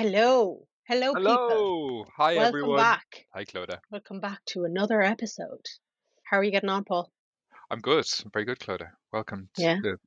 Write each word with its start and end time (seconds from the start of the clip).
Hello. 0.00 0.66
Hello, 0.88 1.12
people. 1.12 1.30
Hello. 1.36 2.04
Hi, 2.16 2.36
Welcome 2.36 2.48
everyone. 2.48 2.76
back. 2.78 3.26
Hi, 3.34 3.44
Clodagh. 3.44 3.80
Welcome 3.90 4.18
back 4.18 4.38
to 4.46 4.64
another 4.64 5.02
episode. 5.02 5.60
How 6.24 6.38
are 6.38 6.42
you 6.42 6.50
getting 6.50 6.70
on, 6.70 6.84
Paul? 6.84 7.12
I'm 7.70 7.80
good. 7.80 8.06
I'm 8.24 8.30
very 8.32 8.46
good, 8.46 8.58
Clodagh. 8.60 8.92
Welcome. 9.12 9.50
To 9.56 9.62
Yeah. 9.62 9.76
the, 9.82 9.98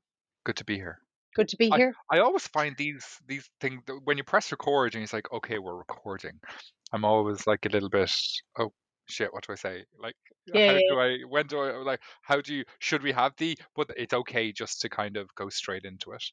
good 0.45 0.55
to 0.55 0.65
be 0.65 0.77
here. 0.77 0.97
Good 1.35 1.47
to 1.49 1.57
be 1.57 1.71
I, 1.71 1.77
here. 1.77 1.93
I 2.11 2.17
always 2.21 2.47
find 2.47 2.75
these 2.75 3.05
these 3.27 3.47
things 3.61 3.83
that 3.85 3.99
when 4.03 4.17
you 4.17 4.23
press 4.23 4.51
record 4.51 4.95
and 4.95 5.03
it's 5.03 5.13
like, 5.13 5.31
okay, 5.31 5.59
we're 5.59 5.77
recording. 5.77 6.39
I'm 6.91 7.05
always 7.05 7.45
like 7.45 7.63
a 7.67 7.69
little 7.69 7.89
bit, 7.89 8.11
oh 8.57 8.73
shit, 9.07 9.31
what 9.31 9.45
do 9.45 9.53
I 9.53 9.57
say? 9.57 9.83
Like, 10.01 10.15
Yeah, 10.47 10.71
how 10.71 10.73
yeah, 10.73 10.89
do 10.89 10.99
I? 10.99 11.17
When 11.29 11.45
do 11.45 11.59
I? 11.59 11.71
Like, 11.83 12.01
how 12.23 12.41
do 12.41 12.55
you? 12.55 12.63
Should 12.79 13.03
we 13.03 13.11
have 13.11 13.33
the? 13.37 13.55
But 13.75 13.91
it's 13.95 14.15
okay 14.15 14.51
just 14.53 14.81
to 14.81 14.89
kind 14.89 15.17
of 15.17 15.27
go 15.35 15.49
straight 15.49 15.85
into 15.85 16.13
it. 16.13 16.23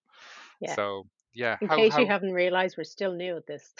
yeah. 0.62 0.74
So 0.76 1.04
yeah, 1.34 1.56
In 1.60 1.68
how 1.68 1.76
case 1.76 1.96
you 1.96 2.06
haven't 2.06 2.32
realized, 2.32 2.76
we're 2.76 2.84
still 2.84 3.12
new 3.14 3.36
at 3.36 3.46
this. 3.46 3.72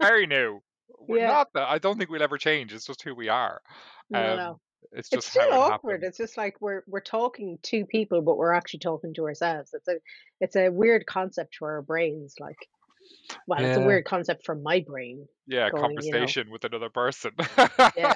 very 0.00 0.26
new. 0.26 0.60
We're 1.08 1.18
yeah. 1.18 1.26
not 1.28 1.48
that. 1.54 1.68
I 1.68 1.78
don't 1.78 1.98
think 1.98 2.10
we'll 2.10 2.22
ever 2.22 2.38
change. 2.38 2.72
It's 2.72 2.86
just 2.86 3.02
who 3.02 3.12
we 3.14 3.28
are. 3.28 3.60
No, 4.08 4.20
Um, 4.20 4.36
no. 4.36 4.60
it's 4.92 5.08
It's 5.08 5.10
just 5.10 5.28
still 5.30 5.50
how 5.50 5.66
it 5.66 5.72
awkward. 5.72 6.04
It's 6.04 6.16
just 6.18 6.36
like 6.36 6.60
we're 6.60 6.82
we're 6.86 7.00
talking 7.00 7.58
to 7.64 7.84
people, 7.86 8.22
but 8.22 8.36
we're 8.36 8.52
actually 8.52 8.80
talking 8.80 9.12
to 9.14 9.24
ourselves. 9.24 9.70
It's 9.74 9.88
a 9.88 9.96
it's 10.40 10.54
a 10.54 10.68
weird 10.70 11.04
concept 11.06 11.56
for 11.56 11.72
our 11.72 11.82
brains. 11.82 12.36
Like, 12.38 12.68
well, 13.48 13.64
it's 13.64 13.78
a 13.78 13.80
weird 13.84 14.04
concept 14.04 14.44
for 14.46 14.54
my 14.54 14.84
brain. 14.86 15.26
Yeah, 15.48 15.70
Going, 15.70 15.82
you 16.02 16.12
know. 16.12 16.18
conversation 16.18 16.50
with 16.52 16.62
another 16.64 16.88
person. 16.90 17.32
Yeah. 17.96 18.14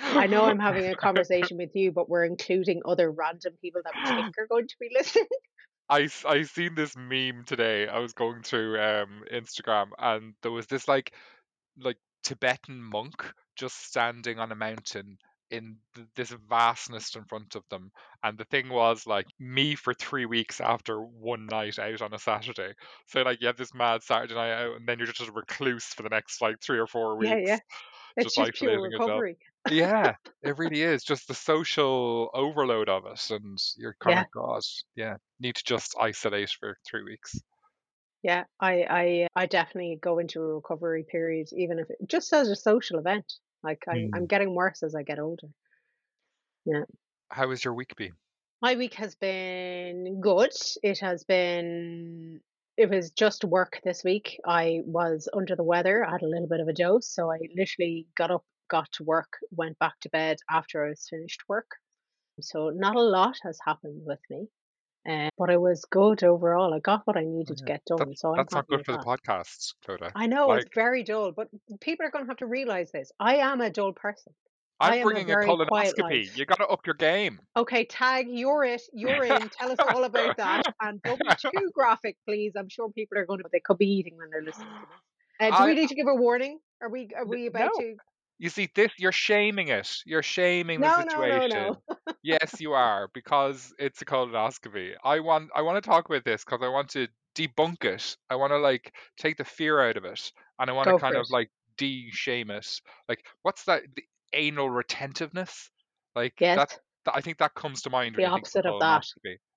I 0.00 0.26
know 0.26 0.44
I'm 0.44 0.58
having 0.58 0.86
a 0.86 0.94
conversation 1.06 1.58
with 1.58 1.70
you, 1.74 1.92
but 1.92 2.08
we're 2.08 2.24
including 2.24 2.80
other 2.86 3.10
random 3.10 3.52
people 3.60 3.82
that 3.84 3.92
we 3.94 4.22
think 4.22 4.34
are 4.38 4.46
going 4.46 4.68
to 4.68 4.76
be 4.80 4.88
listening. 4.96 5.26
I 5.88 6.08
I 6.24 6.42
seen 6.42 6.74
this 6.74 6.96
meme 6.96 7.44
today. 7.44 7.88
I 7.88 7.98
was 7.98 8.12
going 8.12 8.42
through 8.42 8.80
um 8.80 9.24
Instagram 9.32 9.90
and 9.98 10.34
there 10.42 10.50
was 10.52 10.66
this 10.66 10.88
like 10.88 11.14
like 11.78 11.98
Tibetan 12.22 12.82
monk 12.82 13.32
just 13.56 13.76
standing 13.86 14.38
on 14.38 14.52
a 14.52 14.56
mountain 14.56 15.18
in 15.50 15.78
th- 15.94 16.08
this 16.16 16.30
vastness 16.30 17.16
in 17.16 17.24
front 17.26 17.54
of 17.56 17.64
them 17.70 17.92
and 18.22 18.38
the 18.38 18.44
thing 18.46 18.68
was 18.68 19.06
like 19.06 19.26
me 19.38 19.76
for 19.76 19.94
three 19.94 20.26
weeks 20.26 20.60
after 20.60 21.00
one 21.02 21.46
night 21.48 21.78
out 21.78 22.02
on 22.02 22.14
a 22.14 22.18
Saturday 22.18 22.74
so 23.06 23.22
like 23.22 23.40
you 23.40 23.46
have 23.48 23.56
this 23.56 23.74
mad 23.74 24.02
Saturday 24.02 24.34
night 24.34 24.52
out 24.52 24.76
and 24.76 24.88
then 24.88 24.98
you're 24.98 25.06
just 25.06 25.28
a 25.28 25.32
recluse 25.32 25.86
for 25.86 26.02
the 26.02 26.08
next 26.10 26.42
like 26.42 26.60
three 26.60 26.78
or 26.78 26.86
four 26.88 27.16
Yeah, 27.18 27.36
weeks 27.36 27.38
yeah. 27.38 27.60
It's 28.16 28.34
just 28.34 28.36
just 28.36 28.52
pure 28.52 28.78
isolating 28.78 28.90
yourself 28.90 29.26
yeah, 29.68 30.14
it 30.42 30.58
really 30.58 30.82
is 30.82 31.04
just 31.04 31.28
the 31.28 31.34
social 31.34 32.30
overload 32.34 32.88
of 32.88 33.06
it, 33.06 33.30
and 33.30 33.58
you're 33.76 33.96
kind 34.00 34.18
Yeah. 34.18 34.20
of 34.20 34.30
God, 34.30 34.62
yeah, 34.94 35.16
need 35.40 35.56
to 35.56 35.64
just 35.64 35.96
isolate 36.00 36.50
for 36.50 36.78
three 36.86 37.02
weeks. 37.02 37.36
Yeah, 38.22 38.44
I, 38.60 38.84
I, 38.90 39.28
I 39.36 39.46
definitely 39.46 39.96
go 39.96 40.18
into 40.18 40.40
a 40.42 40.54
recovery 40.56 41.04
period, 41.04 41.48
even 41.52 41.78
if 41.78 41.90
it 41.90 41.98
just 42.06 42.32
as 42.32 42.48
a 42.48 42.56
social 42.56 42.98
event. 42.98 43.32
Like 43.62 43.84
I'm, 43.88 44.08
I'm 44.12 44.22
Hmm. 44.22 44.26
getting 44.26 44.54
worse 44.54 44.82
as 44.82 44.94
I 44.94 45.02
get 45.02 45.18
older. 45.18 45.48
Yeah, 46.64 46.84
How 47.30 47.50
has 47.50 47.64
your 47.64 47.74
week 47.74 47.94
been? 47.94 48.16
my 48.62 48.74
week 48.74 48.94
has 48.94 49.14
been 49.14 50.20
good. 50.20 50.52
It 50.82 50.98
has 51.00 51.24
been, 51.24 52.40
it 52.76 52.90
was 52.90 53.10
just 53.10 53.44
work 53.44 53.80
this 53.84 54.04
week. 54.04 54.38
I 54.46 54.80
was 54.84 55.28
under 55.32 55.56
the 55.56 55.64
weather. 55.64 56.04
I 56.04 56.12
had 56.12 56.22
a 56.22 56.28
little 56.28 56.48
bit 56.48 56.60
of 56.60 56.68
a 56.68 56.72
dose, 56.72 57.08
so 57.08 57.30
I 57.30 57.38
literally 57.56 58.06
got 58.16 58.30
up, 58.30 58.44
got 58.68 58.90
to 58.92 59.04
work, 59.04 59.28
went 59.50 59.78
back 59.78 59.94
to 60.02 60.10
bed 60.10 60.38
after 60.50 60.84
I 60.84 60.90
was 60.90 61.06
finished 61.08 61.42
work. 61.48 61.70
So 62.40 62.70
not 62.70 62.96
a 62.96 63.00
lot 63.02 63.38
has 63.42 63.58
happened 63.64 64.02
with 64.04 64.20
me, 64.30 64.48
uh, 65.08 65.30
but 65.38 65.50
it 65.50 65.60
was 65.60 65.84
good 65.90 66.22
overall. 66.24 66.74
I 66.74 66.80
got 66.80 67.06
what 67.06 67.16
I 67.16 67.24
Oh, 67.24 67.24
needed 67.24 67.56
to 67.56 67.64
yeah, 67.64 67.72
get 67.74 67.82
that 67.96 67.96
done, 67.98 68.16
so 68.16 68.32
I'm 68.34 68.36
that's 68.38 68.54
not 68.54 68.68
good 68.68 68.84
for 68.84 68.92
the 68.92 68.98
podcasts, 68.98 69.74
Clodagh. 69.86 70.12
I 70.14 70.26
know 70.26 70.52
it's 70.52 70.68
very 70.74 71.02
dull, 71.02 71.32
but 71.32 71.48
people 71.80 72.06
are 72.06 72.10
going 72.10 72.24
to 72.24 72.30
have 72.30 72.38
to 72.38 72.46
realize 72.46 72.90
this. 72.92 73.12
I 73.20 73.36
am 73.36 73.60
a 73.60 73.70
dull 73.70 73.92
person. 73.92 74.34
I 74.78 74.88
I'm 74.88 74.94
am 74.94 75.00
a 75.00 75.10
bringing 75.10 75.30
a 75.30 75.36
colonoscopy. 75.36 76.36
You 76.36 76.44
got 76.44 76.58
to 76.58 76.66
up 76.66 76.86
your 76.86 76.94
game. 76.94 77.40
Okay, 77.56 77.84
tag, 77.84 78.26
you're 78.28 78.64
it. 78.64 78.82
You're 78.92 79.24
in. 79.24 79.48
Tell 79.48 79.70
us 79.70 79.78
all 79.90 80.04
about 80.04 80.36
that. 80.36 80.62
And 80.82 81.02
don't 81.02 81.18
be 81.18 81.26
too 81.40 81.70
graphic, 81.72 82.16
please. 82.26 82.52
I'm 82.56 82.68
sure 82.68 82.90
people 82.90 83.16
are 83.18 83.24
going 83.24 83.40
to, 83.40 83.48
they 83.50 83.60
could 83.60 83.78
be 83.78 83.86
eating 83.86 84.16
when 84.16 84.28
they're 84.30 84.42
listening 84.42 84.68
to 84.68 84.86
this. 85.40 85.52
Uh, 85.52 85.58
do 85.58 85.66
we 85.66 85.74
need 85.74 85.88
to 85.88 85.94
give 85.94 86.08
a 86.08 86.14
warning? 86.14 86.58
Are 86.82 86.90
we, 86.90 87.08
are 87.16 87.26
we 87.26 87.46
about 87.46 87.70
no. 87.74 87.80
to? 87.80 87.96
You 88.38 88.50
see, 88.50 88.68
this 88.74 88.92
you're 88.98 89.12
shaming 89.12 89.68
it. 89.68 89.90
You're 90.04 90.22
shaming 90.22 90.80
the 90.80 90.86
No, 90.86 90.96
no, 90.98 91.04
no, 91.04 91.40
situation. 91.40 91.76
no. 91.88 91.96
Yes, 92.22 92.60
you 92.60 92.72
are 92.72 93.08
because 93.14 93.72
it's 93.78 94.02
a 94.02 94.04
colonoscopy. 94.04 94.92
I 95.02 95.20
want 95.20 95.48
I 95.54 95.62
want 95.62 95.82
to 95.82 95.88
talk 95.88 96.06
about 96.06 96.24
this 96.24 96.44
because 96.44 96.60
I 96.62 96.68
want 96.68 96.90
to 96.90 97.08
debunk 97.36 97.84
it. 97.84 98.16
I 98.28 98.34
want 98.34 98.50
to 98.50 98.58
like 98.58 98.92
take 99.16 99.36
the 99.38 99.44
fear 99.44 99.80
out 99.80 99.96
of 99.96 100.04
it, 100.04 100.32
and 100.58 100.68
I 100.68 100.72
want 100.72 100.88
to 100.88 100.98
kind 100.98 101.14
of 101.14 101.22
it. 101.22 101.30
like 101.30 101.50
de-shame 101.78 102.50
it. 102.50 102.80
Like, 103.08 103.24
what's 103.42 103.64
that? 103.64 103.82
Anal 104.32 104.70
retentiveness? 104.70 105.70
Like 106.14 106.34
Yes, 106.40 106.56
that, 106.56 106.78
that. 107.04 107.16
I 107.16 107.20
think 107.20 107.38
that 107.38 107.54
comes 107.54 107.82
to 107.82 107.90
mind 107.90 108.16
the 108.16 108.22
when 108.22 108.28
you 108.28 108.34
think 108.34 108.46
of 108.46 108.52
opposite 108.52 108.66
of 108.66 108.80
that. 108.80 109.06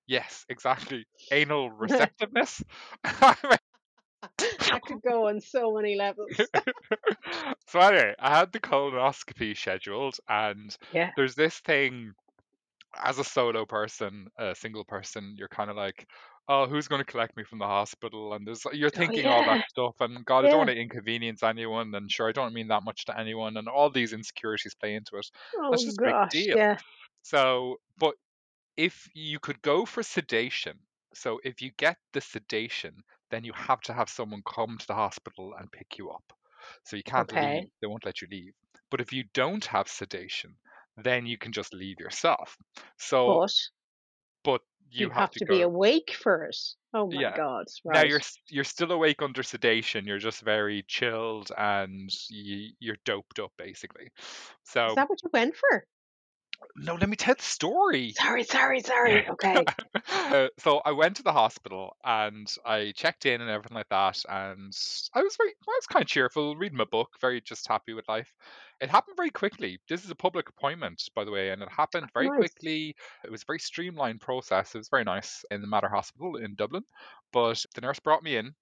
Yes, 0.06 0.44
exactly. 0.48 1.06
Anal 1.32 1.70
receptiveness. 1.78 2.62
that 3.02 4.82
could 4.86 5.02
go 5.02 5.28
on 5.28 5.40
so 5.40 5.72
many 5.74 5.96
levels. 5.96 6.36
so 7.68 7.80
anyway, 7.80 8.14
I 8.18 8.38
had 8.38 8.52
the 8.52 8.60
colonoscopy 8.60 9.56
scheduled, 9.56 10.16
and 10.28 10.76
Yeah. 10.92 11.10
there's 11.16 11.34
this 11.34 11.58
thing 11.60 12.12
as 12.96 13.18
a 13.18 13.24
solo 13.24 13.64
person, 13.66 14.28
a 14.38 14.54
single 14.54 14.84
person, 14.84 15.34
you're 15.38 15.48
kind 15.48 15.70
of 15.70 15.76
like, 15.76 16.06
oh, 16.50 16.66
who's 16.68 16.88
going 16.88 17.00
to 17.00 17.10
collect 17.10 17.36
me 17.36 17.44
from 17.44 17.58
the 17.60 17.66
hospital? 17.66 18.34
And 18.34 18.46
there's 18.46 18.64
you're 18.72 18.90
Oh, 18.96 19.02
thinking 19.02 19.28
all 19.28 19.44
that 19.44 19.60
stuff, 19.68 19.96
and 20.00 20.24
God, 20.26 20.44
I 20.44 20.48
don't 20.48 20.58
want 20.60 20.70
to 20.70 20.76
inconvenience 20.76 21.42
anyone, 21.42 21.94
and 21.94 22.10
sure, 22.10 22.28
I 22.28 22.32
don't 22.32 22.54
mean 22.54 22.68
that 22.68 22.84
much 22.84 23.04
to 23.06 23.18
anyone, 23.18 23.56
and 23.56 23.68
all 23.68 23.90
these 23.90 24.12
insecurities 24.12 24.74
play 24.74 24.94
into 24.94 25.16
it. 25.16 25.26
That's 25.70 25.84
Oh, 25.84 25.84
just 25.84 25.98
a 26.00 26.02
big 26.02 26.18
gosh. 26.18 26.30
deal. 26.30 26.56
Yeah. 26.56 26.78
So, 27.22 27.78
but 27.98 28.16
if 28.76 29.08
you 29.14 29.38
could 29.40 29.62
go 29.62 29.86
for 29.86 30.02
sedation, 30.02 30.80
so 31.14 31.40
if 31.44 31.62
you 31.62 31.72
get 31.72 31.98
the 32.12 32.20
sedation, 32.20 33.02
then 33.30 33.44
you 33.44 33.52
have 33.54 33.80
to 33.82 33.92
have 33.94 34.08
someone 34.10 34.42
come 34.46 34.78
to 34.78 34.86
the 34.88 34.94
hospital 34.94 35.54
and 35.58 35.70
pick 35.72 35.98
you 35.98 36.10
up. 36.10 36.32
So 36.84 36.96
you 36.96 37.02
can't 37.04 37.30
Okay. 37.30 37.30
leave, 37.32 37.70
they 37.80 37.86
won't 37.88 38.06
let 38.06 38.22
you 38.22 38.28
leave. 38.30 38.54
But 38.90 39.00
if 39.00 39.12
you 39.12 39.24
don't 39.34 39.64
have 39.66 39.88
sedation, 39.88 40.56
then 40.96 41.26
you 41.26 41.38
can 41.38 41.52
just 41.52 41.74
leave 41.74 42.00
yourself. 42.00 42.56
So, 42.98 43.40
you 44.90 45.08
you 45.08 45.10
have 45.10 45.30
have 45.30 45.32
to 45.32 45.40
to 45.40 45.46
be 45.46 45.60
awake 45.62 46.12
for 46.12 46.44
it. 46.44 46.56
Oh 46.94 47.10
my 47.10 47.24
Yeah. 47.24 47.36
God. 47.36 47.66
Now 47.92 48.02
you're 48.02 48.20
you're 48.48 48.64
still 48.64 48.92
awake 48.92 49.20
under 49.22 49.42
sedation. 49.42 50.06
You're 50.06 50.18
just 50.18 50.42
very 50.42 50.82
chilled 50.84 51.50
and 51.58 52.10
you, 52.30 52.72
you're 52.78 52.98
doped 53.04 53.40
up, 53.40 53.52
basically. 53.58 54.10
So 54.64 54.86
Is 54.86 54.94
that 54.96 55.08
what 55.08 55.22
you 55.22 55.30
went 55.32 55.56
for? 55.56 55.86
no, 56.76 56.94
let 56.94 57.08
me 57.08 57.16
tell 57.16 57.34
the 57.34 57.42
story. 57.42 58.16
Sorry, 58.16 58.44
sorry, 58.44 58.80
sorry. 58.80 59.26
Okay. 59.30 59.72
Uh, 60.30 60.48
so 60.58 60.78
I 60.84 60.92
went 60.92 61.16
to 61.16 61.22
the 61.22 61.32
hospital 61.32 61.96
and 62.04 62.52
I 62.64 62.92
checked 62.96 63.26
in 63.26 63.40
and 63.40 63.50
everything 63.50 63.74
like 63.74 63.88
that, 63.90 64.22
and 64.28 64.72
I 65.14 65.22
was 65.22 65.36
very, 65.36 65.50
I 65.50 65.54
was 65.76 65.86
kind 65.86 66.02
of 66.02 66.08
cheerful, 66.08 66.56
reading 66.56 66.78
my 66.78 66.84
book, 66.84 67.16
very 67.20 67.40
just 67.40 67.66
happy 67.66 67.92
with 67.94 68.08
life. 68.08 68.32
It 68.80 68.90
happened 68.90 69.16
very 69.16 69.30
quickly. 69.30 69.78
This 69.88 70.04
is 70.04 70.10
a 70.10 70.14
public 70.14 70.48
appointment, 70.48 71.02
by 71.14 71.24
the 71.24 71.30
way, 71.30 71.50
and 71.50 71.62
it 71.62 71.68
happened 71.70 72.10
very 72.14 72.30
Nice. 72.30 72.30
quickly. 72.30 72.96
It 73.24 73.30
was 73.30 73.42
a 73.42 73.46
very 73.46 73.58
streamlined 73.58 74.20
process. 74.22 74.74
It 74.74 74.78
was 74.78 74.88
very 74.88 75.04
nice 75.04 75.44
in 75.50 75.60
the 75.60 75.66
Mater 75.66 75.88
Hospital 75.88 76.36
in 76.36 76.54
Dublin. 76.56 76.84
But 77.32 77.64
the 77.74 77.82
nurse 77.82 78.00
brought 78.00 78.22
me 78.22 78.36
in, 78.36 78.54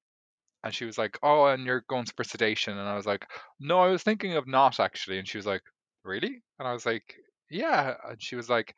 and 0.65 0.75
she 0.75 0.85
was 0.87 0.99
like, 0.99 1.19
"Oh, 1.23 1.47
and 1.47 1.65
you're 1.67 1.83
going 1.83 2.07
for 2.07 2.25
sedation," 2.25 2.79
and 2.79 2.89
I 2.89 2.97
was 2.97 3.07
like, 3.07 3.31
"No, 3.61 3.81
I 3.81 3.89
was 3.89 4.03
thinking 4.05 4.35
of 4.37 4.47
not 4.49 4.81
actually," 4.81 5.19
and 5.19 5.29
she 5.29 5.39
was 5.39 5.47
like, 5.47 5.63
"Really?" 6.05 6.43
And 6.59 6.69
I 6.69 6.73
was 6.75 6.87
like, 6.87 7.17
"Yeah," 7.51 7.97
and 8.05 8.23
she 8.23 8.37
was 8.37 8.51
like 8.51 8.77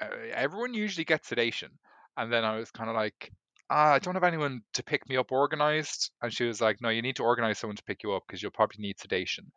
uh, 0.00 0.06
everyone 0.32 0.74
usually 0.74 1.04
gets 1.04 1.28
sedation. 1.28 1.78
And 2.16 2.32
then 2.32 2.44
I 2.44 2.56
was 2.56 2.70
kind 2.70 2.90
of 2.90 2.96
like, 2.96 3.32
ah, 3.70 3.94
I 3.94 3.98
don't 3.98 4.14
have 4.14 4.24
anyone 4.24 4.62
to 4.74 4.82
pick 4.84 5.08
me 5.08 5.16
up 5.16 5.32
organized. 5.32 6.10
And 6.22 6.32
she 6.32 6.44
was 6.44 6.60
like, 6.60 6.80
no, 6.80 6.90
you 6.90 7.02
need 7.02 7.16
to 7.16 7.24
organize 7.24 7.58
someone 7.58 7.76
to 7.76 7.82
pick 7.84 8.02
you 8.02 8.12
up 8.12 8.24
because 8.26 8.42
you'll 8.42 8.50
probably 8.52 8.82
need 8.82 8.98
sedation. 9.00 9.52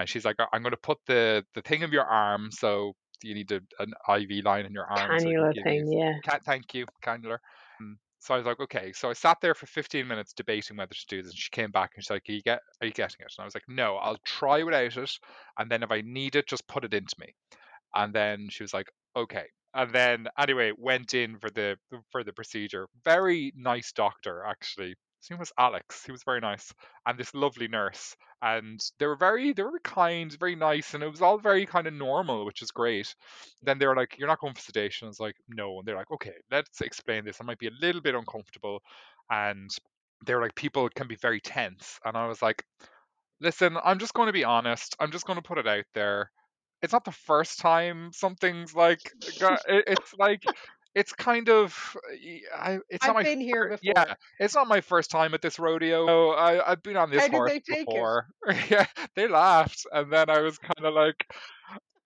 And 0.00 0.08
she's 0.08 0.24
like, 0.24 0.36
I'm 0.52 0.62
going 0.62 0.72
to 0.72 0.78
put 0.78 0.98
the 1.06 1.44
the 1.54 1.62
thing 1.62 1.82
of 1.82 1.92
your 1.92 2.04
arm, 2.04 2.50
so 2.50 2.94
you 3.22 3.34
need 3.34 3.52
a, 3.52 3.60
an 3.78 3.92
IV 4.08 4.44
line 4.44 4.64
in 4.64 4.72
your 4.72 4.86
arm 4.86 5.18
so 5.20 5.28
Cannula 5.28 5.54
you. 5.54 5.62
thing, 5.62 5.92
yeah. 5.92 6.18
Ca- 6.24 6.40
thank 6.44 6.72
you, 6.74 6.86
cannula. 7.04 7.38
Um, 7.80 7.98
So 8.18 8.34
I 8.34 8.38
was 8.38 8.46
like, 8.46 8.60
okay. 8.60 8.92
So 8.92 9.10
I 9.10 9.12
sat 9.12 9.38
there 9.42 9.54
for 9.54 9.66
15 9.66 10.06
minutes 10.06 10.32
debating 10.32 10.76
whether 10.78 10.94
to 10.94 11.06
do 11.06 11.22
this. 11.22 11.32
And 11.32 11.38
she 11.38 11.50
came 11.50 11.70
back 11.70 11.92
and 11.94 12.04
she's 12.04 12.10
like, 12.10 12.22
are 12.28 12.32
you, 12.32 12.42
get, 12.42 12.60
are 12.80 12.86
you 12.86 12.92
getting 12.92 13.20
it? 13.20 13.32
And 13.36 13.42
I 13.42 13.44
was 13.44 13.54
like, 13.54 13.68
no, 13.68 13.96
I'll 13.96 14.18
try 14.24 14.62
without 14.62 14.96
it. 14.96 15.10
And 15.58 15.70
then 15.70 15.82
if 15.82 15.90
I 15.90 16.00
need 16.02 16.34
it, 16.36 16.46
just 16.48 16.66
put 16.66 16.84
it 16.84 16.94
into 16.94 17.16
me. 17.18 17.34
And 17.94 18.14
then 18.14 18.48
she 18.50 18.62
was 18.62 18.74
like, 18.74 18.90
okay. 19.16 19.46
And 19.74 19.92
then 19.94 20.28
anyway, 20.38 20.72
went 20.76 21.14
in 21.14 21.38
for 21.38 21.50
the 21.50 21.76
for 22.10 22.24
the 22.24 22.32
procedure. 22.32 22.88
Very 23.04 23.52
nice 23.54 23.92
doctor, 23.92 24.44
actually. 24.44 24.94
His 25.20 25.30
name 25.30 25.38
was 25.38 25.52
Alex. 25.58 26.04
He 26.04 26.12
was 26.12 26.22
very 26.22 26.40
nice, 26.40 26.72
and 27.06 27.18
this 27.18 27.34
lovely 27.34 27.68
nurse. 27.68 28.16
And 28.42 28.80
they 28.98 29.06
were 29.06 29.16
very 29.16 29.52
they 29.52 29.62
were 29.62 29.70
very 29.70 29.80
kind, 29.82 30.32
very 30.38 30.56
nice, 30.56 30.94
and 30.94 31.02
it 31.02 31.10
was 31.10 31.22
all 31.22 31.38
very 31.38 31.66
kind 31.66 31.86
of 31.86 31.92
normal, 31.94 32.44
which 32.46 32.62
is 32.62 32.70
great. 32.70 33.14
Then 33.62 33.78
they 33.78 33.86
were 33.86 33.96
like, 33.96 34.18
"You're 34.18 34.28
not 34.28 34.40
going 34.40 34.54
for 34.54 34.60
sedation." 34.60 35.06
I 35.06 35.08
was 35.08 35.20
like, 35.20 35.36
"No," 35.48 35.78
and 35.78 35.86
they're 35.86 35.96
like, 35.96 36.10
"Okay, 36.10 36.34
let's 36.50 36.80
explain 36.80 37.24
this. 37.24 37.38
I 37.40 37.44
might 37.44 37.58
be 37.58 37.68
a 37.68 37.80
little 37.80 38.00
bit 38.00 38.14
uncomfortable." 38.14 38.82
And 39.30 39.70
they 40.26 40.34
were 40.34 40.42
like 40.42 40.54
people 40.54 40.88
can 40.90 41.06
be 41.08 41.16
very 41.16 41.40
tense, 41.40 42.00
and 42.04 42.16
I 42.16 42.26
was 42.26 42.42
like, 42.42 42.64
listen, 43.40 43.76
I'm 43.84 43.98
just 43.98 44.14
going 44.14 44.26
to 44.26 44.32
be 44.32 44.44
honest. 44.44 44.96
I'm 45.00 45.10
just 45.10 45.26
going 45.26 45.36
to 45.38 45.42
put 45.42 45.58
it 45.58 45.66
out 45.66 45.84
there. 45.94 46.30
It's 46.82 46.92
not 46.92 47.04
the 47.04 47.12
first 47.12 47.58
time 47.58 48.10
something's 48.12 48.74
like 48.74 49.00
it's 49.68 50.14
like 50.18 50.42
it's 50.94 51.12
kind 51.12 51.48
of 51.48 51.96
uh, 52.10 52.16
I, 52.56 52.80
it's 52.88 53.06
I've 53.06 53.06
not 53.06 53.16
my 53.16 53.26
been 53.26 53.40
here 53.40 53.68
before. 53.68 53.94
yeah 53.94 54.14
it's 54.38 54.54
not 54.54 54.68
my 54.68 54.80
first 54.80 55.10
time 55.10 55.34
at 55.34 55.42
this 55.42 55.58
rodeo 55.58 56.30
I, 56.32 56.70
i've 56.72 56.82
been 56.82 56.96
on 56.96 57.10
this 57.10 57.26
How 57.26 57.28
did 57.28 57.44
horse 57.44 57.44
they 57.44 57.60
take 57.60 57.94
it? 57.94 58.08
before 58.08 58.28
yeah 58.70 58.86
they 59.14 59.28
laughed 59.28 59.86
and 59.92 60.12
then 60.12 60.28
i 60.30 60.40
was 60.40 60.58
kind 60.58 60.84
of 60.86 60.94
like 60.94 61.26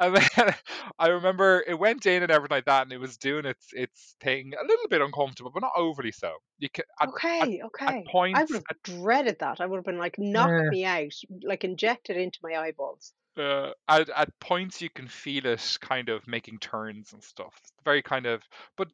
and 0.00 0.16
then 0.16 0.54
i 0.98 1.08
remember 1.08 1.64
it 1.66 1.78
went 1.78 2.06
in 2.06 2.22
and 2.22 2.32
everything 2.32 2.56
like 2.56 2.66
that 2.66 2.82
and 2.84 2.92
it 2.92 2.98
was 2.98 3.16
doing 3.18 3.46
its 3.46 3.68
its 3.72 4.16
thing 4.20 4.52
a 4.60 4.66
little 4.66 4.88
bit 4.88 5.02
uncomfortable 5.02 5.50
but 5.52 5.62
not 5.62 5.72
overly 5.76 6.12
so 6.12 6.36
you 6.58 6.68
can 6.70 6.84
at, 7.02 7.08
Okay, 7.08 7.62
at 7.88 7.96
okay. 8.02 8.12
I 8.32 8.44
points 8.44 8.44
would 8.44 8.56
have 8.56 8.66
dreaded 8.82 9.38
that. 9.40 9.60
I 9.60 9.66
would 9.66 9.76
have 9.76 9.84
been 9.84 9.98
like, 9.98 10.18
knock 10.18 10.54
Yeah. 10.58 10.70
me 10.70 10.84
out, 10.84 11.12
like 11.42 11.62
inject 11.64 12.10
it 12.10 12.16
into 12.16 12.40
my 12.42 12.56
eyeballs. 12.56 13.14
Uh, 13.38 13.70
at, 13.88 14.08
at 14.10 14.38
points 14.40 14.80
you 14.80 14.90
can 14.90 15.08
feel 15.08 15.46
it 15.46 15.78
kind 15.80 16.08
of 16.08 16.26
making 16.26 16.58
turns 16.58 17.12
and 17.12 17.22
stuff 17.22 17.54
very 17.84 18.02
kind 18.02 18.26
of 18.26 18.42
but 18.76 18.88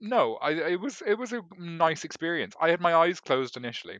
no 0.00 0.36
I, 0.36 0.50
it 0.52 0.80
was 0.80 1.02
it 1.06 1.14
was 1.18 1.32
a 1.32 1.42
nice 1.58 2.04
experience 2.04 2.54
i 2.60 2.68
had 2.70 2.80
my 2.80 2.94
eyes 2.94 3.20
closed 3.20 3.56
initially 3.56 3.98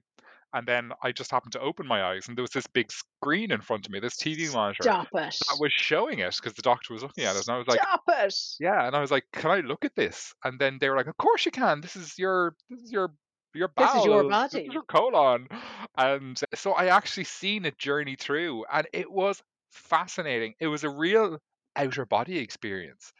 and 0.52 0.66
then 0.66 0.92
i 1.02 1.10
just 1.12 1.30
happened 1.30 1.52
to 1.52 1.60
open 1.60 1.86
my 1.86 2.02
eyes 2.04 2.28
and 2.28 2.36
there 2.36 2.42
was 2.42 2.50
this 2.50 2.66
big 2.66 2.90
screen 2.92 3.50
in 3.50 3.60
front 3.60 3.86
of 3.86 3.92
me 3.92 4.00
this 4.00 4.16
tv 4.16 4.52
monitor 4.52 4.82
Stop 4.82 5.06
it. 5.14 5.34
that 5.48 5.56
was 5.60 5.72
showing 5.72 6.18
it 6.18 6.34
because 6.36 6.54
the 6.54 6.62
doctor 6.62 6.92
was 6.92 7.02
looking 7.02 7.24
at 7.24 7.36
it 7.36 7.46
and 7.46 7.54
i 7.54 7.58
was 7.58 7.66
like 7.66 7.80
Stop 7.80 8.02
it. 8.08 8.34
yeah 8.60 8.86
and 8.86 8.94
i 8.94 9.00
was 9.00 9.10
like 9.10 9.24
can 9.32 9.50
i 9.50 9.60
look 9.60 9.84
at 9.84 9.94
this 9.96 10.34
and 10.44 10.58
then 10.58 10.78
they 10.80 10.88
were 10.90 10.96
like 10.96 11.06
of 11.06 11.16
course 11.16 11.44
you 11.46 11.52
can 11.52 11.80
this 11.80 11.96
is 11.96 12.18
your 12.18 12.54
this 12.70 12.82
is 12.82 12.92
your 12.92 13.12
your 13.54 13.70
This 13.76 13.94
is 13.94 14.04
your 14.04 14.22
bowel, 14.24 14.28
this 14.28 14.52
body. 14.52 14.66
is 14.66 14.74
your 14.74 14.82
colon 14.82 15.48
and 15.96 16.38
so 16.54 16.72
i 16.72 16.86
actually 16.86 17.24
seen 17.24 17.64
it 17.64 17.78
journey 17.78 18.16
through 18.16 18.64
and 18.70 18.86
it 18.92 19.10
was 19.10 19.42
fascinating 19.70 20.54
it 20.60 20.68
was 20.68 20.84
a 20.84 20.90
real 20.90 21.38
outer 21.76 22.06
body 22.06 22.38
experience 22.38 23.12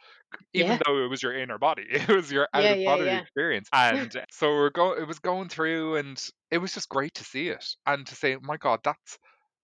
even 0.53 0.77
Yeah. 0.77 0.81
though 0.85 1.03
it 1.03 1.07
was 1.09 1.23
your 1.23 1.33
inner 1.37 1.57
body 1.57 1.85
it 1.89 2.09
was 2.09 2.31
your 2.31 2.47
outer 2.53 2.75
Yeah, 2.75 2.75
yeah, 2.75 2.85
body 2.85 3.15
experience 3.15 3.69
and 3.73 4.25
so 4.31 4.49
we're 4.49 4.69
going 4.69 5.01
it 5.01 5.07
was 5.07 5.19
going 5.19 5.49
through 5.49 5.95
and 5.97 6.29
it 6.51 6.57
was 6.59 6.73
just 6.73 6.89
great 6.89 7.13
to 7.15 7.23
see 7.23 7.49
it 7.49 7.65
and 7.85 8.07
to 8.07 8.15
say 8.15 8.37
my 8.41 8.57
god 8.57 8.79
that's 8.83 9.17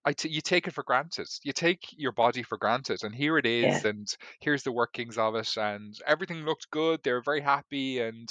I 0.05 0.11
t- 0.13 0.27
you 0.29 0.41
take 0.41 0.67
it 0.67 0.73
for 0.73 0.83
granted. 0.83 1.27
You 1.43 1.53
take 1.53 1.79
your 1.93 2.11
body 2.11 2.43
for 2.43 2.57
granted, 2.57 3.03
and 3.05 3.15
here 3.15 3.37
it 3.37 3.45
is, 3.45 3.83
Yeah. 3.83 3.85
and 3.85 4.05
here's 4.41 4.63
the 4.63 4.71
workings 4.73 5.17
of 5.17 5.33
it, 5.35 5.55
and 5.55 5.93
everything 6.05 6.43
looked 6.43 6.69
good. 6.71 7.01
They 7.03 7.13
were 7.13 7.21
very 7.21 7.39
happy, 7.39 8.01
and 8.01 8.27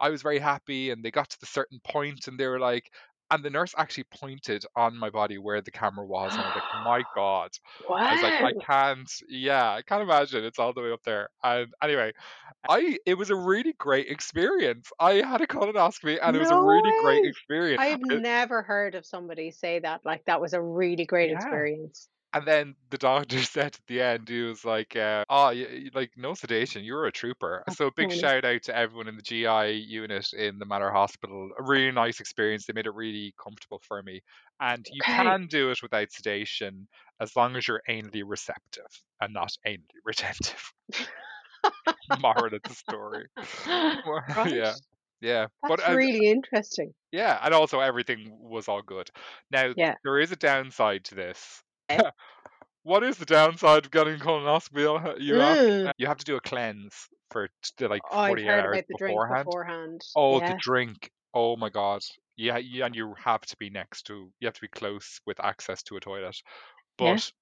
I 0.00 0.10
was 0.10 0.22
very 0.22 0.40
happy. 0.40 0.90
And 0.90 1.04
they 1.04 1.12
got 1.12 1.30
to 1.30 1.38
the 1.40 1.46
certain 1.46 1.80
point, 1.84 2.26
and 2.26 2.38
they 2.40 2.46
were 2.48 2.58
like, 2.58 2.92
and 3.32 3.44
the 3.44 3.50
nurse 3.50 3.74
actually 3.78 4.04
pointed 4.04 4.64
on 4.76 4.96
my 4.98 5.10
body 5.10 5.38
where 5.38 5.62
the 5.62 5.72
camera 5.72 6.06
was, 6.06 6.36
and 6.38 6.44
I 6.44 6.48
was 6.48 6.54
like, 6.56 6.66
my 6.72 7.04
god, 7.14 7.50
I 8.08 8.12
was 8.12 8.22
like, 8.22 8.36
I 8.42 8.52
can't, 8.54 9.10
yeah, 9.28 9.72
I 9.72 9.82
can't 9.82 10.02
imagine 10.02 10.44
it's 10.44 10.58
all 10.60 10.74
the 10.74 10.82
way 10.82 10.92
up 10.92 11.02
there. 11.04 11.30
And 11.44 11.74
anyway, 11.82 12.12
I 12.68 12.98
it 13.06 13.14
was 13.14 13.30
a 13.30 13.36
really 13.36 13.74
great 13.74 14.08
experience. 14.08 14.90
I 15.00 15.14
had 15.16 15.40
a 15.42 15.46
colonoscopy, 15.46 15.68
and 15.70 15.78
ask 15.78 16.04
me, 16.04 16.20
and 16.20 16.36
it 16.36 16.40
was 16.40 16.50
a 16.52 16.56
No 16.56 16.60
really 16.60 16.92
great 16.96 17.24
experience. 17.24 17.82
I 17.82 17.86
have 17.88 18.00
It- 18.10 18.22
never 18.22 18.62
heard 18.62 18.94
of 18.94 19.06
somebody 19.06 19.50
say 19.50 19.78
that. 19.80 20.04
Like 20.04 20.24
that 20.26 20.40
was 20.40 20.52
a 20.54 20.62
really 20.62 21.06
great 21.06 21.30
Yeah. 21.30 21.30
experience. 21.30 22.08
And 22.34 22.46
then 22.46 22.76
the 22.90 22.98
doctor 22.98 23.38
said 23.42 23.66
at 23.76 23.80
the 23.86 24.00
end, 24.00 24.28
he 24.28 24.40
was 24.42 24.64
like, 24.64 24.96
uh, 24.96 25.24
"Oh, 25.28 25.46
y 25.48 25.66
y- 25.70 25.90
like 25.94 26.12
no 26.16 26.34
sedation. 26.34 26.82
You 26.84 26.94
were 26.94 27.06
a 27.06 27.12
trooper." 27.12 27.64
That's 27.66 27.76
So 27.76 27.90
big 27.90 28.10
funny. 28.10 28.12
shout 28.12 28.44
out 28.44 28.62
to 28.64 28.76
everyone 28.76 29.08
in 29.08 29.16
the 29.16 29.22
GI 29.22 29.66
unit 29.66 30.32
in 30.32 30.58
the 30.58 30.64
Mater 30.66 30.90
Hospital. 30.90 31.50
A 31.58 31.62
really 31.62 31.90
nice 31.92 32.20
experience. 32.20 32.64
They 32.66 32.72
made 32.72 32.86
it 32.86 32.94
really 32.94 33.34
comfortable 33.42 33.80
for 33.80 34.02
me. 34.02 34.22
And 34.60 34.86
you 34.90 35.02
Okay. 35.02 35.32
can 35.32 35.46
do 35.46 35.70
it 35.70 35.82
without 35.82 36.10
sedation 36.12 36.88
as 37.20 37.36
long 37.36 37.56
as 37.56 37.68
you're 37.68 37.82
anally 37.88 38.22
receptive 38.26 38.86
and 39.20 39.32
not 39.34 39.52
anally 39.66 39.86
retentive. 40.04 40.72
Moral 42.08 42.54
of 42.54 42.62
the 42.64 42.74
story. 42.74 43.26
right. 43.66 44.52
yeah, 44.52 44.76
yeah. 45.20 45.46
But 45.66 45.80
That's 45.80 45.82
uh, 45.82 45.98
really 45.98 46.30
interesting. 46.30 46.94
yeah, 47.10 47.38
and 47.42 47.52
also 47.54 47.80
everything 47.80 48.38
was 48.40 48.68
all 48.68 48.82
good. 48.82 49.10
Now 49.50 49.74
Yeah. 49.74 49.96
there 50.04 50.18
is 50.18 50.32
a 50.32 50.36
downside 50.36 51.04
to 51.06 51.14
this. 51.14 51.62
What 52.84 53.04
is 53.04 53.16
the 53.18 53.24
downside 53.26 53.84
of 53.86 53.90
getting 53.92 54.18
colonoscopy? 54.18 55.20
You 55.20 55.40
ask? 55.40 55.60
Mm. 55.62 55.92
You 55.98 56.06
have 56.06 56.18
to 56.18 56.24
do 56.24 56.36
a 56.36 56.40
cleanse 56.40 57.08
for 57.30 57.48
like 57.80 58.02
Oh, 58.10 58.18
I've 58.18 58.28
48 58.28 58.48
heard 58.48 58.64
hours 58.64 58.78
about 58.78 58.86
the 58.88 58.94
drink 58.94 59.18
beforehand. 59.18 59.46
beforehand. 59.46 60.00
Oh, 60.16 60.40
Yeah. 60.40 60.48
the 60.48 60.54
drink. 60.54 61.10
Oh 61.34 61.56
my 61.56 61.70
god. 61.70 62.02
Yeah, 62.36 62.58
yeah, 62.58 62.86
and 62.86 62.96
you 62.96 63.14
have 63.18 63.42
to 63.42 63.56
be 63.56 63.70
next 63.70 64.04
to. 64.06 64.32
You 64.40 64.46
have 64.46 64.54
to 64.54 64.60
be 64.60 64.68
close 64.68 65.20
with 65.26 65.40
access 65.40 65.82
to 65.84 65.96
a 65.96 66.00
toilet. 66.00 66.36
Yeah. 66.98 67.14
But 67.14 67.32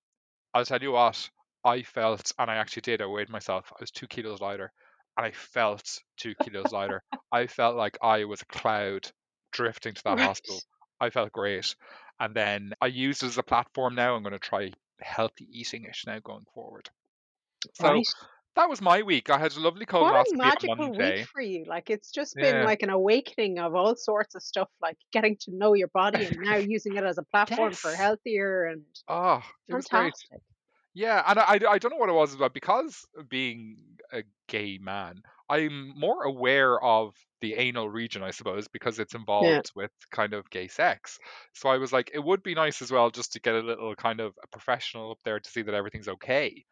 I'll 0.55 0.65
tell 0.65 0.83
you 0.83 0.93
what. 0.93 1.31
I 1.65 1.83
felt, 1.83 2.33
and 2.39 2.51
I 2.51 2.57
actually 2.57 2.83
did. 2.83 3.03
I 3.03 3.07
weighed 3.07 3.29
myself. 3.29 3.73
I 3.73 3.77
was 3.81 3.91
two 3.91 4.07
kilos 4.09 4.41
lighter, 4.41 4.73
and 5.17 5.27
I 5.27 5.33
felt 5.33 6.01
two 6.17 6.35
kilos 6.37 6.73
lighter. 6.73 7.03
I 7.33 7.47
felt 7.49 7.77
like 7.77 7.99
I 8.03 8.25
was 8.25 8.43
a 8.43 8.47
cloud 8.47 9.11
drifting 9.53 9.95
to 9.95 10.03
that 10.05 10.19
Right. 10.19 10.27
hospital. 10.27 10.61
I 11.01 11.11
felt 11.11 11.33
great. 11.33 11.75
And 12.21 12.35
then 12.37 12.75
I 12.81 12.87
use 12.89 13.23
it 13.23 13.27
as 13.29 13.39
a 13.39 13.43
platform 13.43 13.95
now. 13.97 14.15
I'm 14.15 14.23
going 14.23 14.33
to 14.35 14.39
try 14.39 14.73
healthy 15.01 15.49
eating 15.51 15.85
ish 15.85 16.07
now 16.07 16.21
going 16.21 16.47
forward. 16.55 16.91
So 17.75 17.87
Right. 17.87 18.07
that 18.57 18.69
was 18.69 18.81
my 18.83 19.03
week. 19.03 19.31
I 19.31 19.39
had 19.39 19.57
a 19.57 19.61
lovely 19.61 19.87
What 19.99 20.15
a 20.17 20.25
colonoscopy 20.25 20.37
magical 20.37 20.97
week 20.97 21.21
for 21.21 21.41
you. 21.41 21.65
Like 21.67 21.91
it's 21.91 22.11
just 22.11 22.41
been 22.41 22.59
Yeah. 22.59 22.65
like 22.65 22.83
an 22.83 22.91
awakening 22.91 23.59
of 23.61 23.75
all 23.77 23.95
sorts 23.97 24.35
of 24.35 24.43
stuff, 24.43 24.69
like 24.81 24.97
getting 25.13 25.37
to 25.43 25.53
know 25.55 25.75
your 25.75 25.89
body 25.89 26.25
and 26.25 26.41
now 26.41 26.57
using 26.59 26.97
it 26.97 27.05
as 27.05 27.19
a 27.19 27.23
platform 27.23 27.77
for 27.81 27.97
healthier 27.97 28.65
and 28.65 28.85
Oh, 29.09 29.43
it 29.69 29.75
was 29.75 29.89
great. 29.89 30.15
Yeah, 30.95 31.23
and 31.27 31.39
I, 31.39 31.43
I 31.45 31.73
I 31.75 31.79
don't 31.79 31.91
know 31.91 31.97
what 31.99 32.09
it 32.09 32.15
was, 32.15 32.37
but 32.37 32.55
because 32.55 33.07
being 33.29 33.99
a 34.13 34.25
gay 34.49 34.79
man, 34.79 35.23
I'm 35.51 35.93
more 35.99 36.23
aware 36.25 36.83
of 36.83 37.15
the 37.41 37.55
anal 37.55 37.89
region, 37.89 38.23
I 38.23 38.31
suppose, 38.31 38.69
because 38.69 38.99
it's 38.99 39.15
Yeah. 39.15 39.21
involved 39.21 39.73
with 39.75 39.91
kind 40.11 40.33
of 40.35 40.49
gay 40.51 40.69
sex. 40.69 41.19
So 41.55 41.69
I 41.69 41.79
was 41.79 41.93
like, 41.93 42.11
it 42.15 42.21
would 42.23 42.43
be 42.43 42.55
nice 42.55 42.81
as 42.83 42.91
well 42.93 43.11
just 43.11 43.33
to 43.33 43.41
get 43.41 43.55
a 43.55 43.61
little 43.61 43.95
kind 43.97 44.21
of 44.21 44.35
a 44.43 44.47
professional 44.47 45.11
up 45.11 45.19
there 45.25 45.41
to 45.41 45.51
see 45.51 45.63
that 45.63 45.75
everything's 45.75 46.09
okay. 46.09 46.65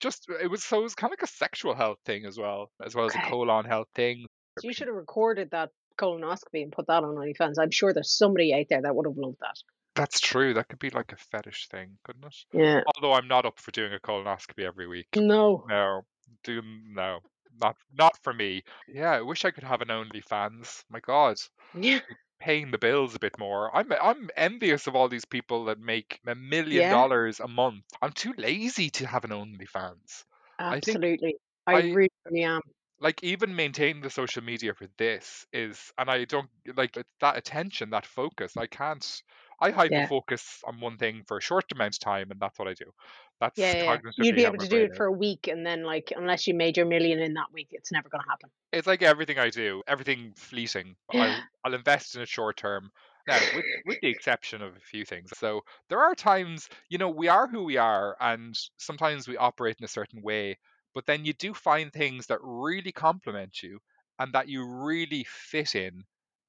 Just 0.00 0.26
it 0.40 0.48
was 0.50 0.62
so 0.62 0.80
it 0.80 0.82
was 0.82 0.94
kind 0.94 1.12
of 1.12 1.18
like 1.18 1.28
a 1.28 1.32
sexual 1.32 1.74
health 1.74 1.98
thing 2.04 2.24
as 2.26 2.38
well, 2.38 2.70
as 2.84 2.94
well 2.94 3.06
as 3.06 3.14
a 3.14 3.22
colon 3.22 3.64
health 3.64 3.88
thing. 3.94 4.26
So 4.58 4.68
you 4.68 4.72
should 4.72 4.86
have 4.88 4.96
recorded 4.96 5.50
that 5.50 5.70
colonoscopy 5.98 6.62
and 6.62 6.72
put 6.72 6.86
that 6.86 7.02
on 7.04 7.14
OnlyFans. 7.14 7.54
I'm 7.58 7.70
sure 7.70 7.92
there's 7.92 8.16
somebody 8.16 8.54
out 8.54 8.66
there 8.68 8.82
that 8.82 8.94
would 8.94 9.06
have 9.06 9.16
loved 9.16 9.38
that. 9.40 9.56
That's 9.96 10.20
true. 10.20 10.54
That 10.54 10.68
could 10.68 10.78
be 10.78 10.90
like 10.90 11.12
a 11.12 11.16
fetish 11.16 11.68
thing, 11.68 11.98
couldn't 12.04 12.24
it? 12.24 12.36
Yeah. 12.52 12.82
Although 12.94 13.12
I'm 13.14 13.28
not 13.28 13.44
up 13.44 13.58
for 13.58 13.70
doing 13.72 13.92
a 13.92 13.98
colonoscopy 13.98 14.64
every 14.64 14.86
week. 14.86 15.08
No. 15.16 15.64
No, 15.68 16.02
do 16.44 16.62
no, 16.62 17.18
not 17.60 17.76
not 17.92 18.16
for 18.22 18.32
me. 18.32 18.62
Yeah, 18.88 19.12
I 19.12 19.20
wish 19.22 19.44
I 19.44 19.50
could 19.50 19.64
have 19.64 19.80
an 19.82 19.88
OnlyFans. 19.88 20.84
My 20.88 21.00
God, 21.00 21.36
Yeah. 21.72 22.00
paying 22.40 22.70
the 22.70 22.78
bills 22.78 23.14
a 23.14 23.18
bit 23.18 23.38
more. 23.38 23.74
I'm 23.76 23.92
I'm 23.92 24.30
envious 24.36 24.86
of 24.86 24.96
all 24.96 25.08
these 25.08 25.24
people 25.24 25.64
that 25.66 25.78
make 25.78 26.20
a 26.26 26.34
million 26.34 26.88
Yeah. 26.88 26.88
dollars 26.88 27.40
a 27.40 27.48
month. 27.48 27.84
I'm 28.02 28.12
too 28.12 28.34
lazy 28.36 28.90
to 28.90 29.06
have 29.06 29.24
an 29.24 29.30
OnlyFans. 29.30 30.24
I 30.68 30.80
think 30.80 31.00
Absolutely. 31.00 31.38
I 31.66 31.72
I 31.72 31.82
really, 31.82 32.10
am. 32.36 32.60
like 33.00 33.22
even 33.24 33.56
maintaining 33.56 34.02
the 34.02 34.10
social 34.10 34.42
media 34.42 34.74
for 34.74 34.86
this 34.98 35.46
is, 35.52 35.92
and 35.98 36.10
I 36.10 36.24
don't 36.24 36.50
like 36.76 36.96
it's 36.96 37.08
that 37.20 37.36
attention, 37.36 37.90
that 37.90 38.06
focus. 38.06 38.56
I 38.56 38.66
can't. 38.66 39.22
I 39.60 39.70
hyper 39.70 40.02
Yeah. 40.02 40.08
focus 40.08 40.60
on 40.64 40.80
one 40.80 40.98
thing 40.98 41.24
for 41.26 41.38
a 41.38 41.42
short 41.42 41.70
amount 41.72 41.94
of 41.96 42.00
time, 42.00 42.30
and 42.30 42.40
that's 42.40 42.58
what 42.58 42.68
I 42.68 42.74
do. 42.74 42.92
That's 43.40 43.74
Yeah, 43.74 43.82
yeah. 43.82 44.00
You'd 44.16 44.34
be 44.36 44.44
able 44.44 44.58
to 44.58 44.68
do 44.68 44.82
it 44.82 44.94
for 44.96 45.06
a 45.06 45.12
week 45.12 45.46
and 45.48 45.66
then 45.66 45.82
like 45.84 46.12
unless 46.16 46.46
you 46.46 46.54
made 46.54 46.76
your 46.76 46.86
million 46.86 47.20
in 47.20 47.34
that 47.34 47.52
week, 47.52 47.68
it's 47.72 47.92
never 47.92 48.08
gonna 48.08 48.28
happen. 48.28 48.50
It's 48.72 48.86
like 48.86 49.02
everything 49.02 49.38
I 49.38 49.50
do, 49.50 49.82
everything 49.86 50.34
fleeting. 50.34 50.96
I 51.08 51.32
Yeah. 51.32 51.40
I'll 51.64 51.74
invest 51.74 52.14
in 52.16 52.22
it 52.22 52.28
short 52.28 52.56
term. 52.56 52.90
Now, 53.26 53.48
with 53.48 53.66
with 53.84 54.00
the 54.00 54.08
exception 54.08 54.62
of 54.62 54.76
a 54.76 54.80
few 54.80 55.04
things. 55.04 55.36
So 55.36 55.62
there 55.88 56.00
are 56.00 56.14
times, 56.14 56.68
you 56.88 56.98
know, 56.98 57.08
we 57.10 57.28
are 57.28 57.46
who 57.46 57.62
we 57.64 57.76
are, 57.76 58.16
and 58.20 58.56
sometimes 58.78 59.28
we 59.28 59.36
operate 59.36 59.76
in 59.78 59.84
a 59.84 59.88
certain 59.88 60.22
way. 60.22 60.58
But 60.94 61.06
then 61.06 61.24
you 61.24 61.32
do 61.32 61.54
find 61.54 61.92
things 61.92 62.26
that 62.26 62.40
really 62.42 62.90
complement 62.92 63.62
you 63.62 63.80
and 64.18 64.32
that 64.32 64.48
you 64.48 64.64
really 64.66 65.24
fit 65.24 65.74
in 65.76 66.04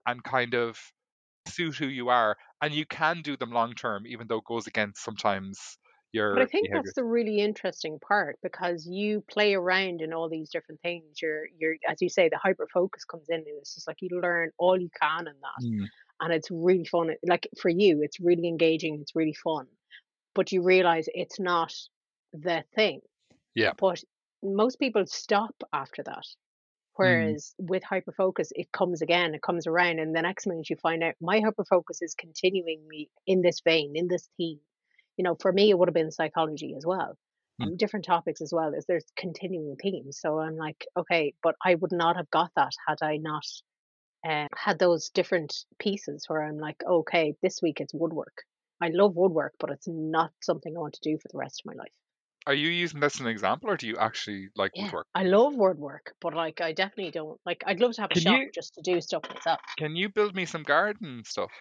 and 0.08 0.24
kind 0.24 0.56
of 0.56 0.92
suit 1.48 1.76
who 1.78 1.88
you 1.88 2.10
are, 2.10 2.38
and 2.62 2.74
you 2.74 2.86
can 2.86 3.22
do 3.22 3.38
them 3.38 3.52
long 3.52 3.74
term, 3.76 4.06
even 4.08 4.28
though 4.28 4.38
it 4.38 4.46
goes 4.46 4.68
against 4.68 5.04
sometimes 5.04 5.78
your 6.12 6.34
But 6.34 6.44
I 6.44 6.46
think 6.46 6.70
behavior. 6.70 6.72
that's 6.72 6.94
the 6.94 7.04
really 7.04 7.40
interesting 7.40 8.00
part 8.00 8.40
because 8.42 8.88
you 8.88 9.22
play 9.30 9.54
around 9.54 10.02
in 10.02 10.14
all 10.14 10.30
these 10.30 10.50
different 10.50 10.82
things. 10.82 11.22
You're 11.22 11.46
you're 11.58 11.76
as 11.88 12.02
you 12.02 12.10
say, 12.10 12.30
the 12.30 12.38
hyper 12.38 12.68
focus 12.74 13.04
comes 13.06 13.28
in 13.30 13.36
and 13.36 13.48
it's 13.60 13.76
just 13.76 13.88
like 13.88 13.98
you 14.02 14.10
learn 14.22 14.52
all 14.58 14.80
you 14.80 14.90
can 15.02 15.28
in 15.28 15.36
that. 15.42 15.64
Mm. 15.64 15.88
And 16.22 16.34
it's 16.34 16.50
really 16.52 16.86
fun. 16.86 17.12
Like 17.28 17.48
for 17.60 17.70
you, 17.70 18.02
it's 18.02 18.20
really 18.20 18.48
engaging, 18.48 19.00
it's 19.02 19.16
really 19.16 19.34
fun. 19.34 19.68
But 20.36 20.52
you 20.52 20.64
realize 20.64 21.08
it's 21.14 21.40
not 21.40 21.74
the 22.34 22.64
thing. 22.76 23.02
Yeah. 23.56 23.74
But 23.78 24.04
most 24.44 24.80
people 24.80 25.06
stop 25.08 25.56
after 25.74 26.04
that. 26.04 26.26
Whereas 27.02 27.56
with 27.58 27.84
hyperfocus, 27.84 28.50
it 28.52 28.72
comes 28.72 29.02
again, 29.02 29.34
it 29.36 29.42
comes 29.42 29.68
around, 29.68 30.00
and 30.00 30.16
the 30.16 30.22
next 30.22 30.48
minute 30.48 30.70
you 30.70 30.76
find 30.78 31.04
out 31.04 31.16
my 31.22 31.42
hyperfocus 31.42 32.02
is 32.02 32.16
continuing 32.16 32.88
me 32.88 33.10
in 33.28 33.42
this 33.42 33.62
vein, 33.62 33.94
in 33.96 34.08
this 34.08 34.30
theme. 34.38 34.60
You 35.18 35.24
know, 35.24 35.36
for 35.36 35.52
me, 35.52 35.70
it 35.70 35.78
would 35.80 35.90
have 35.90 35.94
been 35.96 36.12
psychology 36.12 36.76
as 36.78 36.86
well, 36.86 37.18
Mm. 37.62 37.66
um, 37.66 37.78
different 37.78 38.06
topics 38.06 38.42
as 38.42 38.54
well. 38.54 38.74
Is 38.74 38.86
there's 38.86 39.12
continuing 39.18 39.76
themes. 39.78 40.20
So 40.20 40.40
I'm 40.40 40.56
like, 40.58 40.86
okay, 40.98 41.34
but 41.44 41.56
I 41.66 41.76
would 41.76 41.92
not 41.92 42.18
have 42.18 42.30
got 42.32 42.52
that 42.56 42.74
had 42.88 42.98
I 43.02 43.18
not 43.18 43.46
uh, 44.28 44.48
had 44.56 44.80
those 44.80 45.10
different 45.10 45.66
pieces 45.80 46.26
where 46.28 46.44
I'm 46.44 46.58
like, 46.58 46.84
okay, 46.86 47.36
this 47.42 47.62
week 47.62 47.82
it's 47.82 47.94
woodwork. 47.94 48.44
I 48.82 48.90
love 48.90 49.16
woodwork, 49.16 49.54
but 49.60 49.72
it's 49.72 49.88
not 49.88 50.32
something 50.42 50.76
I 50.76 50.80
want 50.80 50.96
to 50.96 51.02
do 51.10 51.18
for 51.20 51.28
the 51.32 51.38
rest 51.38 51.62
of 51.62 51.74
my 51.74 51.78
life. 51.78 51.94
Are 52.46 52.54
you 52.54 52.70
using 52.70 53.00
this 53.00 53.16
as 53.16 53.22
an 53.22 53.26
example, 53.26 53.72
or 53.72 53.78
do 53.78 53.88
you 53.88 53.98
actually 53.98 54.50
like 54.56 54.74
Yeah, 54.74 54.92
woodwork? 54.92 55.08
I 55.16 55.24
love 55.24 55.56
woodwork, 55.56 56.14
but 56.20 56.34
like 56.34 56.60
I 56.60 56.74
definitely 56.74 57.12
don't 57.12 57.40
like. 57.46 57.64
I'd 57.66 57.80
love 57.80 57.94
to 57.94 58.02
have 58.02 58.12
a 58.12 58.16
Can 58.16 58.26
shop 58.26 58.42
you 58.42 58.52
just 58.54 58.74
to 58.76 58.82
do 58.82 59.00
stuff 59.00 59.24
myself. 59.30 59.62
can 59.78 59.98
you 59.98 60.08
build 60.08 60.34
me 60.34 60.46
some 60.46 60.64
garden 60.64 61.26
stuff? 61.26 61.52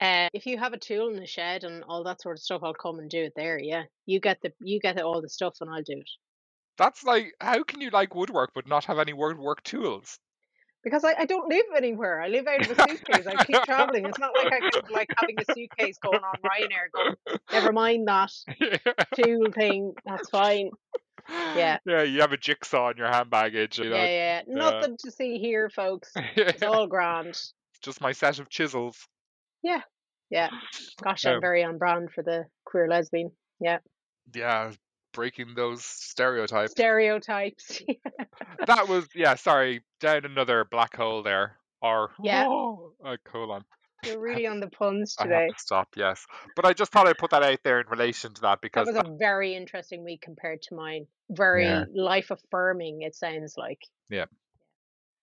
Uh, 0.00 0.28
if 0.32 0.46
you 0.46 0.58
have 0.58 0.72
a 0.72 0.78
tool 0.78 1.08
in 1.08 1.16
the 1.16 1.26
shed 1.26 1.64
and 1.64 1.82
all 1.84 2.04
that 2.04 2.20
sort 2.20 2.36
of 2.36 2.42
stuff, 2.42 2.62
I'll 2.62 2.74
come 2.74 2.98
and 2.98 3.08
do 3.10 3.24
it 3.24 3.32
there. 3.36 3.58
Yeah, 3.58 3.84
you 4.06 4.20
get 4.20 4.40
the 4.42 4.52
you 4.60 4.78
get 4.80 5.00
all 5.00 5.20
the 5.22 5.28
stuff, 5.28 5.56
and 5.60 5.70
I'll 5.70 5.82
do 5.82 5.98
it 5.98 6.10
That's 6.76 7.02
like, 7.02 7.34
how 7.40 7.64
can 7.64 7.80
you 7.80 7.90
like 7.90 8.14
woodwork 8.14 8.52
but 8.54 8.68
not 8.68 8.84
have 8.84 9.00
any 9.00 9.12
woodwork 9.12 9.64
tools? 9.64 10.20
Because 10.84 11.04
I, 11.04 11.14
I 11.20 11.24
don't 11.24 11.48
live 11.48 11.64
anywhere. 11.76 12.20
I 12.20 12.28
live 12.28 12.46
out 12.46 12.60
of 12.68 12.78
a 12.78 12.88
suitcase. 12.88 13.26
I 13.26 13.42
keep 13.44 13.62
traveling. 13.64 14.04
It's 14.06 14.18
not 14.18 14.30
like 14.36 14.52
I 14.52 14.58
can 14.70 14.82
like 14.92 15.08
having 15.16 15.36
a 15.38 15.54
suitcase 15.54 15.98
going 15.98 16.20
on 16.22 16.34
Ryanair. 16.44 16.90
Going, 16.92 17.14
never 17.52 17.72
mind 17.72 18.06
that 18.08 18.32
tool 19.14 19.50
thing. 19.52 19.94
That's 20.04 20.28
fine. 20.30 20.70
Yeah. 21.28 21.78
Yeah, 21.86 22.02
you 22.02 22.20
have 22.20 22.32
a 22.32 22.36
jigsaw 22.36 22.90
in 22.90 22.98
your 22.98 23.08
hand 23.08 23.30
baggage. 23.30 23.78
You 23.78 23.90
know, 23.90 23.96
Yeah, 23.96 24.04
yeah. 24.04 24.42
yeah. 24.46 24.54
Nothing 24.54 24.96
to 25.04 25.10
see 25.10 25.38
here, 25.38 25.70
folks. 25.70 26.12
It's 26.36 26.62
all 26.62 26.86
grand. 26.86 27.40
just 27.82 28.00
my 28.00 28.12
set 28.12 28.38
of 28.38 28.48
chisels. 28.50 28.96
Yeah, 29.62 29.80
yeah. 30.30 30.50
Gosh, 31.02 31.24
Um, 31.24 31.34
I'm 31.34 31.40
very 31.40 31.64
on 31.64 31.78
brand 31.78 32.10
for 32.12 32.22
the 32.22 32.44
queer 32.66 32.88
lesbian. 32.88 33.30
Yeah, 33.60 33.78
yeah, 34.34 34.72
breaking 35.14 35.54
those 35.54 35.84
stereotypes. 35.84 36.72
stereotypes. 36.72 37.80
that 38.66 38.88
was 38.88 39.06
yeah. 39.14 39.34
Sorry, 39.36 39.82
down 40.00 40.24
another 40.26 40.66
black 40.70 40.94
hole 40.96 41.22
there. 41.22 41.56
Or 41.80 42.10
Yeah. 42.22 42.44
oh, 42.48 42.92
a 43.04 43.16
colon. 43.18 43.64
You're 44.04 44.20
really 44.20 44.46
on 44.46 44.60
the 44.60 44.68
puns 44.68 45.14
today. 45.16 45.48
to 45.48 45.54
stop. 45.58 45.88
Yes, 45.96 46.26
but 46.56 46.66
I 46.66 46.72
just 46.74 46.92
thought 46.92 47.06
I'd 47.08 47.16
put 47.18 47.30
that 47.30 47.42
out 47.42 47.58
there 47.64 47.80
in 47.80 47.86
relation 47.88 48.34
to 48.34 48.40
that 48.42 48.60
because 48.60 48.86
That 48.88 49.06
was 49.06 49.14
a 49.14 49.16
very 49.18 49.54
interesting 49.54 50.04
week 50.04 50.20
compared 50.20 50.60
to 50.62 50.74
mine. 50.74 51.06
Very 51.30 51.64
Yeah. 51.64 51.84
life 51.94 52.30
affirming, 52.30 53.02
it 53.02 53.14
sounds 53.14 53.54
like. 53.56 53.80
Yeah. 54.10 54.26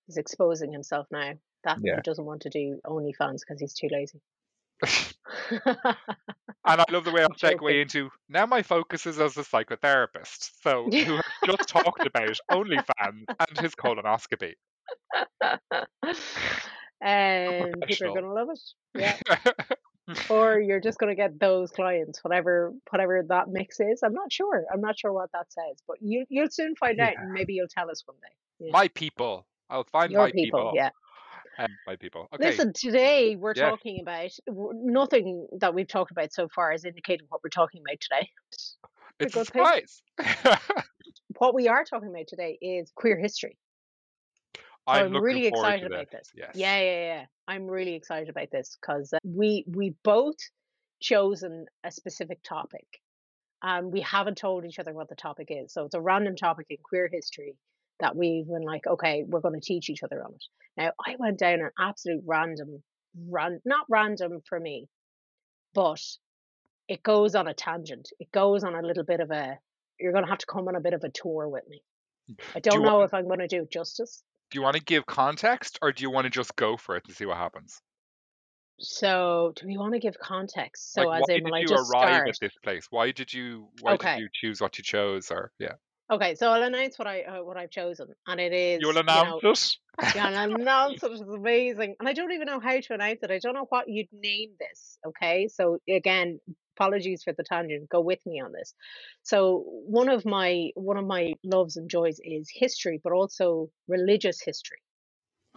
He's 0.07 0.17
exposing 0.17 0.71
himself 0.73 1.05
now. 1.11 1.33
That 1.63 1.77
Yeah. 1.83 1.97
he 1.97 2.01
doesn't 2.01 2.25
want 2.25 2.41
to 2.43 2.49
do 2.49 2.79
OnlyFans 2.85 3.41
because 3.41 3.59
he's 3.59 3.73
too 3.73 3.87
lazy. 3.91 4.19
And 6.65 6.81
I 6.81 6.85
love 6.91 7.05
the 7.05 7.11
way 7.11 7.21
I'll 7.23 7.29
segue 7.29 7.81
into 7.81 8.09
now 8.29 8.45
my 8.45 8.61
focus 8.61 9.05
is 9.05 9.19
as 9.19 9.37
a 9.37 9.41
psychotherapist. 9.43 10.51
So 10.61 10.91
who 11.03 11.15
has 11.15 11.23
just 11.45 11.69
talked 11.69 12.05
about 12.05 12.37
OnlyFans 12.51 13.25
and 13.49 13.57
his 13.59 13.75
colonoscopy. 13.75 14.53
Um, 15.41 15.83
and 17.01 17.75
people 17.87 18.07
are 18.07 18.11
gonna 18.11 18.33
love 18.33 18.49
it. 18.51 18.59
Yeah. 18.93 19.17
or 20.29 20.59
you're 20.59 20.79
just 20.79 20.97
going 20.97 21.09
to 21.09 21.15
get 21.15 21.39
those 21.39 21.71
clients 21.71 22.23
whatever 22.23 22.73
whatever 22.89 23.23
that 23.29 23.47
mix 23.47 23.79
is 23.79 24.01
i'm 24.03 24.13
not 24.13 24.31
sure 24.31 24.65
i'm 24.73 24.81
not 24.81 24.97
sure 24.99 25.13
what 25.13 25.31
that 25.31 25.51
says 25.53 25.77
but 25.87 25.97
you 26.01 26.25
you'll 26.29 26.49
soon 26.49 26.75
find 26.75 26.99
out 26.99 27.13
and 27.17 27.31
maybe 27.31 27.53
you'll 27.53 27.67
tell 27.67 27.89
us 27.89 28.03
one 28.05 28.17
day 28.21 28.67
Yeah. 28.67 28.71
my 28.73 28.87
people. 28.89 29.45
I'll 29.69 29.85
find 29.85 30.11
your 30.11 30.21
my 30.23 30.31
people, 30.31 30.59
people. 30.59 30.71
yeah 30.75 30.89
Um, 31.61 31.77
my 31.85 31.95
people. 31.95 32.27
Okay. 32.33 32.47
listen 32.47 32.73
today 32.73 33.35
we're 33.35 33.53
Yeah. 33.53 33.69
talking 33.69 34.01
about 34.01 34.31
nothing 34.47 35.47
that 35.59 35.73
we've 35.73 35.87
talked 35.87 36.11
about 36.11 36.33
so 36.33 36.47
far 36.47 36.71
is 36.73 36.85
indicating 36.85 37.27
what 37.29 37.41
we're 37.43 37.49
talking 37.49 37.81
about 37.87 37.99
today 37.99 38.29
it's 39.19 39.35
a 39.35 39.45
surprise. 39.45 40.01
what 41.37 41.53
we 41.53 41.67
are 41.67 41.83
talking 41.83 42.09
about 42.09 42.27
today 42.27 42.57
is 42.61 42.91
queer 42.95 43.17
history 43.19 43.57
So 44.55 44.71
I'm, 44.87 45.15
I'm 45.15 45.21
really 45.21 45.45
excited 45.45 45.85
about 45.85 46.09
this. 46.11 46.31
Yes. 46.33 46.51
Yeah, 46.55 46.79
yeah, 46.79 47.05
yeah. 47.05 47.25
I'm 47.47 47.67
really 47.67 47.93
excited 47.93 48.29
about 48.29 48.49
this 48.51 48.77
because 48.81 49.13
uh, 49.13 49.19
we 49.23 49.63
we 49.67 49.93
both 50.03 50.37
chosen 50.99 51.65
a 51.83 51.91
specific 51.91 52.41
topic, 52.43 52.87
and 53.61 53.91
we 53.91 54.01
haven't 54.01 54.37
told 54.37 54.65
each 54.65 54.79
other 54.79 54.93
what 54.93 55.09
the 55.09 55.15
topic 55.15 55.47
is. 55.51 55.73
So 55.73 55.85
it's 55.85 55.95
a 55.95 56.01
random 56.01 56.35
topic 56.35 56.65
in 56.69 56.77
queer 56.83 57.07
history 57.11 57.55
that 58.01 58.15
we've 58.15 58.47
been 58.47 58.63
like, 58.63 58.85
okay, 58.87 59.23
we're 59.27 59.39
going 59.39 59.59
to 59.59 59.65
teach 59.65 59.89
each 59.89 60.03
other 60.03 60.23
on 60.23 60.33
it. 60.33 60.43
Now 60.77 60.91
I 61.05 61.15
went 61.17 61.39
down 61.39 61.61
an 61.61 61.69
absolute 61.79 62.23
random, 62.25 62.83
ran 63.29 63.61
not 63.65 63.85
random 63.89 64.41
for 64.47 64.59
me, 64.59 64.87
but 65.73 66.01
it 66.87 67.01
goes 67.03 67.35
on 67.35 67.47
a 67.47 67.53
tangent. 67.53 68.09
It 68.19 68.31
goes 68.31 68.63
on 68.63 68.75
a 68.75 68.81
little 68.85 69.03
bit 69.05 69.19
of 69.21 69.31
a. 69.31 69.57
You're 69.99 70.11
going 70.13 70.25
to 70.25 70.29
have 70.29 70.39
to 70.39 70.45
come 70.47 70.67
on 70.67 70.75
a 70.75 70.81
bit 70.81 70.93
of 70.93 71.03
a 71.03 71.09
tour 71.09 71.47
with 71.47 71.63
me. 71.69 71.81
Mm. 72.31 72.35
I 72.55 72.59
Do 72.59 72.69
you 72.69 72.71
don't 72.77 72.83
know 72.83 72.97
want- 72.97 73.05
if 73.09 73.13
I'm 73.13 73.27
going 73.27 73.39
to 73.39 73.47
do 73.47 73.61
it 73.63 73.71
justice. 73.71 74.23
Do 74.49 74.57
you 74.59 74.63
want 74.63 74.75
to 74.75 74.83
give 74.83 75.05
context 75.05 75.79
or 75.81 75.93
do 75.93 76.01
you 76.03 76.09
want 76.11 76.25
to 76.25 76.29
just 76.29 76.55
go 76.57 76.75
for 76.75 76.97
it 76.97 77.03
and 77.07 77.15
see 77.15 77.25
what 77.25 77.37
happens? 77.37 77.79
So, 78.79 79.53
do 79.55 79.67
we 79.67 79.77
want 79.77 79.93
to 79.93 79.99
give 79.99 80.17
context? 80.19 80.93
So, 80.93 81.03
like, 81.03 81.21
as 81.21 81.27
why 81.29 81.35
in, 81.35 81.43
did 81.43 81.45
will 81.45 81.55
I 81.55 81.59
you 81.59 81.67
just 81.67 81.91
arrive 81.93 82.07
start? 82.15 82.29
at 82.29 82.35
this 82.41 82.53
place? 82.63 82.87
Why 82.89 83.11
did 83.11 83.31
you 83.31 83.69
why 83.81 83.93
Okay. 83.93 84.15
did 84.15 84.21
you 84.21 84.29
choose 84.33 84.59
what 84.59 84.77
you 84.77 84.83
chose 84.83 85.29
or 85.31 85.51
yeah. 85.59 85.73
Okay, 86.11 86.35
so 86.35 86.51
I'll 86.51 86.63
announce 86.63 86.99
what 86.99 87.07
I 87.07 87.21
uh, 87.23 87.43
what 87.43 87.57
I've 87.57 87.69
chosen, 87.71 88.09
and 88.27 88.39
it 88.39 88.53
is 88.53 88.81
You 88.81 88.87
will 88.87 88.97
know, 89.11 89.41
announce 89.43 89.43
it? 89.43 89.77
yeah, 90.13 90.27
and 90.27 90.53
announce 90.61 91.03
it 91.03 91.11
is 91.11 91.21
amazing, 91.21 91.95
and 91.99 92.09
I 92.09 92.13
don't 92.13 92.33
even 92.33 92.47
know 92.47 92.59
how 92.59 92.79
to 92.79 92.93
announce 92.93 93.19
it. 93.23 93.31
I 93.31 93.39
don't 93.39 93.53
know 93.55 93.67
what 93.69 93.87
you'd 93.89 94.09
name 94.11 94.51
this. 94.59 94.99
Okay, 95.07 95.47
so 95.47 95.79
again, 95.89 96.39
apologies 96.77 97.23
for 97.23 97.33
the 97.33 97.43
tangent. 97.43 97.89
Go 97.89 98.01
with 98.01 98.19
me 98.25 98.41
on 98.41 98.51
this. 98.51 98.73
So 99.23 99.63
one 99.67 100.09
of 100.09 100.25
my 100.25 100.71
one 100.75 100.97
of 100.97 101.05
my 101.07 101.33
loves 101.45 101.77
and 101.77 101.89
joys 101.89 102.19
is 102.23 102.49
history, 102.53 102.99
but 103.03 103.13
also 103.13 103.69
religious 103.87 104.41
history, 104.43 104.79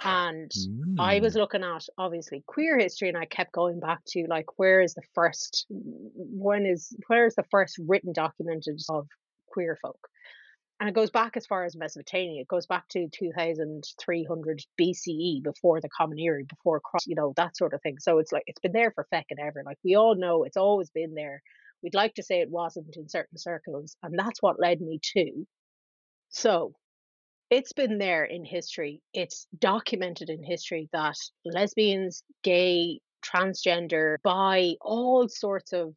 and 0.02 0.50
I 0.98 1.18
Mm. 1.18 1.22
was 1.22 1.34
looking 1.34 1.64
at 1.64 1.84
obviously 1.98 2.44
queer 2.46 2.78
history, 2.78 3.08
and 3.08 3.18
I 3.18 3.26
kept 3.26 3.52
going 3.52 3.80
back 3.80 4.00
to 4.08 4.26
like 4.28 4.58
where 4.58 4.80
is 4.80 4.94
the 4.94 5.02
first 5.14 5.66
when 5.70 6.66
is 6.66 6.96
where 7.08 7.26
is 7.26 7.34
the 7.34 7.44
first 7.50 7.78
written 7.88 8.12
documented 8.12 8.80
of 8.88 9.08
queer 9.48 9.76
folk, 9.82 10.08
and 10.80 10.88
it 10.88 10.94
goes 10.94 11.10
back 11.10 11.36
as 11.36 11.46
far 11.46 11.64
as 11.64 11.76
Mesopotamia. 11.76 12.42
It 12.42 12.48
goes 12.48 12.66
back 12.66 12.88
to 12.88 13.08
2300 13.08 14.62
BCE 14.80 15.42
before 15.42 15.80
the 15.80 15.88
Common 15.88 16.18
Era, 16.18 16.42
before 16.44 16.80
Christ, 16.80 17.06
you 17.06 17.14
know 17.14 17.32
that 17.36 17.56
sort 17.56 17.74
of 17.74 17.82
thing. 17.82 17.98
So 18.00 18.18
it's 18.18 18.32
like 18.32 18.44
it's 18.46 18.60
been 18.60 18.72
there 18.72 18.90
for 18.90 19.06
feckin' 19.12 19.38
ever. 19.40 19.62
Like 19.64 19.78
we 19.84 19.94
all 19.94 20.14
know, 20.14 20.44
it's 20.44 20.56
always 20.56 20.90
been 20.90 21.14
there. 21.14 21.42
We'd 21.82 21.94
like 21.94 22.14
to 22.14 22.22
say 22.22 22.40
it 22.40 22.50
wasn't 22.50 22.96
in 22.96 23.08
certain 23.08 23.38
circles, 23.38 23.96
and 24.02 24.18
that's 24.18 24.42
what 24.42 24.60
led 24.60 24.80
me 24.80 25.00
to. 25.14 25.46
So 26.30 26.74
it's 27.50 27.72
been 27.72 27.98
there 27.98 28.24
in 28.24 28.44
history. 28.44 29.00
It's 29.12 29.46
documented 29.56 30.28
in 30.30 30.42
history 30.42 30.88
that 30.92 31.16
lesbians, 31.44 32.24
gay, 32.42 33.00
transgender, 33.24 34.16
bi, 34.24 34.74
all 34.80 35.28
sorts 35.28 35.72
of 35.72 35.94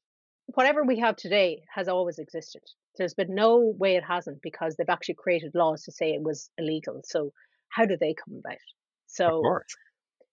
whatever 0.47 0.83
we 0.83 0.99
have 0.99 1.15
today 1.15 1.63
has 1.73 1.87
always 1.87 2.19
existed. 2.19 2.61
There's 2.97 3.13
been 3.13 3.35
no 3.35 3.73
way 3.77 3.95
it 3.95 4.03
hasn't 4.03 4.41
because 4.41 4.75
they've 4.75 4.89
actually 4.89 5.15
created 5.15 5.51
laws 5.53 5.83
to 5.83 5.91
say 5.91 6.11
it 6.11 6.21
was 6.21 6.49
illegal. 6.57 7.01
So 7.05 7.31
how 7.69 7.85
do 7.85 7.97
they 7.97 8.13
come 8.13 8.41
about? 8.43 8.57
So 9.07 9.41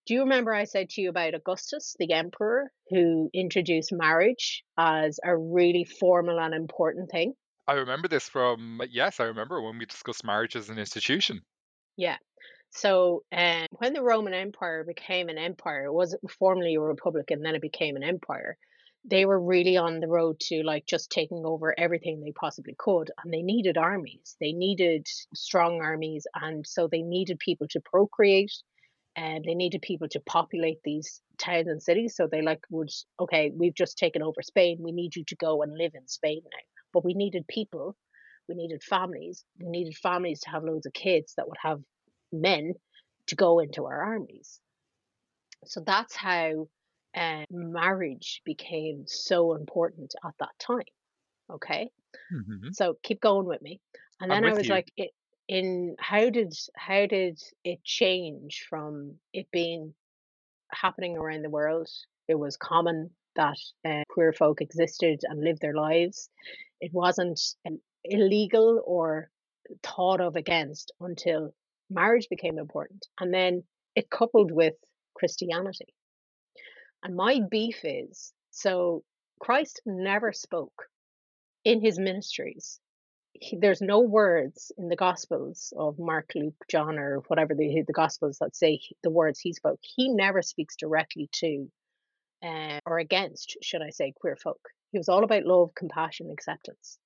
do 0.07 0.15
you 0.15 0.21
remember 0.21 0.53
I 0.53 0.65
said 0.65 0.91
to 0.91 1.01
you 1.01 1.09
about 1.09 1.35
Augustus, 1.35 1.97
the 1.99 2.13
emperor, 2.13 2.71
who 2.91 3.31
introduced 3.33 3.91
marriage 3.93 4.63
as 4.77 5.19
a 5.25 5.37
really 5.37 5.85
formal 5.85 6.39
and 6.39 6.55
important 6.55 7.11
thing? 7.11 7.35
I 7.67 7.75
remember 7.75 8.09
this 8.09 8.29
from 8.29 8.83
yes, 8.91 9.21
I 9.21 9.25
remember 9.25 9.63
when 9.63 9.79
we 9.79 9.87
discussed 9.87 10.25
marriage 10.25 10.57
as 10.57 10.69
an 10.69 10.79
institution. 10.79 11.41
Yeah. 11.97 12.17
So 12.71 13.23
um, 13.33 13.67
when 13.71 13.95
the 13.95 14.03
Roman 14.03 14.35
Empire 14.35 14.85
became 14.85 15.29
an 15.29 15.39
empire, 15.39 15.87
it 15.87 15.93
was 15.93 16.17
formerly 16.39 16.75
a 16.75 16.81
republic 16.81 17.31
and 17.31 17.45
then 17.45 17.55
it 17.55 17.63
became 17.63 17.97
an 17.97 18.03
empire. 18.03 18.59
They 19.05 19.27
were 19.27 19.41
really 19.41 19.77
on 19.77 20.01
the 20.01 20.09
road 20.09 20.41
to 20.49 20.63
like 20.63 20.87
just 20.87 21.11
taking 21.11 21.45
over 21.45 21.79
everything 21.79 22.21
they 22.21 22.33
possibly 22.33 22.75
could, 22.79 23.11
and 23.23 23.33
they 23.33 23.43
needed 23.43 23.77
armies. 23.77 24.37
They 24.41 24.53
needed 24.53 25.07
strong 25.35 25.83
armies, 25.83 26.27
and 26.35 26.67
so 26.67 26.89
they 26.89 27.03
needed 27.03 27.39
people 27.39 27.67
to 27.71 27.81
procreate, 27.81 28.53
and 29.17 29.45
they 29.45 29.55
needed 29.55 29.83
people 29.83 30.09
to 30.11 30.21
populate 30.21 30.79
these 30.85 31.21
towns 31.39 31.69
and 31.69 31.83
cities. 31.83 32.17
So 32.17 32.27
they 32.27 32.41
like 32.43 32.61
would 32.71 32.91
okay, 33.21 33.51
we've 33.55 33.75
just 33.75 33.99
taken 33.99 34.23
over 34.23 34.43
Spain. 34.43 34.79
We 34.81 34.93
need 34.93 35.15
you 35.17 35.25
to 35.29 35.37
go 35.37 35.63
and 35.63 35.77
live 35.77 35.93
in 35.95 36.07
Spain 36.09 36.41
now. 36.45 36.59
But 36.93 37.05
we 37.05 37.15
needed 37.15 37.47
people. 37.47 37.97
We 38.49 38.55
needed 38.55 38.83
families. 38.83 39.45
We 39.59 39.69
needed 39.69 39.97
families 39.97 40.41
to 40.41 40.51
have 40.51 40.65
loads 40.65 40.87
of 40.87 40.93
kids 40.93 41.35
that 41.37 41.49
would 41.49 41.59
have 41.63 41.81
men 42.33 42.75
to 43.29 43.37
go 43.37 43.59
into 43.59 43.85
our 43.87 44.03
armies. 44.03 44.61
So 45.67 45.83
that's 45.87 46.15
how 46.15 46.69
uh, 47.15 47.45
marriage 47.51 48.43
became 48.45 49.05
so 49.07 49.55
important 49.55 50.15
at 50.25 50.35
that 50.41 50.59
time. 50.59 50.85
Okay, 51.51 51.91
Mhm. 52.33 52.75
so 52.75 52.95
keep 53.03 53.21
going 53.21 53.47
with 53.47 53.63
me. 53.63 53.81
And 54.21 54.31
then 54.31 54.45
I 54.45 54.55
was 54.55 54.69
you. 54.69 54.75
like, 54.75 54.93
it, 54.97 55.11
in 55.49 55.97
how 55.99 56.31
did 56.31 56.55
how 56.77 57.07
did 57.07 57.41
it 57.65 57.85
change 57.85 58.67
from 58.69 59.21
it 59.33 59.51
being 59.51 59.95
happening 60.73 61.17
around 61.17 61.43
the 61.43 61.51
world? 61.51 61.89
It 62.29 62.37
was 62.37 62.57
common 62.57 63.15
that 63.37 63.59
uh, 63.85 64.05
queer 64.09 64.33
folk 64.33 64.61
existed 64.61 65.21
and 65.25 65.41
lived 65.41 65.61
their 65.61 65.75
lives. 65.75 66.31
It 66.81 66.93
wasn't 66.93 67.41
um, 67.67 67.81
illegal 68.05 68.83
or 68.87 69.31
thought 69.83 70.21
of 70.21 70.37
against 70.37 70.93
until 71.01 71.55
marriage 71.91 72.29
became 72.31 72.59
important. 72.59 73.07
And 73.21 73.33
then 73.35 73.65
it 73.95 74.11
coupled 74.11 74.51
with 74.53 74.75
Christianity. 75.15 75.95
And 77.05 77.17
my 77.17 77.41
beef 77.51 77.85
is 77.85 78.33
so 78.51 79.05
Christ 79.39 79.83
never 79.85 80.33
spoke 80.33 80.89
in 81.63 81.83
his 81.83 81.99
ministries. 81.99 82.81
He, 83.35 83.59
there's 83.59 83.83
no 83.83 84.01
words 84.01 84.73
in 84.79 84.89
the 84.89 84.97
Gospels 84.97 85.75
of 85.77 85.99
Mark, 85.99 86.31
Luke, 86.35 86.65
John, 86.71 86.99
or 86.99 87.19
whatever 87.27 87.55
the, 87.55 87.83
the 87.87 87.93
Gospels 87.93 88.39
that 88.39 88.57
say 88.57 88.81
the 89.03 89.11
words 89.11 89.39
he 89.39 89.53
spoke. 89.53 89.81
He 89.83 90.09
never 90.09 90.41
speaks 90.41 90.77
directly 90.77 91.29
to 91.33 91.71
uh, 92.43 92.81
or 92.87 92.99
against, 92.99 93.59
should 93.63 93.83
I 93.83 93.91
say, 93.91 94.15
queer 94.19 94.37
folk. 94.37 94.71
He 94.91 94.99
was 94.99 95.11
all 95.11 95.25
about 95.25 95.45
love, 95.45 95.75
compassion, 95.75 96.31
acceptance. 96.31 96.99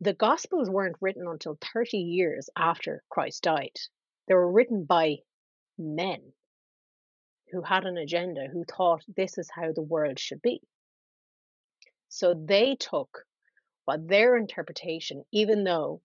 The 0.00 0.14
Gospels 0.14 0.68
weren't 0.68 0.96
written 1.00 1.26
until 1.26 1.58
30 1.72 1.96
years 1.96 2.50
after 2.56 3.02
Christ 3.08 3.44
died. 3.44 3.76
They 4.28 4.34
were 4.34 4.50
written 4.50 4.84
by 4.84 5.18
men 5.78 6.32
who 7.52 7.62
had 7.62 7.84
an 7.84 7.98
agenda, 7.98 8.46
who 8.52 8.64
thought 8.64 9.02
this 9.16 9.38
is 9.38 9.48
how 9.54 9.72
the 9.72 9.82
world 9.82 10.18
should 10.18 10.42
be. 10.42 10.60
So 12.08 12.34
they 12.34 12.76
took 12.78 13.24
what 13.84 14.08
their 14.08 14.36
interpretation, 14.36 15.24
even 15.32 15.64
though 15.64 16.00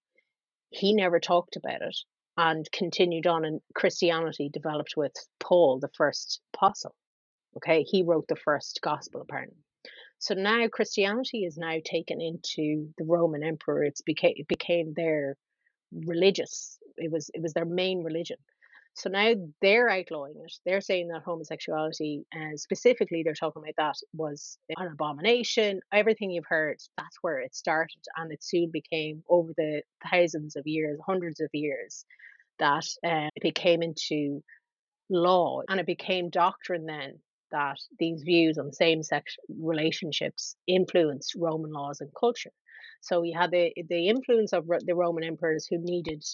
he 0.70 0.94
never 0.94 1.20
talked 1.20 1.56
about 1.56 1.82
it 1.82 1.98
and 2.36 2.70
continued 2.72 3.28
on, 3.28 3.46
and 3.46 3.62
Christianity 3.74 4.50
developed 4.52 4.94
with 4.96 5.14
Paul, 5.40 5.80
the 5.80 5.90
first 5.96 6.42
apostle. 6.54 6.96
Okay, 7.58 7.84
he 7.84 8.04
wrote 8.04 8.28
the 8.28 8.36
first 8.36 8.80
gospel, 8.84 9.22
apparently. 9.22 9.58
So 10.20 10.34
now 10.34 10.68
Christianity 10.68 11.46
is 11.46 11.58
now 11.58 11.78
taken 11.84 12.22
into 12.22 12.90
the 12.98 13.06
Roman 13.06 13.44
emperor. 13.44 13.84
It's 13.84 14.02
became 14.02 14.34
it 14.36 14.48
became 14.48 14.94
their 14.96 15.36
religious. 15.92 16.78
It 16.98 17.12
was 17.12 17.30
it 17.34 17.42
was 17.42 17.54
their 17.54 17.66
main 17.66 18.04
religion. 18.04 18.38
So 18.98 19.12
now 19.12 19.34
they're 19.62 19.92
outlawing 19.92 20.34
it. 20.44 20.54
They're 20.66 20.82
saying 20.82 21.10
that 21.10 21.22
homosexuality, 21.22 22.26
and 22.32 22.60
specifically, 22.60 23.22
they're 23.22 23.36
talking 23.36 23.62
about 23.62 23.76
that 23.78 23.96
was 24.14 24.58
an 24.76 24.88
abomination. 24.88 25.82
Everything 25.94 26.32
you've 26.32 26.48
heard, 26.50 26.78
that's 26.98 27.18
where 27.22 27.40
it 27.40 27.54
started, 27.54 28.02
and 28.16 28.32
it 28.32 28.44
soon 28.44 28.72
became 28.72 29.22
over 29.30 29.52
the 29.56 29.84
thousands 30.10 30.56
of 30.56 30.66
years, 30.66 31.00
hundreds 31.06 31.40
of 31.40 31.50
years, 31.54 32.06
that 32.58 32.88
uh, 33.06 33.30
it 33.36 33.44
became 33.44 33.84
into 33.84 34.42
law, 35.12 35.62
and 35.70 35.80
it 35.80 35.86
became 35.86 36.32
doctrine 36.32 36.88
then 36.88 37.20
that 37.52 37.78
these 38.00 38.24
views 38.24 38.58
on 38.58 38.74
same-sex 38.74 39.36
relationships 39.62 40.56
influenced 40.66 41.36
Roman 41.38 41.72
laws 41.72 42.02
and 42.02 42.10
culture. 42.20 42.52
So 43.02 43.22
you 43.22 43.38
had 43.38 43.52
the 43.52 43.72
the 43.90 44.10
influence 44.10 44.54
of 44.54 44.66
the 44.68 44.96
Roman 44.96 45.24
emperors 45.24 45.68
who 45.70 45.78
needed 45.78 46.26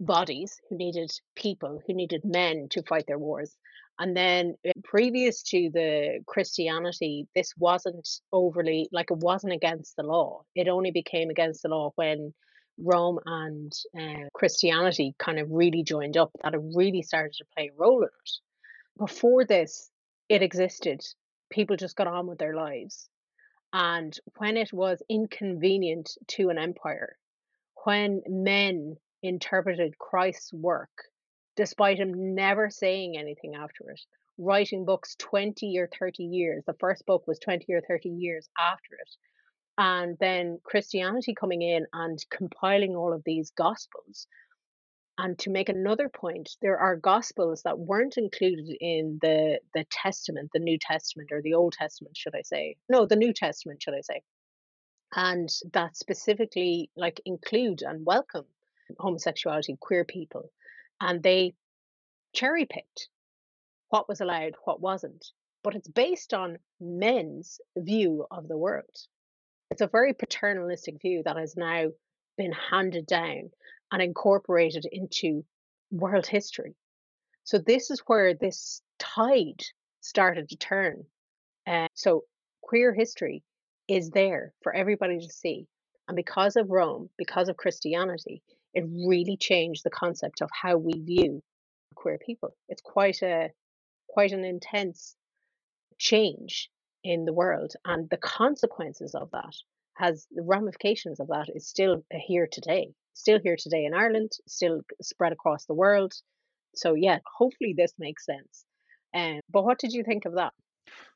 bodies, 0.00 0.60
who 0.68 0.76
needed 0.76 1.10
people, 1.36 1.80
who 1.86 1.94
needed 1.94 2.22
men 2.24 2.68
to 2.70 2.82
fight 2.82 3.06
their 3.06 3.18
wars. 3.18 3.56
And 3.98 4.16
then 4.16 4.54
uh, 4.66 4.70
previous 4.84 5.42
to 5.44 5.70
the 5.72 6.20
Christianity, 6.26 7.26
this 7.34 7.52
wasn't 7.58 8.08
overly 8.32 8.88
like 8.92 9.10
it 9.10 9.18
wasn't 9.18 9.54
against 9.54 9.96
the 9.96 10.04
law. 10.04 10.42
It 10.54 10.68
only 10.68 10.92
became 10.92 11.30
against 11.30 11.62
the 11.62 11.68
law 11.68 11.92
when 11.96 12.32
Rome 12.78 13.18
and 13.26 13.72
uh, 13.98 14.28
Christianity 14.34 15.14
kind 15.18 15.40
of 15.40 15.50
really 15.50 15.82
joined 15.82 16.16
up, 16.16 16.30
that 16.42 16.54
it 16.54 16.60
really 16.74 17.02
started 17.02 17.32
to 17.38 17.44
play 17.56 17.70
a 17.72 17.76
role 17.76 18.02
in 18.02 18.08
it. 18.08 18.30
Before 18.98 19.44
this, 19.44 19.90
it 20.28 20.42
existed. 20.42 21.00
People 21.50 21.76
just 21.76 21.96
got 21.96 22.06
on 22.06 22.28
with 22.28 22.38
their 22.38 22.54
lives. 22.54 23.08
And 23.72 24.16
when 24.36 24.56
it 24.56 24.72
was 24.72 25.02
inconvenient 25.08 26.10
to 26.28 26.50
an 26.50 26.58
empire, 26.58 27.16
when 27.84 28.22
men 28.28 28.96
interpreted 29.22 29.98
Christ's 29.98 30.52
work, 30.52 30.90
despite 31.56 31.98
him 31.98 32.34
never 32.34 32.70
saying 32.70 33.16
anything 33.16 33.54
after 33.54 33.90
it, 33.90 34.00
writing 34.38 34.84
books 34.84 35.16
20 35.18 35.76
or 35.78 35.88
30 35.98 36.24
years. 36.24 36.64
The 36.66 36.74
first 36.74 37.04
book 37.06 37.26
was 37.26 37.38
20 37.40 37.72
or 37.72 37.80
30 37.80 38.08
years 38.08 38.48
after 38.58 38.94
it. 38.94 39.10
And 39.76 40.16
then 40.18 40.58
Christianity 40.64 41.34
coming 41.34 41.62
in 41.62 41.86
and 41.92 42.18
compiling 42.30 42.96
all 42.96 43.12
of 43.12 43.22
these 43.24 43.50
gospels. 43.50 44.26
And 45.18 45.36
to 45.40 45.50
make 45.50 45.68
another 45.68 46.08
point, 46.08 46.50
there 46.62 46.78
are 46.78 46.96
gospels 46.96 47.62
that 47.62 47.78
weren't 47.78 48.16
included 48.16 48.68
in 48.80 49.18
the, 49.20 49.60
the 49.74 49.84
Testament, 49.90 50.50
the 50.52 50.60
New 50.60 50.78
Testament, 50.80 51.30
or 51.32 51.42
the 51.42 51.54
Old 51.54 51.72
Testament, 51.72 52.16
should 52.16 52.36
I 52.36 52.42
say? 52.42 52.76
No, 52.88 53.04
the 53.04 53.16
New 53.16 53.32
Testament, 53.32 53.82
should 53.82 53.94
I 53.94 54.00
say? 54.02 54.22
And 55.14 55.48
that 55.72 55.96
specifically 55.96 56.90
like 56.94 57.20
include 57.24 57.82
and 57.82 58.06
welcome 58.06 58.44
homosexuality, 58.98 59.76
queer 59.80 60.04
people, 60.04 60.50
and 61.00 61.22
they 61.22 61.54
cherry 62.32 62.66
picked 62.66 63.08
what 63.88 64.08
was 64.08 64.20
allowed, 64.20 64.54
what 64.64 64.80
wasn't. 64.80 65.26
But 65.64 65.74
it's 65.74 65.88
based 65.88 66.34
on 66.34 66.58
men's 66.80 67.60
view 67.76 68.26
of 68.30 68.48
the 68.48 68.56
world. 68.56 68.84
It's 69.70 69.80
a 69.80 69.88
very 69.88 70.14
paternalistic 70.14 71.00
view 71.00 71.22
that 71.24 71.36
has 71.36 71.56
now 71.56 71.88
been 72.36 72.52
handed 72.52 73.06
down 73.06 73.50
and 73.90 74.02
incorporated 74.02 74.86
into 74.90 75.44
world 75.90 76.26
history. 76.26 76.74
So 77.44 77.58
this 77.58 77.90
is 77.90 78.02
where 78.06 78.34
this 78.34 78.82
tide 78.98 79.62
started 80.00 80.48
to 80.50 80.56
turn. 80.56 81.04
Uh, 81.66 81.88
so 81.94 82.24
queer 82.62 82.94
history 82.94 83.42
is 83.88 84.10
there 84.10 84.52
for 84.62 84.74
everybody 84.74 85.18
to 85.18 85.32
see. 85.32 85.66
And 86.06 86.16
because 86.16 86.56
of 86.56 86.70
Rome, 86.70 87.10
because 87.18 87.48
of 87.48 87.56
Christianity, 87.56 88.42
it 88.74 88.84
really 88.88 89.36
changed 89.36 89.82
the 89.84 89.90
concept 89.90 90.42
of 90.42 90.50
how 90.52 90.76
we 90.76 90.92
view 91.00 91.42
queer 91.94 92.18
people. 92.24 92.54
It's 92.68 92.82
quite 92.82 93.22
a 93.22 93.50
quite 94.08 94.32
an 94.32 94.44
intense 94.44 95.16
change 95.98 96.70
in 97.04 97.24
the 97.24 97.32
world, 97.32 97.74
and 97.84 98.08
the 98.10 98.16
consequences 98.16 99.14
of 99.14 99.30
that 99.32 99.54
has 99.96 100.26
the 100.30 100.42
ramifications 100.42 101.20
of 101.20 101.28
that 101.28 101.48
is 101.54 101.66
still 101.66 102.04
here 102.10 102.48
today, 102.50 102.92
still 103.14 103.40
here 103.42 103.56
today 103.58 103.84
in 103.84 103.94
Ireland, 103.94 104.32
still 104.46 104.80
spread 105.02 105.32
across 105.32 105.64
the 105.66 105.74
world. 105.74 106.14
So 106.74 106.94
yeah, 106.94 107.18
hopefully 107.36 107.74
this 107.76 107.92
makes 107.98 108.24
sense. 108.24 108.64
Um, 109.14 109.40
but 109.50 109.64
what 109.64 109.78
did 109.78 109.92
you 109.92 110.04
think 110.04 110.24
of 110.24 110.34
that? 110.34 110.52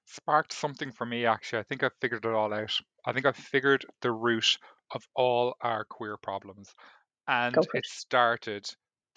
Sparked 0.06 0.52
something 0.52 0.90
for 0.90 1.06
me 1.06 1.26
actually. 1.26 1.60
I 1.60 1.64
think 1.64 1.82
I've 1.82 1.96
figured 2.00 2.24
it 2.24 2.32
all 2.32 2.52
out. 2.52 2.72
I 3.06 3.12
think 3.12 3.26
I've 3.26 3.36
figured 3.36 3.84
the 4.00 4.10
root 4.10 4.58
of 4.94 5.06
all 5.14 5.54
our 5.60 5.84
queer 5.84 6.16
problems 6.16 6.74
and 7.28 7.56
it. 7.56 7.66
it. 7.74 7.86
started 7.86 8.66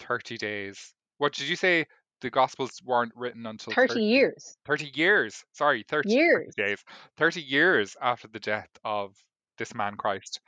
30 0.00 0.36
days. 0.38 0.94
What 1.18 1.32
did 1.34 1.48
you 1.48 1.56
say? 1.56 1.86
The 2.22 2.30
Gospels 2.30 2.80
weren't 2.84 3.12
written 3.14 3.46
until 3.46 3.72
30 3.72 3.88
30, 3.94 4.04
years. 4.04 4.56
30 4.64 4.92
years. 4.94 5.44
Sorry, 5.52 5.84
30, 5.88 6.08
years. 6.10 6.54
30 6.56 6.62
Years. 6.62 6.78
days. 6.78 6.84
30 7.18 7.42
years 7.42 7.96
after 8.00 8.28
the 8.28 8.40
death 8.40 8.70
of 8.84 9.14
this 9.58 9.74
man 9.74 9.96
Christ. 9.96 10.40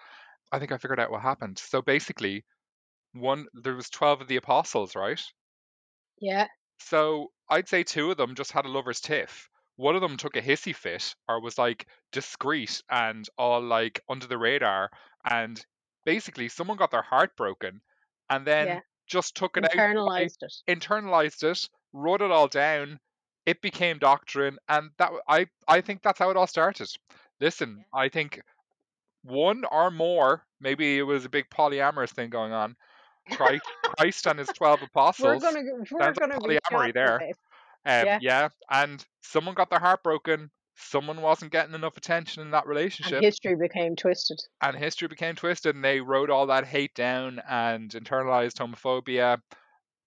I 0.52 0.58
think 0.58 0.72
I 0.72 0.78
figured 0.78 1.00
out 1.00 1.10
what 1.10 1.22
happened. 1.22 1.58
So 1.58 1.82
basically, 1.82 2.44
one 3.12 3.46
there 3.54 3.74
was 3.74 3.90
12 3.90 4.22
of 4.22 4.28
the 4.28 4.36
apostles, 4.36 4.96
right? 4.96 5.22
Yeah. 6.20 6.48
So 6.78 7.32
I'd 7.48 7.68
say 7.68 7.82
two 7.82 8.10
of 8.10 8.16
them 8.16 8.34
just 8.34 8.52
had 8.52 8.64
a 8.66 8.68
lover's 8.68 9.00
tiff. 9.00 9.48
One 9.76 9.94
of 9.94 10.00
them 10.00 10.16
took 10.16 10.36
a 10.36 10.42
hissy 10.42 10.74
fit 10.74 11.14
or 11.28 11.40
was 11.40 11.58
like 11.58 11.86
discreet 12.12 12.82
and 12.90 13.28
all 13.38 13.60
like 13.60 14.00
under 14.08 14.26
the 14.26 14.38
radar. 14.38 14.90
And 15.24 15.64
basically, 16.08 16.48
someone 16.48 16.78
got 16.78 16.90
their 16.90 17.02
heart 17.02 17.36
broken 17.36 17.82
and 18.30 18.46
then 18.46 18.66
Yeah. 18.66 18.80
just 19.06 19.36
took 19.36 19.58
it 19.58 19.64
out, 19.64 19.72
Internalized 19.72 20.42
it. 20.42 20.54
internalized 20.66 21.42
it, 21.44 21.68
wrote 21.92 22.22
it 22.22 22.30
all 22.30 22.48
down. 22.48 22.98
It 23.44 23.60
became 23.60 23.98
doctrine, 23.98 24.58
and 24.68 24.90
that 24.98 25.12
I 25.28 25.46
I 25.66 25.82
think 25.82 26.02
that's 26.02 26.18
how 26.18 26.30
it 26.30 26.36
all 26.36 26.46
started. 26.46 26.88
Listen, 27.40 27.84
I 27.92 28.08
think 28.08 28.40
one 29.22 29.64
or 29.70 29.90
more, 29.90 30.44
maybe 30.60 30.98
it 30.98 31.02
was 31.02 31.24
a 31.26 31.28
big 31.28 31.50
polyamorous 31.50 32.10
thing 32.14 32.30
going 32.30 32.52
on. 32.52 32.76
Christ, 33.32 33.62
Christ 33.82 34.26
and 34.26 34.38
his 34.38 34.48
twelve 34.48 34.80
We're 34.80 34.86
apostles. 34.86 35.42
gonna 35.42 35.62
we're 35.90 36.00
Sounds 36.04 36.18
gonna 36.18 36.38
polyamory 36.38 36.94
there. 36.94 37.20
Um, 37.86 38.06
Yeah. 38.06 38.18
yeah. 38.20 38.48
and 38.70 39.04
someone 39.22 39.54
got 39.54 39.70
their 39.70 39.78
heart 39.78 40.02
broken. 40.02 40.50
Someone 40.78 41.20
wasn't 41.20 41.52
getting 41.52 41.74
enough 41.74 41.96
attention 41.96 42.42
in 42.42 42.52
that 42.52 42.64
and 42.64 42.68
relationship, 42.68 43.20
history 43.22 43.56
became 43.56 43.96
twisted. 43.96 44.38
and 44.62 44.76
history 44.76 45.08
became 45.08 45.34
twisted, 45.34 45.74
and 45.74 45.84
they 45.84 46.00
wrote 46.00 46.30
all 46.30 46.46
that 46.46 46.64
hate 46.64 46.94
down 46.94 47.40
and 47.48 47.90
internalized 47.90 48.56
homophobia, 48.56 49.40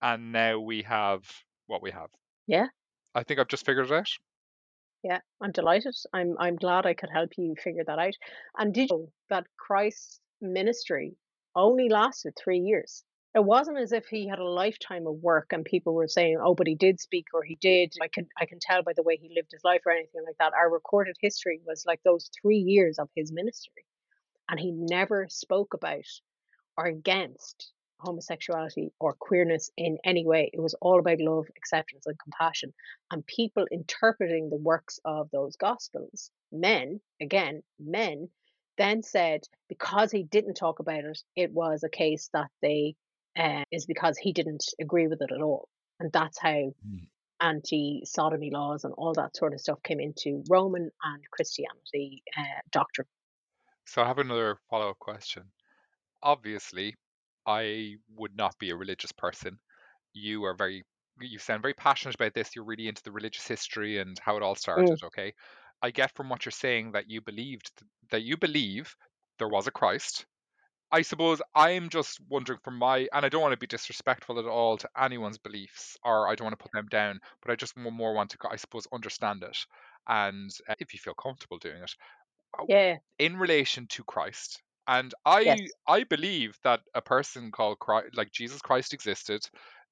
and 0.01 0.31
now 0.31 0.60
we 0.60 0.81
have 0.84 1.23
what 1.67 1.81
we 1.81 1.91
have. 1.91 2.10
Yeah. 2.47 2.67
I 3.13 3.23
think 3.23 3.39
I've 3.39 3.47
just 3.47 3.65
figured 3.65 3.88
it 3.88 3.93
out. 3.93 4.10
Yeah, 5.03 5.19
I'm 5.41 5.51
delighted. 5.51 5.95
I'm 6.13 6.36
I'm 6.39 6.55
glad 6.55 6.86
I 6.86 6.93
could 6.93 7.10
help 7.12 7.31
you 7.38 7.55
figure 7.62 7.84
that 7.86 7.99
out. 7.99 8.13
And 8.57 8.73
did 8.73 8.89
you 8.89 8.97
know 8.97 9.12
that 9.29 9.47
Christ's 9.57 10.21
ministry 10.41 11.15
only 11.55 11.89
lasted 11.89 12.34
three 12.41 12.60
years. 12.60 13.03
It 13.33 13.45
wasn't 13.45 13.77
as 13.77 13.93
if 13.93 14.07
he 14.07 14.27
had 14.27 14.39
a 14.39 14.43
lifetime 14.43 15.07
of 15.07 15.23
work 15.23 15.53
and 15.53 15.63
people 15.63 15.93
were 15.93 16.09
saying, 16.09 16.37
"Oh, 16.41 16.53
but 16.53 16.67
he 16.67 16.75
did 16.75 16.99
speak 16.99 17.27
or 17.33 17.43
he 17.43 17.55
did." 17.55 17.95
I 18.01 18.09
can 18.09 18.27
I 18.37 18.45
can 18.45 18.59
tell 18.59 18.83
by 18.83 18.91
the 18.91 19.03
way 19.03 19.15
he 19.15 19.33
lived 19.33 19.51
his 19.53 19.63
life 19.63 19.83
or 19.85 19.93
anything 19.93 20.23
like 20.25 20.37
that. 20.39 20.53
Our 20.53 20.69
recorded 20.69 21.15
history 21.21 21.61
was 21.65 21.85
like 21.85 22.03
those 22.03 22.29
three 22.41 22.57
years 22.57 22.99
of 22.99 23.09
his 23.15 23.31
ministry, 23.31 23.85
and 24.49 24.59
he 24.59 24.71
never 24.71 25.29
spoke 25.29 25.73
about 25.73 26.03
or 26.77 26.87
against 26.87 27.71
homosexuality 27.99 28.91
or 28.99 29.13
queerness 29.13 29.71
in 29.77 29.97
any 30.03 30.25
way. 30.25 30.49
It 30.51 30.59
was 30.59 30.73
all 30.81 30.99
about 30.99 31.21
love, 31.21 31.47
acceptance, 31.55 32.05
and 32.07 32.19
compassion. 32.19 32.73
And 33.11 33.25
people 33.25 33.65
interpreting 33.71 34.49
the 34.49 34.57
works 34.57 34.99
of 35.05 35.31
those 35.31 35.55
gospels, 35.55 36.31
men, 36.51 36.99
again, 37.21 37.63
men, 37.79 38.29
then 38.77 39.03
said 39.03 39.47
because 39.69 40.11
he 40.11 40.23
didn't 40.23 40.55
talk 40.55 40.79
about 40.79 41.05
it, 41.05 41.23
it 41.35 41.51
was 41.53 41.83
a 41.83 41.89
case 41.89 42.29
that 42.33 42.51
they 42.61 42.95
uh, 43.37 43.63
is 43.71 43.85
because 43.85 44.17
he 44.17 44.33
didn't 44.33 44.65
agree 44.79 45.07
with 45.07 45.21
it 45.21 45.31
at 45.31 45.41
all. 45.41 45.69
And 45.99 46.11
that's 46.11 46.39
how 46.39 46.73
Mm. 46.85 47.07
anti 47.41 48.03
sodomy 48.05 48.51
laws 48.51 48.85
and 48.85 48.93
all 48.95 49.13
that 49.15 49.35
sort 49.37 49.53
of 49.53 49.61
stuff 49.61 49.83
came 49.83 49.99
into 50.01 50.43
Roman 50.49 50.91
and 51.03 51.23
Christianity 51.31 52.23
uh, 52.37 52.61
doctrine. 52.71 53.07
So 53.85 54.01
I 54.01 54.07
have 54.07 54.17
another 54.17 54.55
follow-up 54.71 54.97
question. 54.97 55.51
Obviously, 56.23 56.95
I 57.45 57.97
would 58.09 58.35
not 58.35 58.57
be 58.59 58.71
a 58.71 58.75
religious 58.77 59.11
person. 59.13 59.59
You 60.13 60.45
are 60.45 60.55
very 60.55 60.83
you 61.21 61.39
sound 61.39 61.61
very 61.63 61.75
passionate 61.75 62.15
about 62.15 62.33
this. 62.35 62.55
You're 62.55 62.65
really 62.65 62.87
into 62.89 63.03
the 63.03 63.11
religious 63.13 63.47
history 63.47 63.99
and 63.99 64.19
how 64.19 64.37
it 64.37 64.43
all 64.43 64.55
Mm. 64.75 64.95
started, 64.95 65.03
okay? 65.03 65.33
I 65.81 65.91
get 65.91 66.15
from 66.15 66.29
what 66.29 66.45
you're 66.45 66.51
saying 66.53 66.93
that 66.93 67.09
you 67.09 67.21
believed 67.21 67.71
that 68.11 68.23
you 68.23 68.37
believe 68.37 68.95
there 69.39 69.49
was 69.49 69.67
a 69.67 69.71
Christ. 69.71 70.27
I 70.91 71.01
suppose 71.04 71.41
I'm 71.56 71.89
just 71.89 72.19
wondering 72.30 72.60
from 72.63 72.77
my 72.77 73.08
and 73.13 73.25
I 73.25 73.30
don't 73.30 73.41
want 73.41 73.54
to 73.54 73.58
be 73.58 73.67
disrespectful 73.67 74.39
at 74.39 74.45
all 74.45 74.77
to 74.77 74.89
anyone's 74.97 75.38
beliefs 75.38 75.97
or 76.04 76.27
I 76.27 76.36
don't 76.36 76.45
want 76.45 76.58
to 76.60 76.63
put 76.63 76.71
them 76.73 76.88
down, 76.88 77.19
but 77.41 77.51
I 77.51 77.56
just 77.56 77.77
mo- 77.77 77.91
more 77.91 78.13
want 78.13 78.32
to 78.32 78.38
I 78.49 78.58
suppose 78.58 78.88
understand 78.91 79.43
it 79.43 79.58
and 80.08 80.49
uh, 80.69 80.75
if 80.80 80.93
you 80.93 80.99
feel 80.99 81.13
comfortable 81.13 81.60
doing 81.60 81.82
it 81.84 81.95
uh, 82.60 82.65
Yeah, 82.67 82.99
in 83.19 83.38
relation 83.38 83.88
to 83.88 84.04
Christ. 84.04 84.62
And 84.88 85.13
I 85.25 85.43
yes, 85.43 85.60
I 85.88 86.04
believe 86.04 86.58
that 86.63 86.82
a 86.95 87.01
person 87.01 87.51
called 87.51 87.80
Christ, 87.80 88.15
like 88.15 88.32
Jesus 88.32 88.62
Christ 88.62 88.93
existed. 88.93 89.47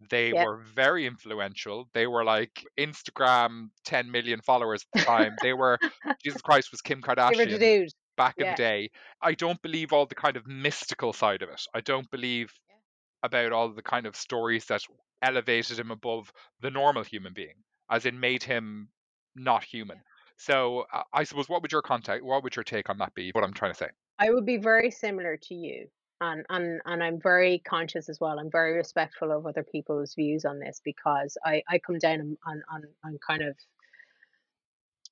They 0.09 0.31
yeah, 0.31 0.45
were 0.45 0.57
very 0.63 1.05
influential. 1.05 1.89
They 1.93 2.07
were 2.07 2.23
like 2.23 2.65
Instagram 2.77 3.69
10 3.85 4.09
million 4.11 4.41
followers 4.41 4.83
at 4.83 4.87
the 4.99 5.05
time. 5.05 5.37
They 5.41 5.53
were 5.53 5.79
Jesus 6.23 6.41
Christ 6.41 6.71
was 6.71 6.81
Kim 6.81 7.01
they 7.27 7.35
were 7.37 7.45
the 7.45 7.57
Kardashian 7.57 7.59
dude. 7.59 7.91
Back 8.19 8.35
in 8.37 8.47
the 8.49 8.55
day. 8.55 8.91
I 9.21 9.33
don't 9.33 9.61
believe 9.61 9.93
all 9.93 10.05
the 10.05 10.13
kind 10.13 10.35
of 10.35 10.45
mystical 10.45 11.13
side 11.13 11.41
of 11.41 11.49
it. 11.49 11.61
I 11.73 11.79
don't 11.79 12.11
believe 12.11 12.53
yeah, 12.67 12.75
about 13.23 13.53
all 13.53 13.69
the 13.69 13.81
kind 13.81 14.05
of 14.05 14.15
stories 14.15 14.65
that 14.65 14.81
elevated 15.21 15.79
him 15.79 15.89
above 15.89 16.31
the 16.59 16.69
normal 16.69 17.03
human 17.03 17.33
being, 17.33 17.55
as 17.89 18.05
in 18.05 18.19
made 18.19 18.43
him 18.43 18.89
not 19.35 19.63
human. 19.63 19.95
yeah. 19.95 20.03
So 20.37 20.85
uh, 20.93 21.03
I 21.13 21.23
suppose 21.23 21.47
what 21.47 21.61
would 21.61 21.71
your 21.71 21.81
contact, 21.81 22.23
what 22.23 22.43
would 22.43 22.55
your 22.57 22.63
take 22.63 22.89
on 22.89 22.97
that 22.97 23.13
be? 23.15 23.31
What 23.31 23.45
I'm 23.45 23.53
trying 23.53 23.71
to 23.71 23.77
say. 23.77 23.89
I 24.19 24.31
would 24.31 24.45
be 24.45 24.57
very 24.57 24.91
similar 24.91 25.37
to 25.43 25.55
you. 25.55 25.87
And, 26.21 26.45
and 26.49 26.81
and 26.85 27.01
I'm 27.01 27.21
very 27.21 27.59
conscious 27.59 28.09
as 28.09 28.19
well. 28.19 28.39
I'm 28.39 28.51
very 28.51 28.75
respectful 28.75 29.31
of 29.31 29.45
other 29.45 29.63
people's 29.63 30.15
views 30.15 30.43
on 30.43 30.59
this 30.59 30.81
because 30.83 31.37
I, 31.45 31.63
I 31.69 31.79
come 31.79 31.97
down 31.97 32.37
on, 32.45 32.61
on, 32.69 32.83
on 33.05 33.17
kind 33.25 33.41
of 33.41 33.55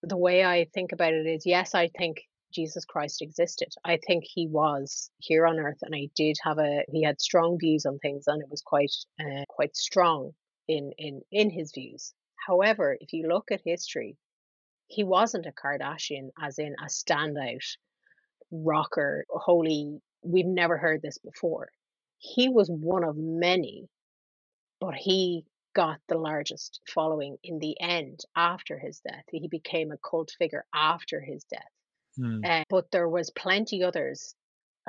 the 0.04 0.17
way 0.17 0.43
I 0.43 0.67
think 0.74 0.91
about 0.91 1.13
it 1.13 1.26
is 1.26 1.46
yes, 1.46 1.74
I 1.74 1.88
think 1.88 2.28
Jesus 2.51 2.86
Christ 2.86 3.21
existed. 3.21 3.69
I 3.83 3.97
think 3.97 4.23
he 4.25 4.47
was 4.47 5.12
here 5.17 5.45
on 5.45 5.60
earth, 5.60 5.79
and 5.81 5.93
I 5.95 6.10
did 6.15 6.38
have 6.43 6.57
a 6.60 6.83
he 6.91 7.03
had 7.03 7.21
strong 7.21 7.57
views 7.60 7.86
on 7.86 7.99
things, 7.99 8.25
and 8.27 8.41
it 8.41 8.49
was 8.49 8.62
quite 8.62 8.93
uh, 9.19 9.43
quite 9.49 9.75
strong 9.75 10.31
in 10.67 10.91
in 10.97 11.21
in 11.31 11.49
his 11.49 11.71
views. 11.73 12.13
However, 12.47 12.97
if 12.99 13.13
you 13.13 13.27
look 13.27 13.51
at 13.51 13.62
history, 13.63 14.17
he 14.88 15.03
wasn't 15.03 15.45
a 15.45 15.51
Kardashian, 15.51 16.29
as 16.41 16.60
in 16.60 16.75
a 16.81 16.86
standout 16.86 17.77
rocker, 18.51 19.25
holy. 19.29 20.01
We've 20.23 20.45
never 20.45 20.77
heard 20.77 21.01
this 21.01 21.17
before. 21.19 21.69
He 22.17 22.49
was 22.49 22.69
one 22.69 23.03
of 23.03 23.15
many, 23.17 23.88
but 24.79 24.95
he 24.95 25.45
got 25.75 25.99
the 26.07 26.17
largest 26.17 26.81
following 26.91 27.38
in 27.43 27.60
the 27.60 27.79
end 27.79 28.21
after 28.36 28.79
his 28.79 28.99
death. 29.01 29.23
He 29.29 29.47
became 29.47 29.91
a 29.91 29.97
cult 29.97 30.31
figure 30.39 30.65
after 30.73 31.21
his 31.21 31.43
death. 31.43 31.69
Hmm. 32.17 32.41
Uh, 32.43 32.63
but 32.69 32.91
there 32.91 33.08
was 33.08 33.30
plenty 33.32 33.84
others 33.84 34.36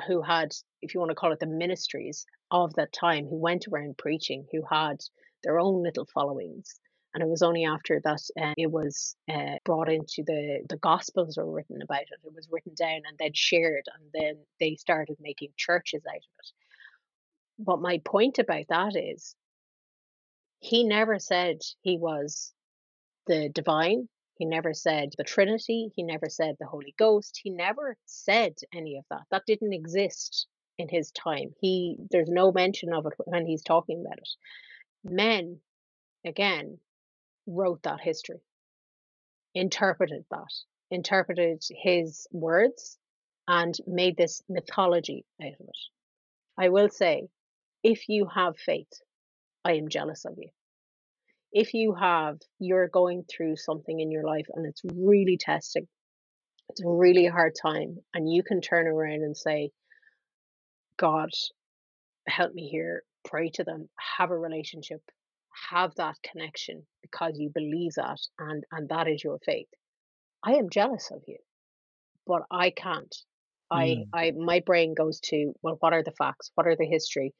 who 0.07 0.21
had, 0.21 0.53
if 0.81 0.93
you 0.93 0.99
want 0.99 1.11
to 1.11 1.15
call 1.15 1.31
it 1.31 1.39
the 1.39 1.45
ministries 1.45 2.25
of 2.51 2.73
that 2.75 2.93
time, 2.93 3.27
who 3.27 3.37
went 3.37 3.67
around 3.67 3.97
preaching, 3.97 4.45
who 4.51 4.61
had 4.69 4.97
their 5.43 5.59
own 5.59 5.83
little 5.83 6.05
followings. 6.05 6.79
And 7.13 7.23
it 7.23 7.29
was 7.29 7.41
only 7.41 7.65
after 7.65 7.99
that 8.03 8.21
uh, 8.39 8.53
it 8.55 8.69
was 8.69 9.15
uh, 9.31 9.55
brought 9.65 9.89
into 9.89 10.23
the 10.23 10.63
the 10.69 10.77
Gospels 10.77 11.37
were 11.37 11.51
written 11.51 11.81
about 11.81 12.01
it. 12.03 12.19
It 12.23 12.33
was 12.35 12.47
written 12.51 12.73
down 12.75 13.01
and 13.07 13.17
then 13.17 13.31
shared, 13.33 13.85
and 13.95 14.09
then 14.13 14.37
they 14.59 14.75
started 14.75 15.17
making 15.19 15.49
churches 15.57 16.03
out 16.07 16.15
of 16.15 16.21
it. 16.39 16.51
But 17.57 17.81
my 17.81 17.99
point 18.05 18.37
about 18.37 18.65
that 18.69 18.95
is, 18.95 19.35
he 20.59 20.83
never 20.83 21.17
said 21.17 21.61
he 21.81 21.97
was 21.97 22.53
the 23.25 23.49
divine. 23.49 24.07
He 24.39 24.45
never 24.45 24.73
said 24.73 25.13
the 25.17 25.25
Trinity. 25.25 25.91
He 25.95 26.01
never 26.03 26.29
said 26.29 26.55
the 26.59 26.65
Holy 26.65 26.95
Ghost. 26.97 27.41
He 27.43 27.49
never 27.49 27.97
said 28.05 28.55
any 28.73 28.97
of 28.97 29.03
that. 29.09 29.23
That 29.31 29.45
didn't 29.45 29.73
exist 29.73 30.47
in 30.77 30.87
his 30.87 31.11
time. 31.11 31.53
He 31.59 31.97
there's 32.09 32.29
no 32.29 32.53
mention 32.53 32.93
of 32.93 33.05
it 33.05 33.13
when 33.25 33.45
he's 33.45 33.63
talking 33.63 33.99
about 33.99 34.17
it. 34.17 34.29
Men, 35.03 35.59
again, 36.25 36.79
wrote 37.47 37.83
that 37.83 37.99
history, 37.99 38.41
interpreted 39.53 40.23
that, 40.31 40.53
interpreted 40.89 41.61
his 41.69 42.25
words, 42.31 42.97
and 43.45 43.75
made 43.85 44.15
this 44.15 44.41
mythology 44.47 45.25
out 45.41 45.59
of 45.59 45.67
it. 45.67 45.77
I 46.57 46.69
will 46.69 46.89
say, 46.89 47.27
if 47.83 48.07
you 48.07 48.25
have 48.25 48.57
faith, 48.57 49.01
I 49.65 49.73
am 49.73 49.89
jealous 49.89 50.23
of 50.23 50.37
you 50.37 50.49
if 51.53 51.73
you 51.73 51.93
have 51.95 52.37
you're 52.59 52.87
going 52.87 53.23
through 53.29 53.55
something 53.55 53.99
in 53.99 54.11
your 54.11 54.23
life 54.25 54.47
and 54.55 54.65
it's 54.65 54.81
really 54.93 55.37
testing 55.37 55.87
it's 56.69 56.83
a 56.83 56.87
really 56.89 57.25
hard 57.25 57.53
time 57.61 57.97
and 58.13 58.31
you 58.31 58.43
can 58.43 58.61
turn 58.61 58.87
around 58.87 59.21
and 59.23 59.35
say 59.35 59.71
god 60.97 61.29
help 62.27 62.53
me 62.53 62.67
here 62.69 63.03
pray 63.25 63.49
to 63.49 63.63
them 63.63 63.89
have 64.17 64.31
a 64.31 64.37
relationship 64.37 65.01
have 65.71 65.93
that 65.95 66.15
connection 66.23 66.83
because 67.01 67.33
you 67.37 67.49
believe 67.53 67.91
that 67.95 68.19
and 68.39 68.63
and 68.71 68.89
that 68.89 69.07
is 69.07 69.23
your 69.23 69.39
faith. 69.45 69.67
I 70.43 70.53
am 70.53 70.69
jealous 70.69 71.09
of 71.11 71.21
you 71.27 71.37
but 72.27 72.43
i 72.51 72.69
can't. 72.71 73.15
I 73.71 73.85
Mm. 73.85 74.07
i 74.13 74.31
my 74.31 74.61
brain 74.65 74.93
goes 74.95 75.19
to 75.25 75.53
well 75.63 75.77
what 75.79 75.93
are 75.93 76.03
the 76.03 76.11
facts? 76.11 76.51
What 76.55 76.67
are 76.67 76.75
the 76.77 76.85
history? 76.87 77.33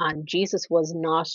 And 0.00 0.26
jesus 0.26 0.66
was 0.70 0.92
not 0.94 1.28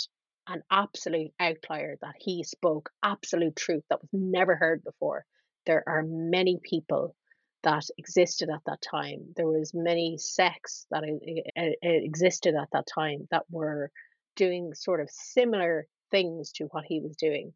an 0.51 0.63
absolute 0.69 1.31
outlier 1.39 1.97
that 2.01 2.15
he 2.19 2.43
spoke 2.43 2.89
absolute 3.03 3.55
truth 3.55 3.83
that 3.89 4.01
was 4.01 4.09
never 4.11 4.55
heard 4.55 4.83
before. 4.83 5.25
There 5.65 5.83
are 5.87 6.03
many 6.05 6.59
people 6.61 7.15
that 7.63 7.83
existed 7.97 8.49
at 8.49 8.61
that 8.65 8.81
time. 8.81 9.33
There 9.35 9.47
was 9.47 9.71
many 9.73 10.17
sects 10.17 10.87
that 10.91 11.03
existed 11.81 12.55
at 12.55 12.69
that 12.73 12.87
time 12.93 13.27
that 13.31 13.45
were 13.49 13.91
doing 14.35 14.73
sort 14.73 14.99
of 14.99 15.09
similar 15.09 15.85
things 16.09 16.51
to 16.53 16.65
what 16.65 16.85
he 16.85 16.99
was 16.99 17.15
doing. 17.15 17.53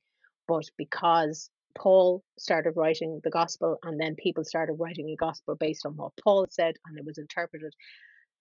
But 0.48 0.66
because 0.78 1.50
paul 1.78 2.24
started 2.40 2.72
writing 2.78 3.20
the 3.26 3.30
gospel 3.30 3.78
and 3.84 4.00
then 4.00 4.16
people 4.16 4.46
started 4.46 4.76
writing 4.80 5.10
a 5.10 5.16
gospel 5.18 5.56
based 5.56 5.86
on 5.86 5.92
what 5.98 6.14
paul 6.24 6.46
said 6.50 6.74
and 6.86 6.98
it 6.98 7.04
was 7.06 7.18
interpreted 7.18 7.74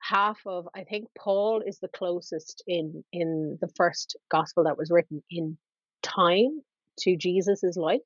half 0.09 0.38
of 0.47 0.69
i 0.75 0.85
think 0.85 1.09
paul 1.19 1.62
is 1.67 1.79
the 1.79 1.88
closest 1.88 2.62
in 2.67 3.03
in 3.12 3.57
the 3.61 3.69
first 3.77 4.17
gospel 4.31 4.64
that 4.64 4.77
was 4.77 4.90
written 4.90 5.23
in 5.31 5.57
time 6.03 6.61
to 6.99 7.17
jesus's 7.17 7.77
life. 7.77 8.03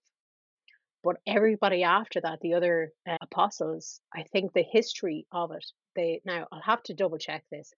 But 1.05 1.17
everybody 1.27 1.83
after 1.85 2.21
that 2.21 2.39
the 2.41 2.55
other 2.55 2.93
uh, 3.09 3.17
apostles 3.23 4.01
i 4.15 4.23
think 4.33 4.53
the 4.53 4.65
history 4.79 5.27
of 5.33 5.51
it 5.53 5.65
they 5.97 6.21
now 6.25 6.47
i'll 6.53 6.61
have 6.73 6.83
to 6.85 6.95
double 6.95 7.19
check 7.19 7.45
this 7.51 7.73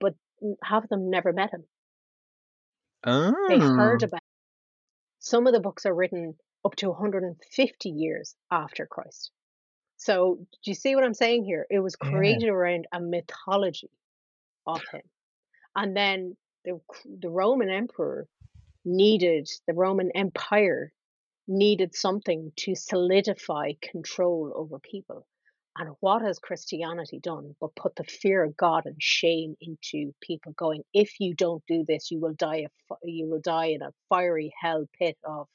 but 0.00 0.14
half 0.64 0.84
of 0.84 0.88
them 0.90 1.10
never 1.10 1.32
met 1.32 1.50
him. 1.52 1.64
They 3.48 3.58
heard 3.58 4.02
Oh. 4.02 4.06
about 4.06 4.20
some 5.18 5.46
of 5.46 5.52
the 5.52 5.60
books 5.60 5.86
are 5.86 5.94
written 5.94 6.34
up 6.64 6.74
to 6.76 6.88
150 6.90 7.88
years 7.90 8.34
after 8.50 8.86
christ 8.86 9.30
so 10.02 10.36
do 10.64 10.70
you 10.72 10.74
see 10.76 10.96
what 10.96 11.04
i'm 11.04 11.14
saying 11.14 11.44
here? 11.44 11.66
It 11.70 11.80
was 11.80 11.96
Yeah. 12.02 12.40
created 12.40 12.50
around 12.50 12.86
a 12.92 13.00
mythology 13.00 13.90
of 14.66 14.82
him. 14.92 15.02
And 15.76 15.96
then 15.96 16.36
the 16.64 16.80
the 17.20 17.30
Roman 17.30 17.70
emperor 17.70 18.28
needed 18.84 19.48
the 19.68 19.74
Roman 19.74 20.10
Empire 20.16 20.92
needed 21.48 21.94
something 21.94 22.52
to 22.56 22.74
solidify 22.74 23.72
control 23.82 24.52
over 24.56 24.78
people, 24.78 25.26
And 25.78 25.90
what 26.00 26.22
has 26.22 26.38
Christianity 26.38 27.20
done 27.20 27.56
but 27.60 27.74
put 27.76 27.96
the 27.96 28.04
fear 28.04 28.44
of 28.44 28.56
God 28.56 28.86
and 28.86 28.96
shame 29.02 29.56
into 29.60 30.14
people 30.22 30.52
going, 30.52 30.84
if 30.94 31.20
you 31.20 31.34
don't 31.34 31.64
do 31.66 31.84
this, 31.86 32.10
you 32.10 32.20
will 32.20 32.34
die, 32.34 32.66
a, 32.90 32.94
you 33.04 33.28
will 33.28 33.40
die 33.40 33.66
in 33.66 33.82
a 33.82 33.92
fiery 34.08 34.52
hell 34.60 34.86
pit 34.98 35.18
of, 35.24 35.48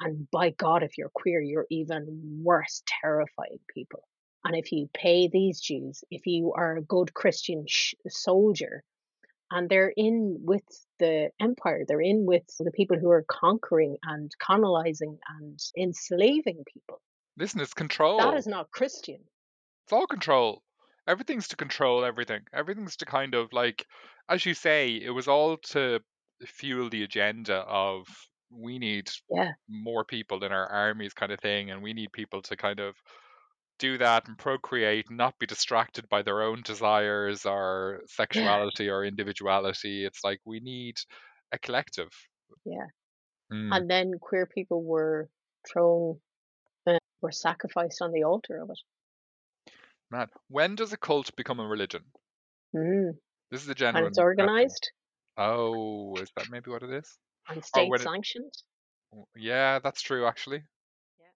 and 0.00 0.30
by 0.30 0.50
God, 0.50 0.82
if 0.82 0.96
you're 0.96 1.10
queer, 1.12 1.40
you're 1.40 1.66
even 1.70 2.40
worse, 2.42 2.82
terrifying 3.02 3.58
people. 3.74 4.04
And 4.44 4.56
if 4.56 4.70
you 4.70 4.88
pay 4.94 5.28
these 5.28 5.60
Jews, 5.60 6.04
if 6.10 6.26
you 6.26 6.52
are 6.54 6.76
a 6.76 6.82
good 6.82 7.12
Christian 7.12 7.64
sh- 7.66 7.94
soldier, 8.08 8.84
and 9.50 9.68
they're 9.68 9.92
in 9.96 10.38
with 10.42 10.62
the 10.98 11.30
empire, 11.40 11.84
they're 11.86 12.00
in 12.00 12.26
with 12.26 12.44
the 12.58 12.70
people 12.70 12.98
who 12.98 13.10
are 13.10 13.24
conquering 13.28 13.96
and 14.04 14.30
colonizing 14.38 15.18
and 15.40 15.58
enslaving 15.76 16.62
people. 16.72 17.00
Listen, 17.36 17.60
it's 17.60 17.74
control. 17.74 18.18
That 18.18 18.34
is 18.34 18.46
not 18.46 18.70
Christian. 18.70 19.20
It's 19.84 19.92
all 19.92 20.06
control. 20.06 20.62
Everything's 21.06 21.48
to 21.48 21.56
control 21.56 22.04
everything. 22.04 22.42
Everything's 22.52 22.96
to 22.96 23.06
kind 23.06 23.34
of 23.34 23.52
like, 23.52 23.86
as 24.28 24.44
you 24.44 24.54
say, 24.54 24.90
it 24.90 25.10
was 25.10 25.26
all 25.26 25.56
to 25.56 26.00
fuel 26.44 26.90
the 26.90 27.02
agenda 27.02 27.56
of 27.66 28.06
we 28.50 28.78
need 28.78 29.10
Yeah, 29.28 29.52
more 29.68 30.04
people 30.04 30.44
in 30.44 30.52
our 30.52 30.66
armies 30.68 31.14
kind 31.14 31.32
of 31.32 31.40
thing 31.40 31.70
and 31.70 31.82
we 31.82 31.92
need 31.92 32.12
people 32.12 32.42
to 32.42 32.56
kind 32.56 32.80
of 32.80 32.96
do 33.78 33.98
that 33.98 34.28
and 34.28 34.38
procreate 34.38 35.10
not 35.10 35.38
be 35.38 35.46
distracted 35.46 36.08
by 36.08 36.22
their 36.22 36.42
own 36.42 36.62
desires 36.62 37.46
or 37.46 38.02
yeah, 38.32 38.58
sexuality 38.60 38.88
or 38.90 39.04
individuality 39.04 40.04
it's 40.04 40.24
like 40.24 40.40
we 40.46 40.60
need 40.60 40.96
a 41.52 41.58
collective 41.58 42.10
yeah. 42.64 42.86
Mm, 43.52 43.80
And 43.80 43.90
then 43.90 44.18
queer 44.20 44.46
people 44.46 44.84
were 44.84 45.30
thrown, 45.70 46.20
uh, 46.86 46.98
were 47.22 47.32
sacrificed 47.32 48.02
on 48.02 48.12
the 48.12 48.24
altar 48.24 48.62
of 48.62 48.70
it. 48.70 48.80
man 50.10 50.28
when 50.48 50.74
does 50.74 50.92
a 50.92 50.98
cult 50.98 51.34
become 51.34 51.58
a 51.58 51.66
religion 51.66 52.12
Mm. 52.74 53.18
this 53.50 53.62
is 53.62 53.68
a 53.68 53.74
general 53.74 54.06
And 54.06 54.06
it's 54.06 54.18
question. 54.38 54.52
organized 54.56 54.92
oh 55.38 56.18
is 56.20 56.30
that 56.36 56.48
maybe 56.48 56.70
what 56.70 56.82
it 56.82 56.90
is 56.90 57.18
and 57.48 57.64
or 57.74 57.86
state 57.86 57.88
when 57.88 58.02
it, 58.02 58.12
sanctioned. 58.12 58.52
yeah 59.36 59.78
that's 59.78 60.02
true 60.02 60.26
actually 60.26 60.62
Yeah. 61.18 61.30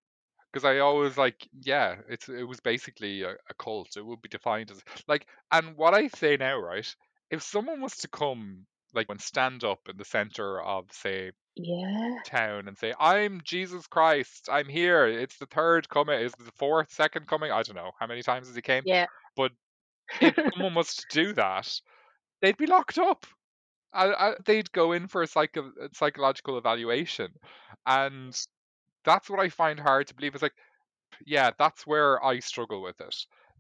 because 0.52 0.64
I 0.64 0.78
always 0.80 1.16
like, 1.16 1.48
yeah, 1.62 1.96
it's 2.08 2.28
it 2.28 2.44
was 2.44 2.60
basically 2.60 3.22
a, 3.22 3.32
a 3.32 3.54
cult. 3.58 3.96
It 3.96 4.04
would 4.04 4.20
be 4.22 4.28
defined 4.28 4.70
as 4.70 4.82
like, 5.08 5.26
and 5.50 5.76
what 5.76 5.94
I 5.94 6.08
say 6.08 6.36
now, 6.36 6.58
right? 6.58 6.94
If 7.30 7.42
someone 7.42 7.80
was 7.80 7.96
to 7.98 8.08
come, 8.08 8.66
like, 8.94 9.06
and 9.08 9.20
stand 9.20 9.64
up 9.64 9.88
in 9.88 9.96
the 9.96 10.04
center 10.04 10.60
of, 10.60 10.92
say, 10.92 11.32
Yeah, 11.56 12.18
town 12.24 12.68
and 12.68 12.78
say, 12.78 12.94
"I'm 13.00 13.40
Jesus 13.44 13.86
Christ. 13.86 14.48
I'm 14.50 14.68
here. 14.68 15.06
It's 15.06 15.38
the 15.38 15.46
third 15.46 15.88
coming. 15.88 16.20
Is 16.20 16.34
the 16.34 16.52
fourth, 16.52 16.92
second 16.92 17.26
coming? 17.28 17.50
I 17.52 17.62
don't 17.62 17.76
know 17.76 17.92
how 17.98 18.06
many 18.06 18.22
times 18.22 18.48
has 18.48 18.56
he 18.56 18.62
came. 18.62 18.84
yeah. 18.84 19.06
But 19.36 19.52
if 20.20 20.36
someone 20.54 20.74
was 20.74 20.96
to 20.96 21.06
do 21.10 21.34
that, 21.34 21.70
they'd 22.42 22.56
be 22.58 22.66
locked 22.66 22.98
up. 22.98 23.26
I, 23.92 24.12
I, 24.32 24.36
they'd 24.44 24.70
go 24.72 24.92
in 24.92 25.08
for 25.08 25.22
a, 25.22 25.26
psycho, 25.26 25.72
a 25.80 25.88
psychological 25.94 26.58
evaluation, 26.58 27.34
and 27.86 28.36
that's 29.04 29.30
what 29.30 29.40
I 29.40 29.48
find 29.50 29.80
hard 29.80 30.08
to 30.08 30.14
believe. 30.14 30.34
It's 30.34 30.42
like 30.42 30.54
yeah, 31.26 31.52
that's 31.58 31.86
where 31.86 32.24
I 32.24 32.40
struggle 32.40 32.82
with 32.82 33.00
it. 33.00 33.16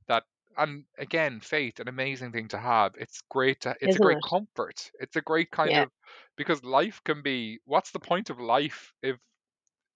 That 0.08 0.24
and 0.56 0.84
again, 0.98 1.40
faith, 1.40 1.80
an 1.80 1.88
amazing 1.88 2.32
thing 2.32 2.48
to 2.48 2.58
have. 2.58 2.94
It's 2.96 3.22
great 3.30 3.60
to 3.62 3.76
it's 3.80 3.96
a 3.96 4.00
Isn't 4.00 4.00
great 4.00 4.18
it? 4.18 4.24
comfort. 4.28 4.90
It's 5.00 5.16
a 5.16 5.22
great 5.22 5.50
kind 5.50 5.76
Yeah, 5.76 5.84
of 5.84 5.90
because 6.36 6.64
life 6.64 7.02
can 7.04 7.22
be 7.22 7.60
what's 7.64 7.92
the 7.92 8.00
point 8.00 8.30
of 8.30 8.40
life 8.40 8.92
if 9.02 9.18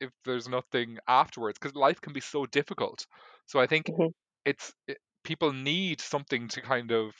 if 0.00 0.10
there's 0.24 0.48
nothing 0.48 0.98
afterwards? 1.08 1.58
Because 1.58 1.74
life 1.76 2.00
can 2.00 2.12
be 2.12 2.20
so 2.20 2.46
difficult. 2.46 3.06
So 3.46 3.60
I 3.60 3.66
think 3.66 3.86
mhm, 3.88 4.10
it's 4.44 4.74
it, 4.88 4.98
people 5.24 5.52
need 5.52 6.00
something 6.00 6.48
to 6.48 6.62
kind 6.62 6.92
of 6.92 7.14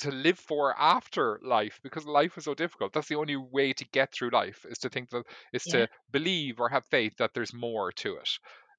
to 0.00 0.10
live 0.10 0.38
for 0.38 0.74
after 0.78 1.40
life 1.42 1.80
because 1.82 2.06
life 2.06 2.36
is 2.38 2.44
so 2.44 2.54
difficult. 2.54 2.92
That's 2.92 3.08
the 3.08 3.16
only 3.16 3.36
way 3.36 3.72
to 3.74 3.84
get 3.86 4.12
through 4.12 4.30
life 4.30 4.66
is 4.68 4.78
to 4.80 4.88
think 4.90 5.10
that 5.10 5.24
is 5.52 5.66
yeah. 5.66 5.72
to 5.72 5.88
believe 6.10 6.60
or 6.60 6.68
have 6.68 6.84
faith 6.86 7.16
that 7.18 7.34
there's 7.34 7.54
more 7.54 7.92
to 7.92 8.16
it. 8.16 8.30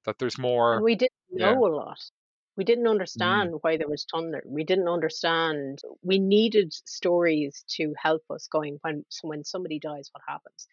That 0.06 0.20
there's 0.20 0.40
And 0.72 0.82
more 0.82 0.84
we 0.84 0.96
didn't 0.96 1.14
yeah. 1.36 1.54
know 1.54 1.66
a 1.66 1.74
lot. 1.76 2.00
We 2.58 2.64
didn't 2.66 2.86
Mm. 2.86 2.92
understand 2.92 3.56
why 3.62 3.78
there 3.78 3.88
was 3.88 4.06
thunder. 4.12 4.44
We 4.46 4.64
didn't 4.64 4.88
understand. 4.90 5.82
We 6.04 6.20
needed 6.20 6.74
stories 6.74 7.64
to 7.78 7.94
help 7.98 8.24
us 8.30 8.48
going 8.48 8.80
when 8.82 9.06
when 9.22 9.44
somebody 9.44 9.80
dies, 9.80 10.10
what 10.14 10.24
happens? 10.28 10.68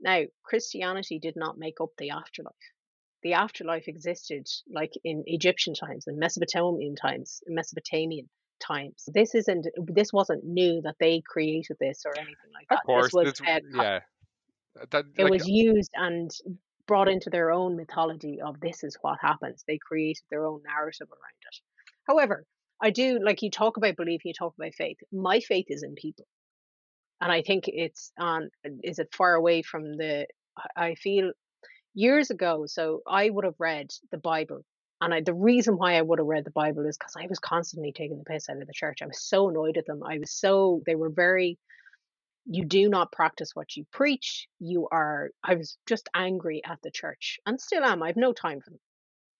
Now, 0.00 0.24
Christianity 0.42 1.18
did 1.18 1.36
not 1.36 1.58
make 1.58 1.80
up 1.80 1.90
the 1.98 2.10
afterlife. 2.10 2.54
The 3.22 3.34
afterlife 3.34 3.88
existed 3.88 4.48
like 4.68 4.92
in 5.04 5.24
Egyptian 5.26 5.74
times, 5.74 6.06
in 6.06 6.18
Mesopotamian 6.18 6.96
times, 6.96 7.42
Mesopotamian 7.46 8.28
times. 8.66 9.08
This 9.12 9.34
isn't. 9.34 9.66
This 9.86 10.12
wasn't 10.12 10.44
new 10.44 10.80
that 10.82 10.96
they 11.00 11.22
created 11.26 11.76
this 11.80 12.02
or 12.04 12.12
anything 12.16 12.50
like 12.52 12.66
Of 12.70 12.76
that. 12.76 12.80
This 12.80 12.86
course, 12.86 13.12
was 13.12 13.32
this 13.32 13.40
uh, 13.40 13.60
yeah. 13.74 14.00
That 14.90 15.04
it 15.16 15.24
like 15.24 15.30
was 15.30 15.48
used 15.48 15.90
and 15.94 16.30
brought 16.86 17.08
into 17.08 17.30
their 17.30 17.50
own 17.52 17.76
mythology 17.76 18.40
of 18.44 18.60
this 18.60 18.84
is 18.84 18.96
what 19.00 19.18
happens. 19.20 19.64
They 19.66 19.78
created 19.78 20.24
their 20.30 20.46
own 20.46 20.60
narrative 20.66 21.08
around 21.08 21.40
it. 21.46 21.60
However, 22.06 22.44
I 22.82 22.90
do 22.90 23.18
like 23.22 23.42
you 23.42 23.50
talk 23.50 23.76
about 23.76 23.96
belief, 23.96 24.24
you 24.24 24.32
talk 24.32 24.54
about 24.58 24.74
faith. 24.74 24.98
My 25.12 25.40
faith 25.40 25.66
is 25.68 25.82
in 25.82 25.94
people, 25.94 26.26
and 27.20 27.30
I 27.30 27.42
think 27.42 27.64
it's 27.68 28.12
on. 28.18 28.50
Is 28.82 28.98
it 28.98 29.14
far 29.14 29.34
away 29.34 29.62
from 29.62 29.96
the? 29.96 30.26
I 30.76 30.94
feel 30.94 31.32
years 31.94 32.30
ago. 32.30 32.64
So 32.66 33.00
I 33.06 33.30
would 33.30 33.44
have 33.44 33.58
read 33.58 33.90
the 34.10 34.18
Bible, 34.18 34.64
and 35.04 35.14
I, 35.14 35.20
the 35.20 35.34
reason 35.34 35.76
why 35.76 35.96
I 35.96 36.02
would 36.02 36.18
have 36.18 36.26
read 36.26 36.44
the 36.44 36.50
Bible 36.50 36.86
is 36.86 36.98
because 36.98 37.14
I 37.16 37.26
was 37.28 37.38
constantly 37.38 37.92
taking 37.92 38.18
the 38.18 38.24
piss 38.24 38.48
out 38.48 38.60
of 38.60 38.66
the 38.66 38.72
church. 38.72 39.02
I 39.02 39.06
was 39.06 39.22
so 39.22 39.48
annoyed 39.50 39.76
at 39.76 39.86
them. 39.86 40.02
I 40.02 40.18
was 40.18 40.32
so 40.32 40.82
they 40.86 40.96
were 40.96 41.10
very 41.10 41.58
you 42.46 42.64
do 42.64 42.88
not 42.88 43.12
practice 43.12 43.50
what 43.54 43.76
you 43.76 43.86
preach. 43.90 44.48
You 44.60 44.88
are, 44.92 45.30
I 45.42 45.54
was 45.54 45.78
just 45.86 46.08
angry 46.14 46.62
at 46.64 46.78
the 46.82 46.90
church 46.90 47.38
and 47.46 47.60
still 47.60 47.84
am. 47.84 48.02
I 48.02 48.08
have 48.08 48.16
no 48.16 48.32
time 48.32 48.60
for 48.60 48.70
them. 48.70 48.80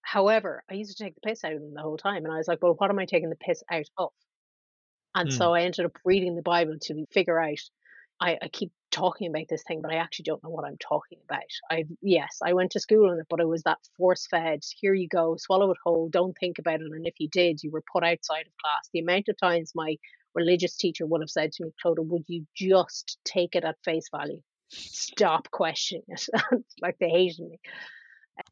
However, 0.03 0.63
I 0.71 0.75
used 0.75 0.97
to 0.97 1.05
take 1.05 1.15
the 1.15 1.21
piss 1.29 1.45
out 1.45 1.53
of 1.53 1.61
them 1.61 1.75
the 1.75 1.83
whole 1.83 1.97
time. 1.97 2.25
And 2.25 2.33
I 2.33 2.39
was 2.39 2.49
like, 2.49 2.63
well, 2.63 2.75
what 2.79 2.91
am 2.91 2.99
I 2.99 3.07
taking 3.07 3.31
the 3.31 3.37
piss 3.37 3.63
out 3.71 3.89
of? 3.99 4.11
And 5.15 5.29
mm, 5.29 5.33
so 5.33 5.55
I 5.55 5.63
ended 5.63 5.87
up 5.87 5.99
reading 6.05 6.35
the 6.35 6.43
Bible 6.43 6.77
to 6.83 7.07
figure 7.13 7.41
out. 7.41 7.59
I, 8.21 8.39
I 8.43 8.49
keep 8.49 8.73
talking 8.95 9.29
about 9.29 9.49
this 9.49 9.63
thing, 9.65 9.81
but 9.83 9.93
I 9.93 9.97
actually 9.97 10.25
don't 10.25 10.43
know 10.45 10.51
what 10.51 10.65
I'm 10.65 10.79
talking 10.79 11.19
about. 11.25 11.43
I 11.71 11.85
yes, 12.01 12.39
I 12.43 12.53
went 12.53 12.71
to 12.73 12.81
school 12.81 13.11
on 13.11 13.19
it, 13.19 13.27
but 13.29 13.41
it 13.41 13.49
was 13.49 13.63
that 13.65 13.79
force 13.97 14.27
fed. 14.27 14.61
Here 14.81 14.95
you 14.95 15.09
go, 15.09 15.37
swallow 15.37 15.71
it 15.73 15.79
whole. 15.85 16.09
Don't 16.09 16.37
think 16.39 16.59
about 16.59 16.81
it. 16.81 16.93
And 16.93 17.07
if 17.07 17.15
you 17.19 17.29
did, 17.29 17.63
you 17.63 17.71
were 17.71 17.83
put 17.93 18.05
outside 18.05 18.47
of 18.47 18.57
class. 18.63 18.89
The 18.93 19.01
amount 19.01 19.29
of 19.29 19.37
times 19.39 19.73
my 19.75 19.97
religious 20.35 20.77
teacher 20.77 21.07
would 21.07 21.21
have 21.23 21.31
said 21.31 21.53
to 21.53 21.65
me, 21.65 21.73
Clodagh, 21.85 22.07
would 22.07 22.25
you 22.29 22.47
just 22.55 23.19
take 23.25 23.55
it 23.57 23.65
at 23.65 23.77
face 23.85 24.09
value? 24.11 24.41
Stop 24.69 25.51
questioning 25.51 26.05
it. 26.09 26.27
like 26.81 26.99
they 26.99 27.11
hated 27.11 27.49
me. 27.49 27.59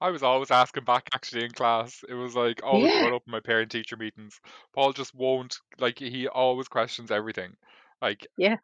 I 0.01 0.11
was 0.11 0.23
always 0.23 0.51
asking 0.51 0.85
back 0.85 1.09
actually 1.15 1.45
in 1.45 1.51
class. 1.53 2.05
It 2.09 2.15
was 2.15 2.35
like 2.37 2.63
always 2.65 2.93
Yeah, 2.93 3.01
brought 3.01 3.15
up 3.15 3.23
in 3.27 3.33
my 3.33 3.41
parent 3.41 3.71
teacher 3.71 3.97
meetings. 3.97 4.41
Paul 4.73 4.93
just 4.93 5.15
won't 5.15 5.59
like 5.79 5.99
he 5.99 6.29
always 6.29 6.69
questions 6.69 7.11
everything. 7.11 7.57
Like 8.01 8.27
yeah, 8.37 8.57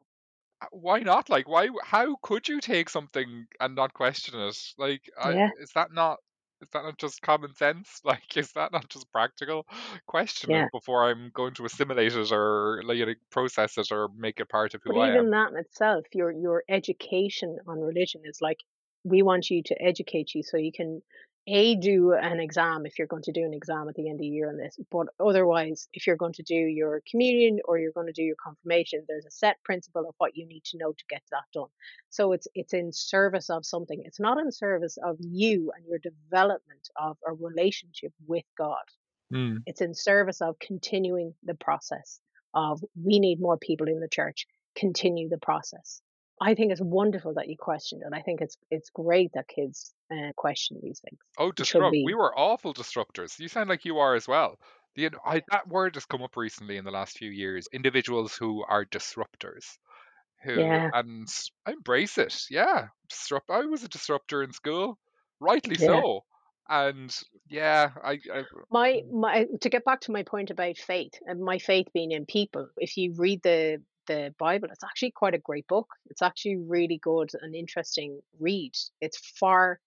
Uh, 0.60 0.66
why 0.72 1.00
not? 1.00 1.28
Like 1.28 1.48
why 1.48 1.68
how 1.82 2.16
could 2.22 2.48
you 2.48 2.60
take 2.60 2.88
something 2.88 3.46
and 3.60 3.74
not 3.74 3.94
question 3.94 4.38
it? 4.40 4.56
Like 4.76 5.02
I, 5.20 5.50
is 5.60 5.70
that 5.74 5.92
not 5.92 6.18
is 6.60 6.68
that 6.72 6.82
not 6.82 6.98
just 6.98 7.22
common 7.22 7.54
sense? 7.54 8.00
Like 8.04 8.36
is 8.36 8.52
that 8.52 8.72
not 8.72 8.88
just 8.88 9.10
practical? 9.12 9.66
Question 10.06 10.50
yeah. 10.50 10.64
it 10.64 10.72
before 10.72 11.04
I'm 11.08 11.30
going 11.34 11.54
to 11.54 11.64
assimilate 11.64 12.14
it 12.14 12.32
or 12.32 12.82
like 12.84 12.96
you 12.98 13.06
know, 13.06 13.14
process 13.30 13.78
it 13.78 13.92
or 13.92 14.08
make 14.16 14.40
it 14.40 14.48
part 14.48 14.74
of 14.74 14.82
But 14.84 14.94
who 14.94 15.00
I 15.00 15.10
am? 15.10 15.14
even 15.14 15.30
that 15.30 15.50
in 15.52 15.58
itself, 15.58 16.04
your 16.12 16.30
your 16.32 16.64
education 16.68 17.58
on 17.66 17.80
religion 17.80 18.22
is 18.24 18.38
like 18.40 18.58
we 19.04 19.22
want 19.22 19.50
you 19.50 19.62
to 19.62 19.82
educate 19.82 20.34
you 20.34 20.42
so 20.42 20.56
you 20.56 20.72
can 20.72 21.02
a 21.48 21.76
do 21.76 22.12
an 22.12 22.40
exam 22.40 22.84
if 22.84 22.98
you're 22.98 23.08
going 23.08 23.22
to 23.22 23.32
do 23.32 23.44
an 23.44 23.54
exam 23.54 23.88
at 23.88 23.94
the 23.94 24.08
end 24.08 24.16
of 24.16 24.20
the 24.20 24.26
year 24.26 24.50
on 24.50 24.58
this. 24.58 24.78
But 24.90 25.06
otherwise, 25.18 25.88
if 25.94 26.06
you're 26.06 26.16
going 26.16 26.34
to 26.34 26.42
do 26.42 26.54
your 26.54 27.02
communion 27.10 27.60
or 27.64 27.78
you're 27.78 27.92
going 27.92 28.06
to 28.06 28.12
do 28.12 28.22
your 28.22 28.36
confirmation, 28.42 29.04
there's 29.08 29.24
a 29.24 29.30
set 29.30 29.56
principle 29.64 30.06
of 30.06 30.14
what 30.18 30.36
you 30.36 30.46
need 30.46 30.62
to 30.64 30.78
know 30.78 30.92
to 30.92 31.04
get 31.08 31.22
that 31.30 31.44
done. 31.54 31.68
So 32.10 32.32
it's 32.32 32.46
it's 32.54 32.74
in 32.74 32.92
service 32.92 33.48
of 33.48 33.64
something. 33.64 34.02
It's 34.04 34.20
not 34.20 34.38
in 34.38 34.52
service 34.52 34.98
of 35.02 35.16
you 35.20 35.72
and 35.74 35.86
your 35.86 35.98
development 35.98 36.88
of 36.96 37.16
a 37.26 37.32
relationship 37.32 38.12
with 38.26 38.44
God. 38.56 38.76
Mm. 39.32 39.58
It's 39.66 39.80
in 39.80 39.94
service 39.94 40.42
of 40.42 40.58
continuing 40.58 41.34
the 41.42 41.54
process 41.54 42.20
of 42.54 42.82
we 43.02 43.18
need 43.18 43.40
more 43.40 43.56
people 43.56 43.88
in 43.88 44.00
the 44.00 44.08
church, 44.08 44.46
continue 44.76 45.28
the 45.28 45.38
process. 45.38 46.02
I 46.40 46.54
think 46.54 46.72
it's 46.72 46.80
wonderful 46.80 47.34
that 47.34 47.48
you 47.48 47.56
questioned 47.56 48.02
it. 48.02 48.12
I 48.14 48.22
think 48.22 48.40
it's 48.40 48.56
it's 48.70 48.90
great 48.90 49.32
that 49.34 49.48
kids 49.48 49.94
uh, 50.12 50.32
question 50.36 50.78
these 50.82 51.00
things. 51.00 51.20
Oh, 51.38 51.52
disrupt. 51.52 51.98
We 52.02 52.14
were 52.14 52.36
awful 52.38 52.74
disruptors. 52.74 53.38
You 53.38 53.48
sound 53.48 53.68
like 53.70 53.84
you 53.84 53.98
are 53.98 54.14
as 54.14 54.28
well. 54.28 54.60
The, 54.94 55.10
I, 55.24 55.42
that 55.50 55.68
word 55.68 55.94
has 55.94 56.04
come 56.06 56.22
up 56.22 56.36
recently 56.36 56.76
in 56.76 56.84
the 56.84 56.90
last 56.90 57.18
few 57.18 57.30
years. 57.30 57.68
Individuals 57.72 58.36
who 58.36 58.64
are 58.64 58.84
disruptors, 58.84 59.78
who 60.42 60.82
Yeah. 60.82 60.90
and 60.92 61.28
I 61.66 61.72
embrace 61.72 62.18
it. 62.18 62.44
Yeah, 62.50 62.88
disrupt. 63.08 63.50
I 63.50 63.66
was 63.66 63.84
a 63.84 63.88
disruptor 63.88 64.42
in 64.42 64.52
school, 64.52 64.98
rightly 65.40 65.78
Yeah. 65.78 66.02
so. 66.02 66.24
and 66.68 67.16
yeah, 67.48 67.92
I, 68.02 68.20
I 68.32 68.44
My 68.70 69.02
mm, 69.02 69.10
my 69.10 69.46
to 69.60 69.68
get 69.70 69.84
back 69.84 70.00
to 70.02 70.12
my 70.12 70.22
point 70.22 70.50
about 70.50 70.76
faith 70.76 71.14
and 71.26 71.40
my 71.40 71.58
faith 71.58 71.88
being 71.94 72.12
in 72.12 72.26
people, 72.26 72.68
if 72.76 72.96
you 72.96 73.14
read 73.14 73.42
the 73.42 73.82
the 74.08 74.34
Bible, 74.38 74.68
it's 74.72 74.82
actually 74.82 75.12
quite 75.12 75.34
a 75.34 75.38
great 75.38 75.68
book. 75.68 75.86
It's 76.10 76.22
actually 76.22 76.56
really 76.56 76.98
good 77.00 77.30
and 77.40 77.54
interesting 77.54 78.20
read. 78.40 78.72
It's 79.00 79.18
far 79.38 79.78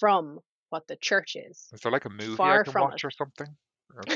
from 0.00 0.38
what 0.70 0.86
the 0.88 0.96
church 0.96 1.36
is. 1.36 1.68
is 1.72 1.80
there 1.80 1.92
like 1.92 2.06
a 2.06 2.10
movie 2.10 2.42
I 2.42 2.62
can 2.62 2.72
from 2.72 2.82
it. 2.82 2.84
watch 2.86 3.04
or 3.04 3.10
something? 3.10 3.48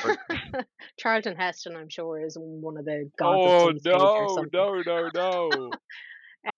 Like, 0.05 0.19
Charlton 0.99 1.37
Heston, 1.37 1.77
I'm 1.77 1.89
sure, 1.89 2.21
is 2.21 2.37
one 2.41 2.79
of 2.79 2.85
the 2.85 3.11
gods 3.19 3.41
oh 3.45 3.73
no, 3.85 4.43
no, 4.43 4.83
no, 4.85 5.11
no. 5.15 5.71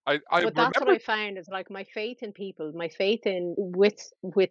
I 0.07 0.19
I 0.31 0.43
But 0.43 0.55
that's 0.55 0.79
what. 0.79 0.89
I 0.89 0.97
found 0.97 1.37
is 1.37 1.47
like 1.49 1.69
my 1.69 1.83
faith 1.83 2.23
in 2.23 2.31
people, 2.31 2.71
my 2.73 2.87
faith 2.89 3.25
in 3.25 3.53
with 3.57 4.11
with 4.21 4.49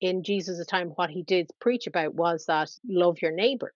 in 0.00 0.22
Jesus' 0.22 0.64
time, 0.66 0.90
what 0.90 1.10
he 1.10 1.22
did 1.22 1.50
preach 1.60 1.86
about 1.86 2.14
was 2.14 2.46
that 2.46 2.70
love 2.86 3.20
your 3.20 3.32
neighbor, 3.32 3.72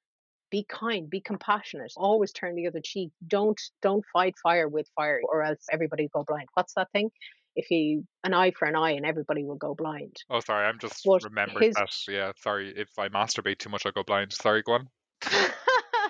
be 0.52 0.64
kind, 0.68 1.08
be 1.08 1.20
compassionate, 1.20 1.92
always 1.96 2.30
turn 2.30 2.54
the 2.54 2.68
other 2.68 2.82
cheek. 2.84 3.10
Don't 3.26 3.60
don't 3.80 4.04
fight 4.12 4.34
fire 4.40 4.68
with 4.68 4.86
fire, 4.94 5.20
or 5.24 5.42
else 5.42 5.64
everybody 5.72 6.08
go 6.12 6.22
blind. 6.22 6.48
What's 6.54 6.74
that 6.74 6.92
thing? 6.92 7.10
If 7.56 7.70
you 7.70 8.06
an 8.22 8.34
eye 8.34 8.52
for 8.52 8.68
an 8.68 8.76
eye, 8.76 8.92
and 8.92 9.04
everybody 9.04 9.44
will 9.44 9.56
go 9.56 9.74
blind. 9.74 10.16
Oh, 10.30 10.40
sorry, 10.40 10.66
I'm 10.66 10.78
just 10.78 11.02
But 11.04 11.24
remembered 11.24 11.64
his 11.64 11.74
that. 11.74 11.88
Yeah, 12.06 12.32
sorry. 12.36 12.72
If 12.76 12.90
I 12.98 13.08
masturbate 13.08 13.58
too 13.58 13.70
much, 13.70 13.84
I'll 13.86 13.92
go 13.92 14.04
blind. 14.04 14.32
Sorry, 14.32 14.62
go 14.62 14.74
on. 14.74 14.88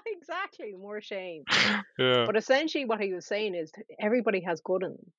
exactly 0.06 0.74
more 0.74 1.00
shame. 1.00 1.44
Yeah. 1.98 2.24
But 2.26 2.36
essentially, 2.36 2.84
what 2.84 3.00
he 3.00 3.12
was 3.12 3.26
saying 3.26 3.54
is 3.54 3.70
everybody 4.00 4.40
has 4.40 4.60
good 4.62 4.82
in 4.82 4.90
them, 4.90 5.12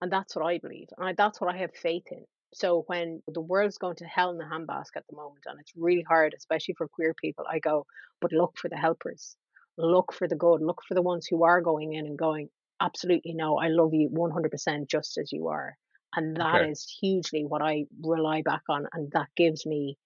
and 0.00 0.12
that's 0.12 0.36
what 0.36 0.44
I 0.44 0.58
believe, 0.58 0.88
and 0.96 1.08
I, 1.08 1.14
that's 1.14 1.40
what 1.40 1.52
I 1.52 1.58
have 1.58 1.74
faith 1.74 2.04
in. 2.12 2.24
So 2.54 2.82
when 2.86 3.22
the 3.26 3.40
world's 3.40 3.78
going 3.78 3.96
to 3.96 4.06
hell 4.06 4.30
in 4.30 4.40
a 4.40 4.44
handbasket 4.44 4.96
at 4.96 5.06
the 5.08 5.16
moment, 5.16 5.44
and 5.46 5.60
it's 5.60 5.72
really 5.76 6.02
hard, 6.02 6.34
especially 6.36 6.74
for 6.74 6.88
queer 6.88 7.14
people, 7.14 7.44
I 7.48 7.58
go, 7.58 7.86
but 8.20 8.32
look 8.32 8.56
for 8.58 8.68
the 8.68 8.76
helpers, 8.76 9.36
look 9.76 10.12
for 10.12 10.28
the 10.28 10.36
good, 10.36 10.60
look 10.62 10.82
for 10.86 10.94
the 10.94 11.02
ones 11.02 11.26
who 11.26 11.44
are 11.44 11.60
going 11.62 11.94
in 11.94 12.06
and 12.06 12.18
going, 12.18 12.50
absolutely 12.80 13.34
no, 13.34 13.58
I 13.58 13.68
love 13.68 13.94
you 13.94 14.08
100% 14.10 14.88
just 14.90 15.18
as 15.18 15.32
you 15.32 15.48
are, 15.48 15.76
and 16.14 16.36
that 16.36 16.62
Okay. 16.62 16.68
is 16.68 16.88
hugely 17.00 17.44
what 17.44 17.62
I 17.62 17.86
rely 18.02 18.42
back 18.42 18.62
on, 18.68 18.86
and 18.92 19.10
that 19.12 19.28
gives 19.36 19.64
me 19.66 19.98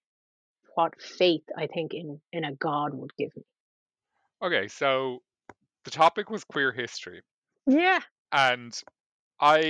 what 0.74 1.00
faith 1.00 1.44
I 1.56 1.66
think 1.68 1.94
in 1.94 2.20
in 2.32 2.44
a 2.44 2.54
God 2.54 2.94
would 2.94 3.16
give 3.16 3.34
me. 3.36 3.44
Okay. 4.42 4.68
So 4.68 5.22
the 5.84 5.90
topic 5.92 6.30
was 6.30 6.44
queer 6.44 6.72
history, 6.72 7.22
Yeah, 7.66 8.02
and 8.32 8.80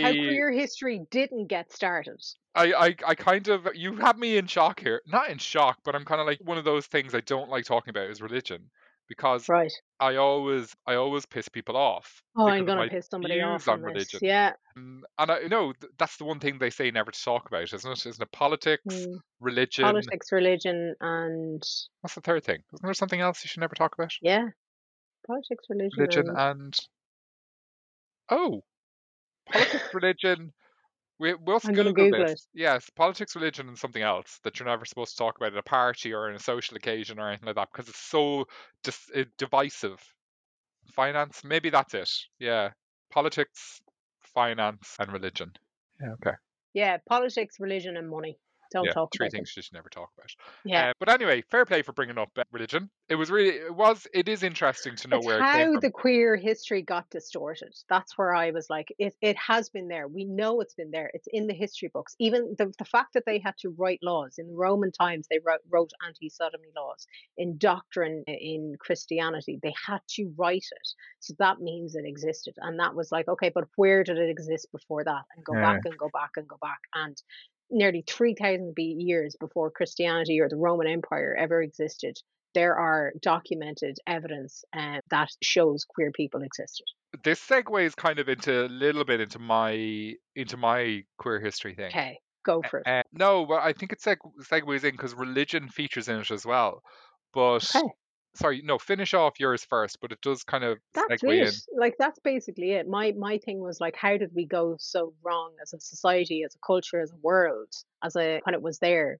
how 0.00 0.12
I 0.12 0.14
queer 0.14 0.50
history 0.52 1.06
didn't 1.11 1.46
get 1.48 1.72
started. 1.72 2.20
I, 2.54 2.72
I, 2.72 2.96
I 3.06 3.14
kind 3.14 3.48
of 3.48 3.66
you 3.74 3.96
have 3.96 4.18
me 4.18 4.37
in 4.37 4.46
shock 4.46 4.80
here. 4.80 5.00
Not 5.06 5.30
in 5.30 5.38
shock, 5.38 5.78
but 5.85 5.94
I'm 5.94 6.04
kind 6.04 6.20
of 6.20 6.26
like 6.26 6.38
one 6.42 6.58
of 6.58 6.64
those 6.64 6.87
things 6.87 7.14
I 7.14 7.20
don't 7.20 7.48
like 7.48 7.64
talking 7.64 7.90
about 7.90 8.11
is 8.11 8.20
religion 8.20 8.70
because 9.08 9.48
Right. 9.48 9.72
I 10.00 10.16
always 10.16 10.74
I 10.87 10.94
always 10.94 11.24
piss 11.26 11.48
people 11.48 11.76
off 11.76 12.22
Oh, 12.37 12.46
I'm 12.48 12.64
gonna 12.66 12.88
piss 12.88 13.08
somebody 13.08 13.40
off 13.40 13.68
on 13.68 13.80
on 13.85 13.85
this. 13.85 13.92
religion. 13.94 14.20
Yeah. 14.22 14.52
Mm, 14.76 15.02
And 15.18 15.30
I 15.30 15.40
know 15.48 15.72
that's 15.98 16.16
the 16.16 16.24
one 16.24 16.40
thing 16.40 16.58
they 16.58 16.70
say 16.70 16.90
never 16.90 17.11
to 17.11 17.22
talk 17.24 17.46
about, 17.46 17.72
isn't 17.72 17.90
it? 17.90 18.06
Isn't 18.06 18.22
it 18.22 18.32
politics, 18.32 19.06
Mm. 19.06 19.20
religion? 19.40 19.85
Politics, 19.85 20.32
religion, 20.32 20.94
and 21.00 21.62
What's 22.00 22.14
the 22.14 22.20
third 22.20 22.44
thing? 22.44 22.62
Isn't 22.72 22.85
there 22.85 22.94
something 22.94 23.20
else 23.20 23.42
you 23.44 23.48
should 23.48 23.61
never 23.61 23.74
talk 23.74 23.94
about? 23.94 24.12
yeah, 24.20 24.48
politics, 25.26 25.66
religion, 25.70 26.08
Religion 26.08 26.28
and 26.28 26.37
and 26.37 26.78
oh, 28.30 28.64
politics, 29.52 29.88
religion. 29.92 30.52
We, 31.18 31.34
we'll 31.34 31.60
I'm 31.64 31.74
gonna 31.74 31.90
Google 31.90 32.06
Google 32.06 32.24
this. 32.24 32.32
it. 32.32 32.40
Yes, 32.54 32.90
politics, 32.90 33.36
religion, 33.36 33.68
and 33.68 33.78
something 33.78 34.02
else 34.02 34.40
that 34.42 34.58
you're 34.58 34.68
never 34.68 34.84
supposed 34.84 35.12
to 35.12 35.18
talk 35.18 35.36
about 35.36 35.52
at 35.52 35.58
a 35.58 35.62
party 35.62 36.12
or 36.12 36.28
in 36.28 36.36
a 36.36 36.40
social 36.40 36.76
occasion 36.76 37.18
or 37.18 37.28
anything 37.28 37.46
like 37.46 37.56
that 37.56 37.68
because 37.72 37.88
it's 37.88 37.98
so 37.98 38.46
dis- 38.82 39.10
uh, 39.14 39.24
divisive. 39.38 40.02
Finance, 40.92 41.44
maybe 41.44 41.70
that's 41.70 41.94
it. 41.94 42.10
Yeah, 42.40 42.70
politics, 43.10 43.80
finance, 44.34 44.96
and 44.98 45.12
religion. 45.12 45.52
Yeah, 46.00 46.12
okay. 46.14 46.36
Yeah, 46.74 46.96
politics, 47.08 47.60
religion, 47.60 47.96
and 47.96 48.10
money. 48.10 48.38
Don't 48.72 48.87
yeah, 48.87 48.92
talk 48.92 49.11
three 49.12 49.26
about 49.26 49.30
things 49.30 49.52
you 49.56 49.62
should 49.62 49.74
never 49.74 49.88
talk 49.88 50.11
about. 50.16 50.35
Yeah. 50.64 50.88
Uh, 50.90 50.92
but 50.98 51.08
anyway, 51.08 51.42
fair 51.50 51.64
play 51.64 51.82
for 51.82 51.92
bringing 51.92 52.18
up 52.18 52.30
uh, 52.37 52.44
religion. 52.52 52.90
It 53.08 53.16
was 53.16 53.30
really, 53.30 53.50
it 53.50 53.74
was, 53.74 54.06
it 54.14 54.28
is 54.28 54.42
interesting 54.42 54.96
to 54.96 55.08
know 55.08 55.18
It's 55.18 55.26
where 55.26 55.44
it 55.50 55.70
how 55.70 55.76
the 55.76 55.90
queer 55.90 56.37
history 56.37 56.80
got 56.80 57.11
distorted. 57.11 57.74
That's 57.90 58.16
where 58.16 58.35
I 58.35 58.50
was 58.50 58.70
like, 58.70 58.94
it, 58.98 59.14
it 59.20 59.37
has 59.37 59.68
been 59.68 59.88
there. 59.88 60.08
We 60.08 60.24
know 60.24 60.62
it's 60.62 60.72
been 60.72 60.90
there. 60.90 61.11
It's 61.12 61.28
in 61.30 61.46
the 61.48 61.52
history 61.52 61.90
books. 61.92 62.16
Even 62.18 62.54
the, 62.56 62.72
the 62.78 62.87
fact 62.87 63.12
that 63.12 63.24
they 63.26 63.38
had 63.38 63.54
to 63.58 63.68
write 63.68 63.98
laws 64.02 64.37
in 64.38 64.56
Roman 64.56 64.90
times, 64.90 65.26
they 65.28 65.38
wrote, 65.44 65.61
wrote 65.68 65.90
anti 66.06 66.30
sodomy 66.30 66.70
laws. 66.74 67.06
In 67.37 67.58
doctrine 67.58 68.24
in 68.26 68.74
Christianity, 68.80 69.61
they 69.62 69.74
had 69.87 70.00
to 70.16 70.32
write 70.38 70.64
it. 70.72 70.88
So 71.20 71.35
that 71.38 71.61
means 71.61 71.94
it 71.94 72.06
existed. 72.06 72.54
And 72.56 72.80
that 72.80 72.94
was 72.94 73.12
like, 73.12 73.28
okay, 73.28 73.50
but 73.54 73.64
where 73.76 74.02
did 74.04 74.16
it 74.16 74.30
exist 74.30 74.72
before 74.72 75.04
that? 75.04 75.24
And 75.37 75.44
go 75.44 75.52
Yeah. 75.52 75.61
back 75.61 75.80
and 75.85 75.98
go 75.98 76.08
back 76.08 76.30
and 76.38 76.48
go 76.48 76.56
back. 76.62 76.80
And 76.94 77.22
nearly 77.72 78.04
3,000 78.06 78.74
years 78.76 79.35
before 79.40 79.70
Christianity 79.70 80.40
or 80.40 80.48
the 80.48 80.56
Roman 80.56 80.87
Empire 80.87 81.35
ever 81.38 81.62
existed, 81.62 82.18
there 82.54 82.76
are 82.76 83.12
documented 83.20 83.98
evidence 84.06 84.64
uh, 84.76 84.98
that 85.11 85.30
shows 85.42 85.85
queer 85.85 86.12
people 86.12 86.42
existed. 86.42 86.85
This 87.24 87.40
segues 87.40 87.96
kind 87.96 88.18
of 88.18 88.28
into 88.28 88.66
a 88.66 88.68
little 88.68 89.04
bit 89.04 89.20
into 89.20 89.38
my 89.38 90.14
into 90.35 90.56
my 90.56 91.04
queer 91.18 91.40
history 91.40 91.74
thing. 91.74 91.88
Okay, 91.88 92.18
go 92.44 92.62
for 92.62 92.78
it. 92.80 92.87
Uh, 92.87 93.02
no, 93.12 93.44
but 93.44 93.62
I 93.62 93.72
think 93.72 93.92
it 93.92 94.00
seg- 94.00 94.18
segues 94.42 94.85
in 94.85 94.92
because 94.92 95.14
religion 95.14 95.68
features 95.68 96.08
in 96.08 96.20
it 96.20 96.30
as 96.30 96.46
well. 96.46 96.82
But 97.35 97.70
Okay, 97.74 97.88
sorry, 98.34 98.62
no, 98.62 98.78
finish 98.78 99.14
off 99.14 99.40
yours 99.40 99.64
first. 99.64 99.98
But 100.00 100.12
it 100.12 100.20
does 100.22 100.44
kind 100.44 100.64
of 100.64 100.78
that's 100.94 101.22
segue 101.22 101.46
in. 101.46 101.62
Like 101.76 101.94
that's 101.98 102.18
basically 102.20 102.72
it. 102.72 102.88
My 102.88 103.12
my 103.12 103.38
thing 103.38 103.60
was 103.60 103.80
like, 103.80 103.96
how 103.96 104.16
did 104.16 104.30
we 104.34 104.46
go 104.46 104.76
so 104.78 105.14
wrong 105.22 105.52
as 105.62 105.72
a 105.72 105.80
society, 105.80 106.42
as 106.44 106.54
a 106.54 106.58
culture, 106.66 107.00
as 107.00 107.12
a 107.12 107.16
world, 107.22 107.68
as 108.02 108.16
a 108.16 108.40
when 108.44 108.54
it 108.54 108.62
was 108.62 108.78
there, 108.78 109.18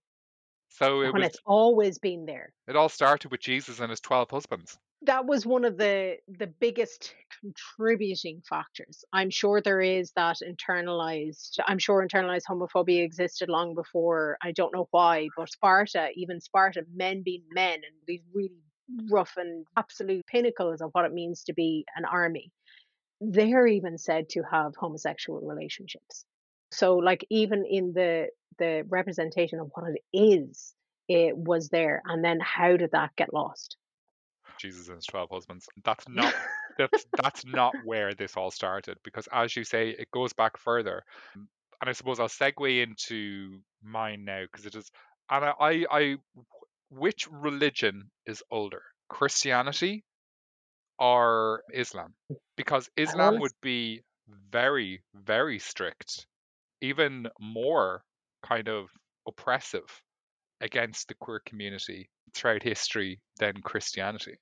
So 0.71 1.03
it 1.03 1.13
when 1.13 1.23
was. 1.23 1.31
it's 1.31 1.39
always 1.47 1.99
been 1.99 2.27
there. 2.27 2.53
It 2.69 2.77
all 2.77 2.89
started 2.89 3.31
with 3.31 3.41
Jesus 3.41 3.81
and 3.81 3.91
his 3.91 4.01
twelve 4.01 4.31
husbands. 4.31 4.79
that 5.03 5.27
was 5.27 5.45
one 5.45 5.65
of 5.65 5.77
the 5.79 6.17
the 6.29 6.47
biggest 6.47 7.15
contributing 7.41 8.43
factors. 8.49 9.05
I'm 9.13 9.31
sure 9.31 9.61
there 9.61 9.81
is 9.81 10.13
that 10.17 10.39
internalized. 10.43 11.59
I'm 11.67 11.79
sure 11.79 12.07
internalized 12.07 12.45
homophobia 12.49 13.03
existed 13.05 13.49
long 13.49 13.75
before. 13.75 14.37
I 14.43 14.53
don't 14.53 14.75
know 14.75 14.89
why, 14.91 15.29
but 15.37 15.51
Sparta, 15.51 16.11
even 16.15 16.41
Sparta, 16.41 16.85
men 16.95 17.23
being 17.23 17.45
men, 17.53 17.75
and 17.75 17.95
these 18.07 18.23
really 18.35 18.63
rough 19.11 19.35
and 19.37 19.67
absolute 19.77 20.27
pinnacles 20.27 20.81
of 20.81 20.91
what 20.93 21.05
it 21.05 21.13
means 21.13 21.45
to 21.45 21.53
be 21.53 21.85
an 21.97 22.05
army. 22.05 22.51
They're 23.21 23.67
even 23.67 23.99
said 23.99 24.29
to 24.31 24.43
have 24.51 24.75
homosexual 24.77 25.41
relationships. 25.41 26.25
So, 26.71 26.97
like, 26.97 27.25
even 27.31 27.65
in 27.65 27.93
the 27.93 28.29
the 28.59 28.85
representation 28.89 29.61
of 29.61 29.71
what 29.75 29.91
it 29.91 30.03
is, 30.17 30.75
it 31.09 31.37
was 31.37 31.69
there. 31.69 32.03
And 32.05 32.25
then, 32.25 32.41
how 32.41 32.77
did 32.77 32.93
that 32.93 33.15
get 33.17 33.33
lost? 33.33 33.77
Jesus 34.59 34.89
and 34.89 34.97
his 34.97 35.07
twelve 35.07 35.31
husbands. 35.31 35.69
That's 35.85 36.09
not 36.09 36.35
that's 36.79 37.07
that's 37.17 37.45
not 37.45 37.75
where 37.85 38.15
this 38.15 38.37
all 38.37 38.51
started 38.51 38.99
because 39.05 39.29
as 39.33 39.55
you 39.55 39.65
say, 39.65 39.91
it 39.91 40.11
goes 40.11 40.33
back 40.33 40.57
further. 40.57 41.05
Mm, 41.37 41.47
and 41.81 41.91
I 41.91 41.93
suppose 41.93 42.21
I'll 42.21 42.29
segue 42.29 42.83
into 42.83 43.61
mine 43.83 44.25
now 44.25 44.43
because 44.43 44.67
it 44.67 44.75
is 44.75 44.91
and 45.31 45.45
I, 45.45 45.53
I 45.61 45.87
I 45.91 46.17
which 46.93 47.27
religion 47.31 48.11
is 48.27 48.43
older? 48.51 48.83
Christianity 49.09 50.05
or 50.99 51.63
Islam? 51.73 52.15
Because 52.57 52.89
Islam 52.97 53.41
would 53.41 53.53
be 53.63 54.03
very, 54.51 55.03
very 55.15 55.59
strict, 55.59 56.27
even 56.81 57.29
more 57.41 58.03
kind 58.43 58.69
of 58.69 58.91
oppressive 59.27 60.03
against 60.61 61.09
the 61.09 61.15
queer 61.15 61.41
community 61.45 62.09
throughout 62.35 62.63
history 62.63 63.21
than 63.39 63.63
Christianity. 63.63 64.39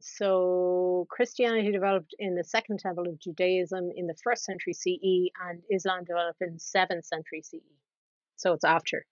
So 0.00 1.06
Christianity 1.10 1.70
developed 1.70 2.14
in 2.18 2.34
the 2.34 2.44
second 2.44 2.80
temple 2.80 3.06
of 3.06 3.20
Judaism 3.20 3.90
in 3.94 4.06
the 4.06 4.16
first 4.24 4.44
century 4.44 4.72
CE, 4.72 5.30
and 5.46 5.62
Islam 5.70 6.04
developed 6.04 6.40
in 6.40 6.58
seventh 6.58 7.04
century 7.04 7.42
CE. 7.42 7.60
So 8.36 8.52
it's 8.54 8.64
after 8.64 9.04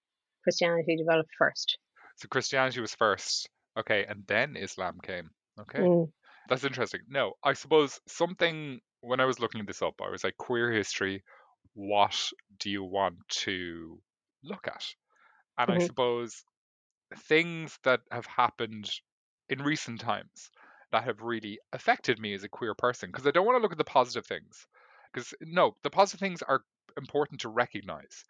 Christianity 0.43 0.97
developed 0.97 1.31
first. 1.39 1.79
So 2.21 2.29
Christianity 2.29 2.81
was 2.81 2.95
first, 2.95 3.49
okay, 3.77 4.05
and 4.07 4.27
then 4.27 4.57
Islam 4.57 5.01
came. 5.03 5.31
Okay, 5.59 5.89
Mm, 5.89 6.13
that's 6.49 6.65
interesting. 6.65 7.03
No, 7.09 7.35
I 7.45 7.55
suppose 7.55 8.01
something 8.09 8.81
when 9.01 9.21
I 9.21 9.27
was 9.27 9.41
looking 9.41 9.67
this 9.67 9.83
up, 9.83 10.01
I 10.03 10.11
was 10.11 10.25
like, 10.25 10.37
queer 10.39 10.73
history, 10.73 11.25
what 11.75 12.31
do 12.59 12.71
you 12.71 12.85
want 12.85 13.19
to 13.47 14.03
look 14.45 14.69
at? 14.69 14.87
And 15.59 15.71
I 15.71 15.79
mhm. 15.79 15.91
suppose 15.91 16.45
things 17.17 17.79
that 17.85 18.01
have 18.11 18.27
happened 18.27 18.91
in 19.49 19.63
recent 19.63 20.01
times 20.01 20.51
that 20.93 21.05
have 21.05 21.21
really 21.23 21.61
affected 21.73 22.19
me 22.19 22.35
as 22.35 22.45
a 22.45 22.49
queer 22.49 22.75
person, 22.75 23.11
because 23.11 23.27
I 23.27 23.31
don't 23.31 23.47
want 23.47 23.57
to 23.59 23.63
look 23.63 23.73
at 23.73 23.79
the 23.79 23.85
positive 23.85 24.27
things. 24.27 24.67
Because 25.13 25.35
no, 25.41 25.77
the 25.83 25.91
positive 25.91 26.21
things 26.21 26.43
are 26.43 26.65
important 26.97 27.41
to 27.43 27.49
recognize. 27.49 28.25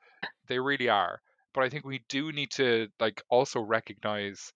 They 0.48 0.58
really 0.58 0.88
are. 0.88 1.22
But 1.54 1.64
I 1.64 1.68
think 1.70 1.84
we 1.84 2.00
do 2.08 2.32
need 2.32 2.50
to 2.52 2.88
like 3.00 3.22
also 3.30 3.60
recognize 3.60 4.52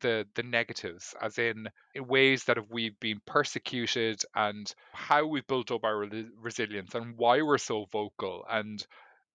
the 0.00 0.26
the 0.34 0.42
negatives 0.42 1.14
as 1.20 1.38
in, 1.38 1.68
in 1.94 2.06
ways 2.06 2.44
that 2.44 2.70
we've 2.70 2.98
been 3.00 3.20
persecuted 3.26 4.22
and 4.34 4.74
how 4.92 5.26
we've 5.26 5.46
built 5.46 5.70
up 5.70 5.84
our 5.84 5.98
re- 6.00 6.30
resilience 6.36 6.94
and 6.94 7.16
why 7.16 7.40
we're 7.40 7.58
so 7.58 7.86
vocal 7.90 8.44
and 8.50 8.86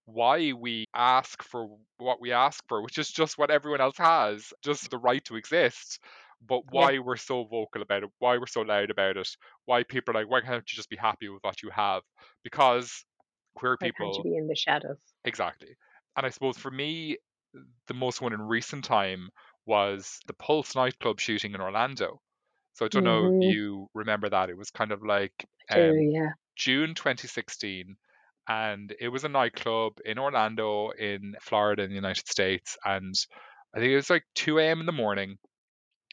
why 0.05 0.53
we 0.53 0.85
ask 0.95 1.43
for 1.43 1.77
what 1.97 2.21
we 2.21 2.31
ask 2.31 2.63
for 2.67 2.81
which 2.83 2.97
is 2.97 3.11
just 3.11 3.37
what 3.37 3.51
everyone 3.51 3.81
else 3.81 3.97
has 3.97 4.53
just 4.63 4.89
the 4.91 4.97
right 4.97 5.23
to 5.25 5.35
exist 5.37 5.99
but 6.41 6.63
why 6.71 6.97
Yeah. 6.97 6.99
we're 6.99 7.15
so 7.17 7.45
vocal 7.45 7.81
about 7.81 8.03
it 8.03 8.09
why 8.19 8.37
we're 8.37 8.47
so 8.47 8.61
loud 8.61 8.91
about 8.91 9.17
it 9.17 9.29
why 9.65 9.83
people 9.83 10.15
are 10.15 10.21
like 10.21 10.29
why 10.31 10.41
can't 10.41 10.71
you 10.71 10.75
just 10.75 10.89
be 10.89 10.97
happy 10.97 11.29
with 11.29 11.43
what 11.43 11.63
you 11.63 11.69
have 11.71 12.03
because 12.43 13.05
queer 13.55 13.77
Why 13.77 13.91
can't 13.91 14.15
people 14.15 14.23
be 14.23 14.35
in 14.35 14.47
the 14.47 14.55
shadows? 14.55 15.13
exactly 15.25 15.75
and 16.17 16.25
i 16.25 16.29
suppose 16.29 16.57
for 16.57 16.71
me 16.71 17.17
the 17.87 17.93
most 17.93 18.21
one 18.21 18.33
in 18.33 18.41
recent 18.41 18.83
time 18.85 19.29
was 19.65 20.19
the 20.27 20.33
Pulse 20.33 20.75
nightclub 20.75 21.19
shooting 21.19 21.53
in 21.53 21.61
Orlando. 21.61 22.21
So 22.73 22.85
I 22.85 22.89
don't 22.89 23.03
know 23.03 23.27
if 23.27 23.33
hmm 23.33 23.53
you 23.53 23.87
remember 23.93 24.29
that. 24.29 24.49
It 24.49 24.57
was 24.57 24.71
kind 24.71 24.91
of 24.91 25.03
like 25.03 25.45
do, 25.69 25.79
um, 25.79 26.09
yeah. 26.13 26.33
June 26.55 26.95
2016, 26.95 27.95
and 28.47 28.95
it 28.99 29.09
was 29.09 29.23
a 29.23 29.29
nightclub 29.29 29.99
in 30.05 30.19
Orlando, 30.19 30.91
in 30.91 31.35
Florida, 31.41 31.83
in 31.83 31.89
the 31.89 31.95
United 31.95 32.27
States. 32.27 32.77
And 32.85 33.15
I 33.75 33.79
think 33.79 33.91
it 33.91 33.95
was 33.95 34.09
like 34.09 34.25
2 34.35 34.65
a.m. 34.65 34.79
in 34.79 34.85
the 34.87 34.91
morning. 34.91 35.37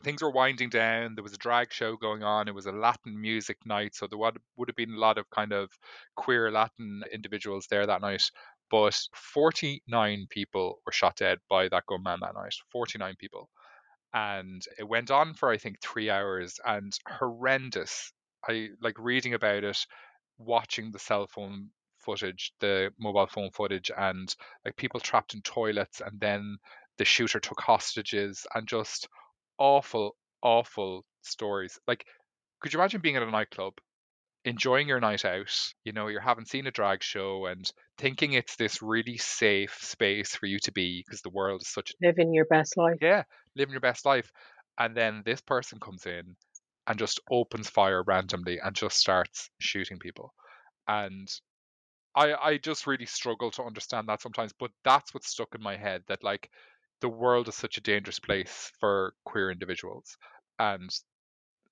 Things 0.03 0.23
were 0.23 0.31
winding 0.31 0.71
down. 0.71 1.15
There 1.15 1.23
was 1.25 1.35
a 1.35 1.39
drag 1.39 1.73
show 1.73 1.97
going 1.97 2.23
on. 2.23 2.49
It 2.49 2.55
was 2.55 2.67
a 2.67 2.73
Latin 2.73 3.21
music 3.21 3.59
night. 3.67 3.95
So 3.95 4.07
there 4.07 4.19
would, 4.19 4.39
would 4.57 4.69
have 4.69 4.77
been 4.77 4.95
a 4.95 4.99
lot 4.99 5.19
of 5.19 5.29
kind 5.31 5.53
of 5.53 5.71
queer 6.17 6.51
Latin 6.51 7.03
individuals 7.13 7.67
there 7.69 7.87
that 7.87 8.01
night. 8.01 8.23
But 8.71 8.99
49 9.15 10.27
people 10.31 10.81
were 10.87 10.93
shot 10.93 11.17
dead 11.17 11.39
by 11.49 11.69
that 11.69 11.87
gunman 11.87 12.21
that 12.21 12.35
night. 12.35 12.55
49 12.73 13.17
people 13.17 13.51
and 14.15 14.65
it 14.79 14.85
went 14.85 15.11
on 15.11 15.35
for 15.35 15.51
I 15.51 15.59
think 15.59 15.81
three 15.81 16.11
hours 16.11 16.59
and 16.65 16.93
horrendous. 17.09 18.13
I 18.49 18.71
like 18.81 18.99
reading 18.99 19.35
about 19.35 19.65
it, 19.65 19.87
watching 20.39 20.91
the 20.91 20.99
cell 20.99 21.27
phone 21.27 21.71
footage, 21.99 22.53
the 22.61 22.93
mobile 22.99 23.27
phone 23.27 23.51
footage, 23.51 23.91
and 23.97 24.35
like 24.65 24.77
people 24.77 25.01
trapped 25.01 25.35
in 25.35 25.43
toilets, 25.43 26.01
and 26.01 26.19
then 26.21 26.59
the 26.99 27.05
shooter 27.05 27.41
took 27.41 27.61
hostages, 27.61 28.47
and 28.55 28.67
just 28.69 29.09
awful, 29.59 30.17
awful 30.43 31.05
stories. 31.23 31.79
Like, 31.87 32.07
could 32.61 32.73
you 32.73 32.81
imagine 32.81 33.01
being 33.01 33.17
at 33.17 33.23
a 33.23 33.31
nightclub? 33.31 33.75
Enjoying 34.45 34.89
your 34.89 35.01
night 35.01 35.25
out, 35.25 35.73
you 35.85 35.93
know, 35.93 36.09
you're 36.09 36.21
having 36.21 36.45
seen 36.47 36.67
a 36.67 36.71
drag 36.71 37.03
show 37.03 37.47
and 37.47 37.71
thinking 37.99 38.33
it's 38.35 38.57
this 38.57 38.83
really 38.83 39.17
safe 39.19 39.75
space 39.83 40.35
for 40.37 40.47
you 40.47 40.59
to 40.61 40.73
be 40.73 41.03
because 41.07 41.23
the 41.23 41.31
world 41.31 41.63
is 41.63 41.69
such 41.69 41.95
Living 42.03 42.35
your 42.35 42.47
best 42.47 42.77
life. 42.77 42.99
yeah, 43.01 43.25
living 43.57 43.73
your 43.73 43.81
best 43.81 44.05
life. 44.05 44.31
And 44.79 44.97
then 44.97 45.23
this 45.25 45.41
person 45.41 45.79
comes 45.81 46.07
in 46.07 46.37
and 46.87 46.99
just 46.99 47.21
opens 47.31 47.69
fire 47.69 48.03
randomly 48.03 48.59
and 48.59 48.75
just 48.75 48.99
starts 48.99 49.51
shooting 49.61 49.99
people. 49.99 50.35
And 50.89 51.29
I 52.17 52.35
I 52.35 52.59
just 52.59 52.87
really 52.87 53.07
struggle 53.07 53.51
to 53.53 53.65
understand 53.65 54.09
that 54.09 54.23
sometimes, 54.23 54.53
but 54.53 54.73
that's 54.85 55.15
what's 55.15 55.31
stuck 55.31 55.55
in 55.55 55.63
my 55.63 55.77
head 55.77 56.05
that 56.09 56.25
like 56.25 56.51
the 57.01 57.09
world 57.11 57.49
is 57.49 57.57
such 57.57 57.79
a 57.79 57.83
dangerous 57.83 58.21
place 58.21 58.73
for 58.81 59.15
queer 59.25 59.51
individuals. 59.51 60.17
And 60.59 60.91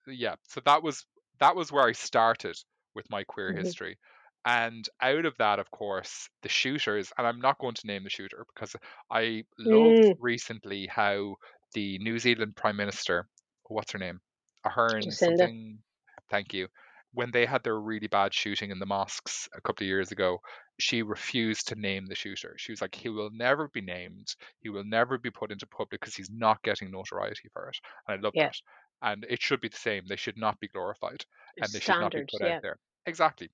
yeah, 0.06 0.36
so 0.44 0.60
that 0.64 0.82
was 0.82 1.04
that 1.40 1.56
was 1.56 1.72
where 1.72 1.86
I 1.86 1.92
started 1.92 2.56
with 2.94 3.10
my 3.10 3.24
queer 3.24 3.52
hmm 3.52 3.54
history. 3.54 3.98
And 4.44 4.88
out 5.00 5.26
of 5.26 5.36
that, 5.38 5.58
of 5.58 5.70
course, 5.70 6.28
the 6.42 6.48
shooters, 6.48 7.12
and 7.18 7.26
I'm 7.26 7.40
not 7.40 7.58
going 7.58 7.74
to 7.74 7.86
name 7.86 8.04
the 8.04 8.10
shooter 8.10 8.46
because 8.54 8.74
I 9.10 9.44
loved 9.58 9.98
Mm, 9.98 10.18
recently 10.18 10.86
how 10.86 11.36
the 11.74 11.98
New 11.98 12.18
Zealand 12.18 12.56
Prime 12.56 12.76
Minister, 12.76 13.28
what's 13.68 13.92
her 13.92 13.98
name? 13.98 14.20
Ahern 14.64 15.14
something, 15.16 15.82
thank 16.30 16.52
you. 16.54 16.68
When 17.12 17.30
they 17.30 17.46
had 17.46 17.64
their 17.64 17.80
really 17.80 18.06
bad 18.06 18.34
shooting 18.34 18.70
in 18.70 18.78
the 18.78 18.86
mosques 18.86 19.48
a 19.54 19.60
couple 19.60 19.84
of 19.84 19.88
years 19.88 20.12
ago, 20.12 20.38
she 20.78 21.02
refused 21.02 21.68
to 21.68 21.74
name 21.74 22.06
the 22.06 22.14
shooter. 22.14 22.54
She 22.58 22.72
was 22.72 22.80
like, 22.82 22.94
he 22.94 23.08
will 23.08 23.30
never 23.32 23.68
be 23.68 23.80
named. 23.80 24.34
He 24.60 24.68
will 24.68 24.84
never 24.84 25.18
be 25.18 25.30
put 25.30 25.50
into 25.50 25.66
public 25.66 26.00
because 26.00 26.14
he's 26.14 26.30
not 26.30 26.62
getting 26.62 26.90
notoriety 26.90 27.48
for 27.52 27.68
it. 27.68 27.78
And 28.06 28.18
I 28.18 28.20
love 28.22 28.34
Yeah. 28.34 28.50
that 28.50 28.54
and 29.02 29.26
it 29.28 29.42
should 29.42 29.60
be 29.60 29.68
the 29.68 29.76
same. 29.76 30.02
They 30.08 30.16
should 30.16 30.38
not 30.38 30.60
be 30.60 30.68
glorified 30.68 31.24
and 31.60 31.70
they 31.72 31.80
should 31.80 32.00
not 32.00 32.12
be 32.12 32.24
put 32.30 32.42
out 32.42 32.62
there. 32.62 32.78
Exactly. 33.06 33.50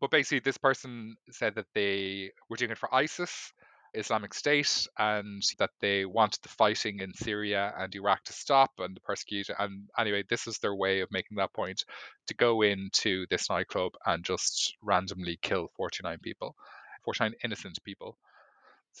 But 0.00 0.10
basically, 0.10 0.40
this 0.40 0.58
person 0.58 1.16
said 1.30 1.54
that 1.54 1.66
they 1.74 2.32
were 2.48 2.56
doing 2.56 2.72
it 2.72 2.78
for 2.78 2.92
ISIS, 2.92 3.52
Islamic 3.94 4.34
State, 4.34 4.88
and 4.98 5.42
that 5.58 5.70
they 5.80 6.04
wanted 6.04 6.42
the 6.42 6.48
fighting 6.48 6.98
in 7.00 7.14
Syria 7.14 7.72
and 7.78 7.94
Iraq 7.94 8.24
to 8.24 8.32
stop 8.32 8.72
and 8.78 8.96
the 8.96 9.00
persecution. 9.00 9.54
And 9.58 9.88
anyway, 9.96 10.24
this 10.28 10.48
is 10.48 10.58
their 10.58 10.74
way 10.74 11.00
of 11.00 11.12
making 11.12 11.36
that 11.36 11.52
point 11.52 11.84
to 12.26 12.34
go 12.34 12.62
into 12.62 13.26
this 13.30 13.48
nightclub 13.48 13.92
and 14.04 14.24
just 14.24 14.74
randomly 14.82 15.38
kill 15.40 15.70
49 15.76 16.18
people, 16.20 16.56
49 17.04 17.34
innocent 17.44 17.78
people. 17.84 18.18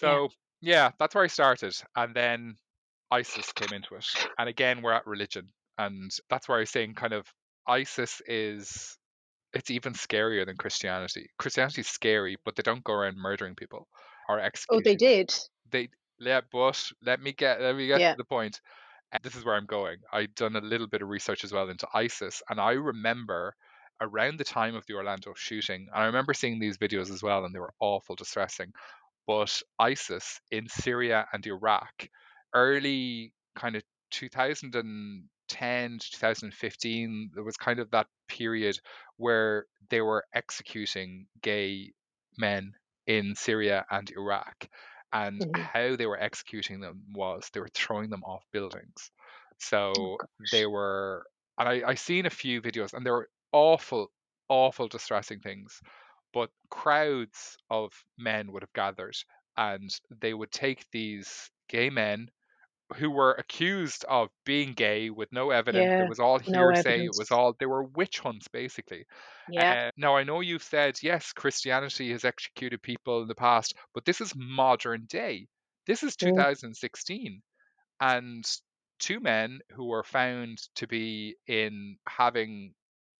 So, 0.00 0.28
yeah, 0.60 0.90
that's 0.98 1.14
where 1.14 1.24
I 1.24 1.28
started. 1.28 1.74
And 1.96 2.14
then 2.14 2.56
ISIS 3.10 3.52
came 3.52 3.72
into 3.72 3.94
it. 3.94 4.06
And 4.38 4.48
again, 4.48 4.82
we're 4.82 4.92
at 4.92 5.06
religion. 5.06 5.52
And 5.78 6.10
that's 6.30 6.48
where 6.48 6.58
I 6.58 6.60
was 6.60 6.70
saying 6.70 6.94
kind 6.94 7.12
of 7.12 7.26
ISIS 7.66 8.22
is 8.26 8.98
it's 9.54 9.70
even 9.70 9.94
scarier 9.94 10.46
than 10.46 10.56
Christianity. 10.56 11.28
Christianity 11.38 11.82
is 11.82 11.88
scary, 11.88 12.36
but 12.44 12.56
they 12.56 12.62
don't 12.62 12.84
go 12.84 12.94
around 12.94 13.18
murdering 13.18 13.56
people 13.56 13.88
or 14.28 14.40
executing. 14.40 14.78
Oh, 14.78 14.82
they 14.82 14.96
did. 14.96 15.34
They 15.70 15.88
yeah, 16.18 16.40
but 16.50 16.90
let 17.02 17.20
me 17.20 17.32
get 17.32 17.60
let 17.60 17.76
me 17.76 17.86
get 17.86 18.00
Yeah. 18.00 18.10
to 18.10 18.16
the 18.16 18.24
point. 18.24 18.60
And 19.12 19.22
This 19.22 19.36
is 19.36 19.44
where 19.44 19.54
I'm 19.54 19.66
going. 19.66 19.98
I'd 20.12 20.34
done 20.34 20.56
a 20.56 20.60
little 20.60 20.88
bit 20.88 21.02
of 21.02 21.08
research 21.08 21.44
as 21.44 21.52
well 21.52 21.68
into 21.70 21.88
ISIS, 21.94 22.42
and 22.50 22.60
I 22.60 22.72
remember 22.72 23.54
around 24.00 24.38
the 24.38 24.44
time 24.44 24.74
of 24.74 24.84
the 24.86 24.94
Orlando 24.94 25.34
shooting, 25.34 25.88
and 25.92 26.02
I 26.02 26.06
remember 26.06 26.34
seeing 26.34 26.58
these 26.58 26.78
videos 26.78 27.10
as 27.10 27.22
well, 27.22 27.44
and 27.44 27.54
they 27.54 27.60
were 27.60 27.74
awful 27.80 28.16
distressing 28.16 28.72
but 29.26 29.62
ISIS 29.78 30.40
in 30.50 30.68
Syria 30.68 31.28
and 31.32 31.46
Iraq, 31.46 32.08
early 32.54 33.34
kind 33.54 33.76
of 33.76 33.82
2010 34.10 35.98
to 35.98 36.10
2015, 36.10 37.30
there 37.34 37.44
was 37.44 37.56
kind 37.56 37.78
of 37.80 37.90
that 37.90 38.08
period 38.28 38.78
where 39.16 39.66
they 39.90 40.00
were 40.00 40.24
executing 40.34 41.28
gay 41.42 41.92
men 42.38 42.72
in 43.06 43.34
Syria 43.34 43.84
and 43.90 44.10
Iraq. 44.10 44.68
And 45.12 45.44
hmm 45.44 45.66
how 45.72 45.96
they 45.96 46.06
were 46.06 46.20
executing 46.20 46.80
them 46.80 47.04
was 47.14 47.48
they 47.52 47.60
were 47.60 47.68
throwing 47.74 48.10
them 48.10 48.24
off 48.24 48.44
buildings. 48.52 49.10
Oh, 49.98 50.08
So 50.08 50.18
gosh. 50.18 50.30
they 50.50 50.66
were, 50.66 51.26
and 51.58 51.68
I, 51.68 51.90
I 51.90 51.94
seen 51.94 52.26
a 52.26 52.30
few 52.30 52.60
videos, 52.60 52.92
and 52.92 53.06
they 53.06 53.10
were 53.10 53.30
awful, 53.52 54.12
awful, 54.48 54.88
distressing 54.88 55.40
things 55.40 55.80
but 56.32 56.50
crowds 56.70 57.56
of 57.70 58.04
men 58.18 58.52
would 58.52 58.62
have 58.62 58.72
gathered 58.72 59.16
and 59.56 59.90
they 60.10 60.34
would 60.34 60.50
take 60.52 60.84
these 60.90 61.50
gay 61.68 61.88
men 61.90 62.30
who 62.94 63.10
were 63.10 63.32
accused 63.34 64.04
of 64.08 64.30
being 64.44 64.72
gay 64.74 65.10
with 65.10 65.32
no 65.32 65.50
evidence. 65.50 65.94
It 65.98 66.06
was 66.06 66.18
all 66.20 66.38
No 66.46 66.68
hearsay. 66.68 67.04
It 67.06 67.14
was 67.16 67.30
all, 67.30 67.54
they 67.58 67.66
were 67.66 67.84
witch 67.84 68.20
hunts 68.20 68.48
basically. 68.48 69.06
Yeah. 69.48 69.74
Uh, 69.88 69.90
now, 69.96 70.16
I 70.16 70.24
know 70.24 70.40
you've 70.40 70.62
said, 70.62 71.02
yes, 71.02 71.32
Christianity 71.32 72.10
has 72.12 72.24
executed 72.24 72.82
people 72.82 73.22
in 73.22 73.28
the 73.28 73.34
past, 73.34 73.74
but 73.94 74.04
this 74.04 74.20
is 74.20 74.34
modern 74.36 75.06
day. 75.06 75.48
This 75.86 76.02
is 76.02 76.16
Mm. 76.22 76.34
2016. 76.34 77.42
And 78.00 78.44
two 78.98 79.20
men 79.20 79.60
who 79.70 79.86
were 79.86 80.04
found 80.04 80.58
to 80.76 80.86
be 80.86 81.36
in 81.46 81.98
having 82.08 82.74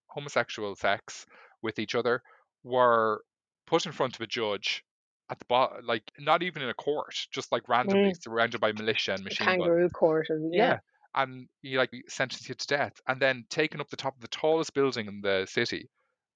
homosexual 0.08 0.76
sex 0.76 1.26
with 1.62 1.78
each 1.78 1.94
other 1.94 2.22
were 2.64 3.24
put 3.66 3.86
in 3.86 3.92
front 3.92 4.16
of 4.16 4.22
a 4.22 4.26
judge 4.26 4.84
at 5.30 5.38
the 5.38 5.44
bottom, 5.46 5.84
like 5.86 6.10
not 6.18 6.42
even 6.42 6.62
in 6.62 6.68
a 6.68 6.74
court, 6.74 7.14
just 7.32 7.52
like 7.52 7.68
randomly 7.68 8.12
Mm. 8.12 8.22
surrounded 8.22 8.60
by 8.60 8.72
militia 8.72 9.14
and 9.14 9.24
machine 9.24 9.46
kangaroo 9.46 9.88
court. 9.90 10.26
And, 10.30 10.54
Yeah. 10.54 10.74
yeah. 10.74 10.78
And 11.14 11.48
you 11.62 11.78
like 11.78 11.90
sentenced 12.08 12.48
you 12.48 12.54
to 12.54 12.66
death 12.66 13.00
and 13.08 13.20
then 13.20 13.46
taken 13.48 13.80
up 13.80 13.88
the 13.88 13.96
top 13.96 14.14
of 14.14 14.20
the 14.20 14.28
tallest 14.28 14.74
building 14.74 15.06
in 15.06 15.20
the 15.22 15.46
city 15.46 15.88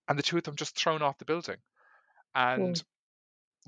and 0.09 0.18
the 0.18 0.22
two 0.22 0.38
of 0.38 0.45
them 0.45 0.57
just 0.57 0.76
thrown 0.76 1.03
off 1.03 1.18
the 1.18 1.24
building. 1.24 1.59
And 2.34 2.76
Mm. 2.76 2.84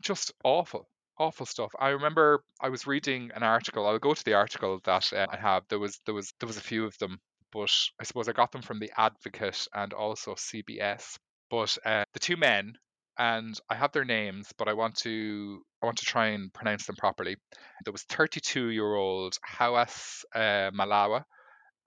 just 0.01 0.33
awful, 0.45 0.89
awful 1.19 1.47
stuff. 1.47 1.73
I 1.79 1.91
remember 1.91 2.45
I 2.61 2.69
was 2.69 2.87
reading 2.87 3.31
an 3.35 3.43
article. 3.43 3.87
I'll 3.87 3.99
go 3.99 4.15
to 4.15 4.25
the 4.25 4.35
article 4.35 4.81
that 4.85 5.13
uh, 5.13 5.27
I 5.31 5.37
have. 5.37 5.65
There 5.69 5.79
was 5.79 6.01
there 6.07 6.15
was 6.15 6.33
there 6.41 6.47
was 6.47 6.57
a 6.57 6.63
few 6.63 6.85
of 6.85 6.97
them, 6.99 7.21
but 7.53 7.73
I 8.01 8.05
suppose 8.05 8.29
I 8.29 8.33
got 8.33 8.53
them 8.53 8.63
from 8.63 8.79
the 8.79 8.93
Advocate 8.97 9.67
and 9.75 9.93
also 9.93 10.35
CBS. 10.35 11.19
But 11.51 11.77
uh, 11.85 12.05
the 12.13 12.21
two 12.21 12.37
men, 12.37 12.75
and 13.19 13.59
I 13.71 13.75
have 13.77 13.93
their 13.93 14.05
names, 14.05 14.53
but 14.59 14.69
I 14.69 14.73
want 14.75 14.97
to 14.99 15.63
I 15.83 15.87
want 15.87 15.99
to 15.99 16.05
try 16.07 16.29
and 16.29 16.53
pronounce 16.53 16.87
them 16.87 16.97
properly. 16.97 17.37
There 17.85 17.93
was 17.93 18.05
32 18.05 18.69
year 18.69 18.95
old 18.95 19.37
Hawas 19.47 20.25
uh, 20.35 20.71
Malawa. 20.73 21.25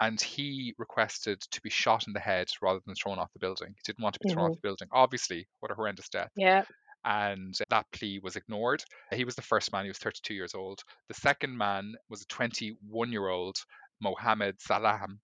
And 0.01 0.21
he 0.21 0.75
requested 0.77 1.41
to 1.41 1.61
be 1.61 1.69
shot 1.69 2.07
in 2.07 2.13
the 2.13 2.19
head 2.19 2.47
rather 2.61 2.81
than 2.85 2.95
thrown 2.95 3.19
off 3.19 3.33
the 3.33 3.39
building. 3.39 3.69
He 3.69 3.81
didn't 3.85 4.03
want 4.03 4.13
to 4.15 4.19
be 4.19 4.25
thrown 4.33 4.45
hmm 4.45 4.47
off 4.47 4.55
the 4.55 4.67
building. 4.67 4.89
Obviously, 4.91 5.47
what 5.61 5.71
a 5.71 5.75
horrendous 5.75 6.09
death 6.09 6.31
Yeah. 6.35 6.65
and 7.05 7.53
that 7.69 7.85
plea 7.91 8.19
was 8.19 8.35
ignored. 8.35 8.83
He 9.11 9.25
was 9.25 9.35
the 9.35 9.41
first 9.41 9.71
man, 9.71 9.85
he 9.85 9.89
was 9.89 9.97
32 9.99 10.33
years 10.33 10.55
old. 10.55 10.81
The 11.07 11.13
second 11.13 11.57
man 11.57 11.93
was 12.09 12.21
a 12.23 12.27
21 12.27 13.11
year 13.11 13.27
old, 13.29 13.57
Mohammed 14.01 14.59
Salam, 14.61 15.21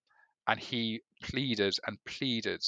and 0.47 0.59
he 0.59 1.01
pleaded 1.23 1.75
and 1.87 1.97
pleaded 2.05 2.61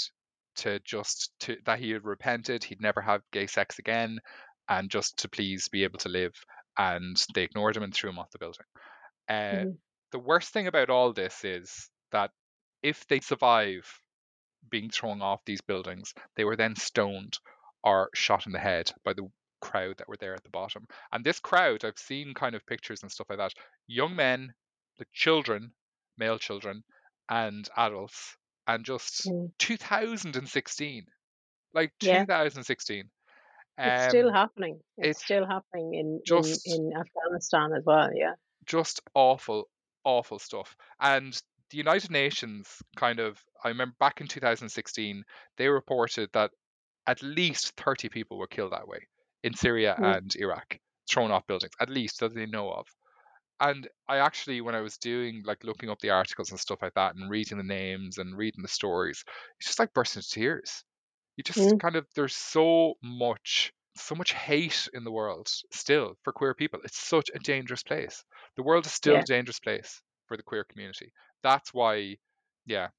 to 0.55 0.79
just 0.79 1.31
to 1.41 1.57
that 1.65 1.79
he 1.79 1.91
had 1.91 2.05
repented, 2.05 2.63
he'd 2.63 2.81
never 2.81 3.01
have 3.01 3.21
gay 3.31 3.47
sex 3.47 3.79
again, 3.79 4.19
and 4.69 4.89
just 4.89 5.17
to 5.19 5.29
please 5.29 5.67
be 5.69 5.83
able 5.83 5.99
to 5.99 6.09
live. 6.09 6.33
And 6.77 7.23
they 7.35 7.43
ignored 7.43 7.77
him 7.77 7.83
and 7.83 7.93
threw 7.93 8.09
him 8.09 8.19
off 8.19 8.31
the 8.31 8.39
building. 8.39 8.65
Uh, 9.29 9.33
Mm-hmm. 9.33 9.69
The 10.11 10.19
worst 10.19 10.53
thing 10.53 10.67
about 10.67 10.89
all 10.91 11.11
this 11.11 11.43
is 11.43 11.89
that 12.11 12.31
if 12.83 13.07
they 13.07 13.19
survive 13.19 13.87
being 14.69 14.89
thrown 14.89 15.21
off 15.21 15.45
these 15.45 15.61
buildings, 15.61 16.13
they 16.35 16.43
were 16.43 16.55
then 16.55 16.75
stoned 16.75 17.39
or 17.83 18.09
shot 18.13 18.45
in 18.45 18.51
the 18.51 18.59
head 18.59 18.91
by 19.03 19.13
the 19.13 19.27
crowd 19.61 19.97
that 19.97 20.07
were 20.07 20.17
there 20.17 20.35
at 20.35 20.43
the 20.43 20.49
bottom. 20.49 20.85
And 21.11 21.23
this 21.23 21.39
crowd, 21.39 21.83
I've 21.83 21.97
seen 21.97 22.33
kind 22.33 22.55
of 22.55 22.65
pictures 22.65 23.01
and 23.01 23.11
stuff 23.11 23.27
like 23.29 23.39
that. 23.39 23.53
Young 23.87 24.15
men, 24.15 24.53
like 24.99 25.07
children, 25.13 25.73
male 26.17 26.37
children, 26.37 26.83
and 27.29 27.67
adults, 27.75 28.37
and 28.67 28.85
just 28.85 29.25
Mm. 29.27 29.51
2016, 29.59 31.05
like 31.73 31.91
Yeah. 32.01 32.19
2016. 32.25 33.09
It's 33.77 34.09
still 34.09 34.27
Um, 34.29 34.33
happening. 34.35 34.79
It's, 34.97 35.07
it's 35.17 35.23
still 35.25 35.45
happening 35.47 35.93
in, 35.95 36.21
just- 36.25 36.67
in 36.67 36.91
in 36.91 36.97
Afghanistan 36.97 37.73
as 37.73 37.83
well. 37.85 38.09
Yeah. 38.13 38.33
just 38.65 39.01
awful, 39.13 39.69
awful 40.05 40.39
stuff. 40.39 40.77
And 41.01 41.33
the 41.69 41.77
United 41.77 42.11
Nations 42.11 42.81
kind 42.95 43.19
of, 43.19 43.43
I 43.63 43.67
remember 43.69 43.95
back 43.99 44.21
in 44.21 44.27
2016, 44.27 45.25
they 45.57 45.67
reported 45.67 46.29
that 46.33 46.51
at 47.07 47.21
least 47.21 47.75
30 47.75 48.07
people 48.09 48.37
were 48.37 48.47
killed 48.47 48.71
that 48.71 48.87
way 48.87 49.07
in 49.43 49.53
Syria 49.53 49.95
Mm. 49.99 50.17
and 50.17 50.35
Iraq, 50.37 50.79
thrown 51.09 51.31
off 51.31 51.45
buildings, 51.47 51.73
at 51.81 51.89
least 51.89 52.19
that 52.21 52.33
they 52.33 52.45
know 52.45 52.71
of. 52.71 52.87
And 53.59 53.89
I 54.07 54.17
actually, 54.19 54.61
when 54.61 54.75
I 54.75 54.81
was 54.81 54.97
doing 54.97 55.41
like 55.45 55.63
looking 55.63 55.89
up 55.89 55.99
the 55.99 56.09
articles 56.11 56.51
and 56.51 56.59
stuff 56.59 56.81
like 56.81 56.93
that 56.95 57.15
and 57.15 57.29
reading 57.29 57.57
the 57.57 57.63
names 57.63 58.17
and 58.17 58.37
reading 58.37 58.61
the 58.61 58.67
stories, 58.67 59.23
it's 59.59 59.67
just 59.67 59.79
like 59.79 59.93
bursting 59.93 60.19
into 60.19 60.29
tears. 60.29 60.83
You 61.37 61.43
just 61.43 61.77
Mm. 61.77 61.79
kind 61.79 61.95
of, 61.95 62.07
there's 62.15 62.35
so 62.35 62.95
much, 63.03 63.73
so 63.97 64.15
much 64.15 64.33
hate 64.33 64.89
in 64.93 65.03
the 65.03 65.11
world 65.11 65.49
still 65.73 66.15
for 66.23 66.33
queer 66.33 66.53
people. 66.55 66.79
It's 66.83 66.97
such 66.99 67.29
a 67.35 67.39
dangerous 67.39 67.83
place. 67.83 68.23
The 68.57 68.63
world 68.63 68.85
is 68.87 68.93
still 68.93 69.17
Yeah. 69.17 69.21
a 69.21 69.25
dangerous 69.25 69.59
place 69.59 70.01
for 70.27 70.37
the 70.37 70.43
queer 70.43 70.63
community. 70.65 71.13
That's 71.43 71.73
why, 71.73 72.17
yeah. 72.65 72.89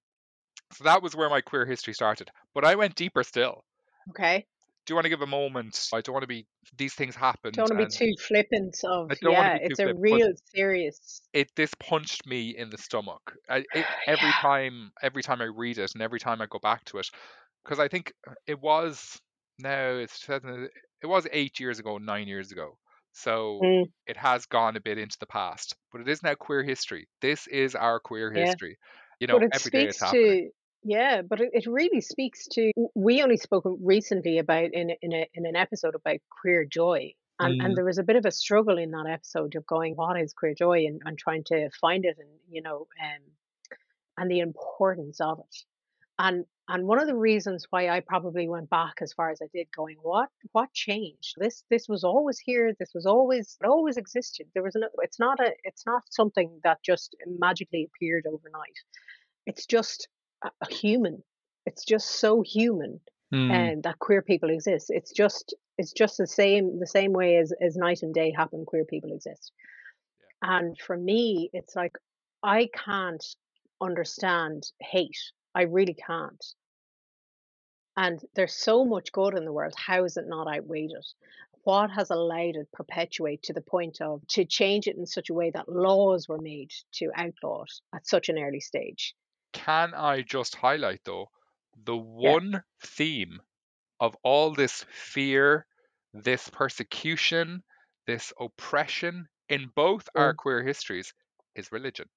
So 0.72 0.84
that 0.84 1.02
was 1.02 1.16
where 1.16 1.30
my 1.30 1.40
queer 1.40 1.66
history 1.66 1.94
started. 1.94 2.30
But 2.54 2.64
I 2.66 2.74
went 2.76 2.96
deeper 2.96 3.24
still. 3.24 3.64
Okay. 4.10 4.46
Do 4.86 4.92
you 4.92 4.96
want 4.96 5.04
to 5.06 5.10
give 5.10 5.22
a 5.22 5.26
moment? 5.26 5.88
I 5.92 6.00
don't 6.00 6.12
want 6.12 6.22
to 6.24 6.28
be, 6.28 6.46
these 6.76 6.94
things 6.94 7.16
happened. 7.16 7.56
Don't 7.56 7.70
want 7.70 7.72
to 7.72 7.76
be 7.76 7.86
too 7.86 8.14
flippant 8.20 8.76
of 8.84 9.10
I 9.10 9.14
don't 9.22 9.34
wanna 9.34 9.50
yeah. 9.50 9.56
It's 9.60 9.78
a 9.78 9.88
real 9.88 10.34
serious. 10.52 11.22
it 11.32 11.50
this 11.56 11.74
punched 11.74 12.26
me 12.26 12.50
in 12.56 12.70
the 12.70 12.78
stomach 12.78 13.36
I, 13.48 13.64
it, 13.72 13.88
every 14.06 14.32
Yeah. 14.32 14.32
time 14.32 14.92
every 15.02 15.22
time 15.22 15.40
i 15.40 15.44
read 15.44 15.78
it 15.78 15.92
and 15.94 16.02
every 16.02 16.20
time 16.20 16.40
i 16.40 16.46
go 16.46 16.58
back 16.58 16.84
to 16.86 16.98
it 16.98 17.08
because 17.64 17.78
i 17.78 17.88
think 17.88 18.12
it 18.46 18.60
was 18.60 19.20
now 19.58 19.90
it's 19.94 20.20
2000 20.20 20.70
it 21.02 21.06
was 21.06 21.26
eight 21.32 21.60
years 21.60 21.78
ago 21.78 21.98
nine 21.98 22.28
years 22.28 22.52
ago 22.52 22.78
so 23.12 23.62
Mm. 23.62 23.92
it 24.06 24.16
has 24.16 24.46
gone 24.46 24.76
a 24.76 24.80
bit 24.80 24.98
into 24.98 25.16
the 25.20 25.26
past 25.26 25.76
but 25.92 26.00
it 26.00 26.08
is 26.08 26.22
now 26.22 26.34
queer 26.34 26.62
history 26.62 27.08
this 27.20 27.46
is 27.48 27.74
our 27.74 28.00
queer 28.00 28.32
Yeah. 28.32 28.54
history 28.54 28.76
you 29.20 29.26
know 29.26 29.40
every 29.52 29.70
day 29.70 29.86
it's 29.88 30.00
happening 30.00 30.38
to 30.38 30.50
yeah 30.84 31.22
but 31.22 31.40
it, 31.40 31.50
it 31.52 31.66
really 31.66 32.00
speaks 32.00 32.46
to 32.46 32.70
we 32.94 33.22
only 33.22 33.36
spoke 33.36 33.64
recently 33.80 34.38
about 34.38 34.72
in 34.72 34.90
a, 34.90 34.96
in 35.02 35.12
a 35.12 35.26
in 35.34 35.46
an 35.46 35.56
episode 35.56 35.94
about 35.94 36.18
queer 36.40 36.64
joy 36.64 37.12
and 37.40 37.60
Mm. 37.60 37.64
and 37.64 37.76
there 37.76 37.84
was 37.84 37.98
a 37.98 38.04
bit 38.04 38.14
of 38.16 38.26
a 38.26 38.30
struggle 38.30 38.78
in 38.78 38.92
that 38.92 39.06
episode 39.08 39.56
of 39.56 39.66
going 39.66 39.94
what 39.96 40.20
is 40.20 40.32
queer 40.32 40.54
joy? 40.54 40.86
and, 40.86 41.00
and 41.04 41.18
trying 41.18 41.42
to 41.44 41.68
find 41.80 42.04
it 42.04 42.16
and 42.18 42.28
you 42.48 42.62
know 42.62 42.86
um 43.02 43.22
and 44.16 44.30
the 44.30 44.38
importance 44.40 45.20
of 45.20 45.40
it. 45.40 45.56
And 46.18 46.44
and 46.68 46.86
one 46.86 47.00
of 47.00 47.08
the 47.08 47.16
reasons 47.16 47.66
why 47.70 47.88
I 47.90 48.00
probably 48.00 48.48
went 48.48 48.70
back 48.70 48.94
as 49.02 49.12
far 49.12 49.30
as 49.30 49.40
I 49.42 49.48
did 49.52 49.66
going 49.76 49.96
what 50.02 50.28
what 50.52 50.72
changed? 50.72 51.34
This 51.38 51.64
this 51.70 51.88
was 51.88 52.04
always 52.04 52.38
here 52.38 52.72
this 52.78 52.92
was 52.94 53.06
always 53.06 53.56
it 53.62 53.66
always 53.66 53.96
existed. 53.96 54.46
There 54.54 54.62
was 54.62 54.76
no 54.76 54.86
it's 55.02 55.18
not 55.18 55.40
a 55.40 55.52
it's 55.64 55.84
not 55.86 56.02
something 56.10 56.60
that 56.62 56.78
just 56.84 57.16
magically 57.26 57.88
appeared 57.88 58.26
overnight. 58.26 58.78
It's 59.46 59.66
just 59.66 60.06
human. 60.70 61.22
It's 61.66 61.84
just 61.84 62.10
so 62.20 62.42
human 62.42 63.00
Mm. 63.32 63.50
and 63.50 63.82
that 63.82 63.98
queer 63.98 64.22
people 64.22 64.50
exist. 64.50 64.90
It's 64.90 65.10
just 65.10 65.54
it's 65.78 65.92
just 65.92 66.18
the 66.18 66.26
same 66.26 66.78
the 66.78 66.86
same 66.86 67.12
way 67.12 67.36
as 67.38 67.52
as 67.60 67.74
night 67.74 68.02
and 68.02 68.14
day 68.14 68.30
happen 68.30 68.64
queer 68.66 68.84
people 68.84 69.12
exist. 69.12 69.50
Yeah. 70.42 70.58
and 70.58 70.78
for 70.78 70.96
me 70.96 71.50
it's 71.52 71.74
like 71.74 71.96
i 72.42 72.68
can't 72.74 73.24
understand 73.80 74.70
hate. 74.80 75.18
I 75.54 75.62
really 75.62 75.94
can't. 75.94 76.44
And 77.96 78.20
there's 78.34 78.54
so 78.54 78.84
much 78.84 79.10
good 79.12 79.36
in 79.36 79.44
the 79.44 79.52
world. 79.52 79.74
How 79.76 80.04
is 80.04 80.16
it 80.16 80.26
not 80.28 80.46
outweighed 80.48 80.90
it? 80.90 81.06
What 81.64 81.90
has 81.90 82.10
allowed 82.10 82.56
it 82.56 82.68
perpetuate 82.72 83.42
to 83.44 83.52
the 83.52 83.62
point 83.62 84.00
of 84.00 84.20
to 84.28 84.44
change 84.44 84.86
it 84.86 84.96
in 84.96 85.06
such 85.06 85.30
a 85.30 85.34
way 85.34 85.50
that 85.50 85.68
laws 85.68 86.28
were 86.28 86.38
made 86.40 86.70
to 86.94 87.10
outlaw 87.16 87.62
it 87.62 87.72
at 87.96 88.06
such 88.06 88.28
an 88.28 88.38
early 88.38 88.60
stage 88.60 89.14
can 89.54 89.94
i 89.94 90.20
just 90.20 90.54
highlight 90.56 91.00
though 91.04 91.30
the 91.76 91.96
one 91.96 92.62
theme 92.82 93.40
of 94.00 94.16
all 94.24 94.54
this 94.54 94.84
fear 94.90 95.66
this 96.14 96.48
persecution 96.50 97.64
this 98.06 98.32
oppression 98.40 99.28
in 99.48 99.68
both 99.76 100.08
our 100.16 100.32
Mm. 100.32 100.36
queer 100.36 100.62
histories 100.64 101.14
is 101.56 101.72
religion. 101.72 102.08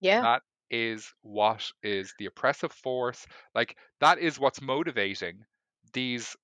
Yeah. 0.00 0.22
That 0.22 0.42
is 0.70 1.12
what 1.20 1.70
is 1.82 2.14
the 2.18 2.24
oppressive 2.24 2.72
force. 2.72 3.26
Like 3.54 3.76
that 4.00 4.18
is 4.18 4.38
what's 4.38 4.62
motivating 4.62 5.44
these 5.92 6.34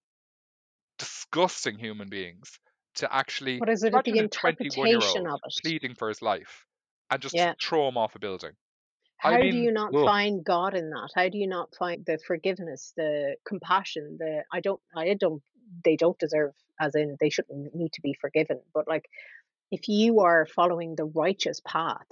disgusting 0.98 1.78
human 1.78 2.08
beings 2.08 2.58
to 2.94 3.12
actually 3.12 3.58
what 3.58 3.68
is 3.68 3.82
it? 3.84 3.94
The 4.04 4.18
a 4.20 4.24
21 4.32 4.92
year 4.92 5.00
interpretation 5.00 5.26
of 5.26 5.40
it. 5.44 5.54
pleading 5.62 5.94
for 5.94 6.08
his 6.08 6.20
life 6.22 6.64
and 7.10 7.22
just 7.22 7.36
Yeah. 7.36 7.54
throw 7.62 7.88
him 7.88 7.96
off 7.96 8.14
a 8.14 8.18
building 8.18 8.52
How 9.18 9.30
I 9.30 9.40
do 9.40 9.46
you 9.46 9.72
not 9.72 9.92
find 9.92 10.44
God 10.44 10.74
in 10.74 10.90
that? 10.90 11.10
How 11.14 11.28
do 11.28 11.38
you 11.38 11.46
not 11.48 11.74
find 11.76 12.04
the 12.06 12.18
forgiveness, 12.24 12.92
the 12.96 13.36
compassion, 13.46 14.16
the 14.18 14.44
I 14.52 14.60
don't 14.60 14.80
I 14.96 15.14
don't 15.14 15.42
they 15.84 15.96
don't 15.96 16.18
deserve 16.18 16.54
as 16.80 16.94
in 16.94 17.16
they 17.20 17.30
shouldn't 17.30 17.74
need 17.74 17.92
to 17.94 18.00
be 18.00 18.14
forgiven. 18.20 18.60
But 18.72 18.86
like 18.86 19.08
if 19.70 19.88
you 19.88 20.20
are 20.20 20.46
following 20.46 20.94
the 20.94 21.04
righteous 21.04 21.60
path, 21.66 22.06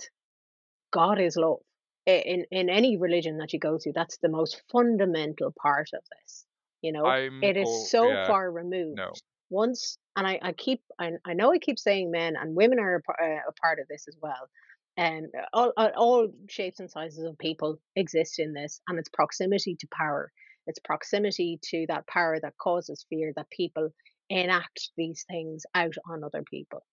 God 0.92 1.20
is 1.20 1.36
love. 1.36 1.60
In 2.06 2.44
in 2.50 2.68
any 2.70 2.96
religion 2.96 3.38
that 3.38 3.52
you 3.52 3.58
go 3.58 3.78
to, 3.78 3.92
that's 3.92 4.18
the 4.18 4.28
most 4.28 4.62
fundamental 4.70 5.52
part 5.60 5.88
of 5.92 6.02
this. 6.10 6.44
You 6.82 6.92
know, 6.92 7.06
I'm 7.06 7.40
it 7.42 7.56
is 7.56 7.64
go- 7.64 7.86
so 7.86 8.10
yeah, 8.10 8.26
far 8.26 8.50
removed. 8.50 8.98
no 8.98 9.12
Once, 9.50 9.98
and 10.16 10.26
I, 10.26 10.38
I 10.42 10.52
keep, 10.52 10.82
I, 10.98 11.12
I 11.24 11.34
know 11.34 11.52
I 11.52 11.58
keep 11.58 11.78
saying 11.78 12.10
men 12.10 12.34
and 12.36 12.56
women 12.56 12.78
are 12.80 12.96
a, 12.96 13.24
uh, 13.24 13.40
a 13.48 13.52
part 13.52 13.78
of 13.78 13.86
this 13.88 14.06
as 14.08 14.16
well. 14.20 14.48
And 14.96 15.26
all, 15.52 15.72
all 15.76 15.90
all 15.96 16.28
shapes 16.48 16.80
and 16.80 16.90
sizes 16.90 17.24
of 17.24 17.38
people 17.38 17.78
exist 17.96 18.38
in 18.38 18.52
this, 18.54 18.80
and 18.88 18.98
it's 18.98 19.10
proximity 19.10 19.76
to 19.80 19.88
power. 19.92 20.32
It's 20.66 20.80
proximity 20.80 21.60
to 21.70 21.86
that 21.88 22.06
power 22.06 22.38
that 22.40 22.56
causes 22.58 23.06
fear 23.08 23.32
that 23.36 23.50
people 23.50 23.90
enact 24.30 24.90
these 24.96 25.24
things 25.30 25.64
out 25.74 25.94
on 26.10 26.24
other 26.24 26.42
people. 26.42 26.84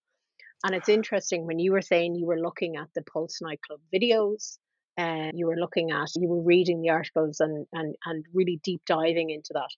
And 0.64 0.76
it's 0.76 0.90
interesting 0.90 1.46
when 1.46 1.60
you 1.60 1.72
were 1.72 1.82
saying 1.82 2.16
you 2.16 2.28
were 2.28 2.40
looking 2.40 2.76
at 2.76 2.90
the 2.94 3.02
Pulse 3.04 3.40
nightclub 3.42 3.80
videos, 3.94 4.58
and 4.98 5.32
you 5.38 5.48
were 5.48 5.58
looking 5.58 5.92
at, 5.92 6.10
you 6.16 6.28
were 6.28 6.44
reading 6.44 6.82
the 6.82 6.90
articles 6.90 7.40
and 7.40 7.66
and 7.74 7.96
and 8.06 8.26
really 8.34 8.60
deep 8.64 8.82
diving 8.86 9.30
into 9.30 9.54
that. 9.54 9.70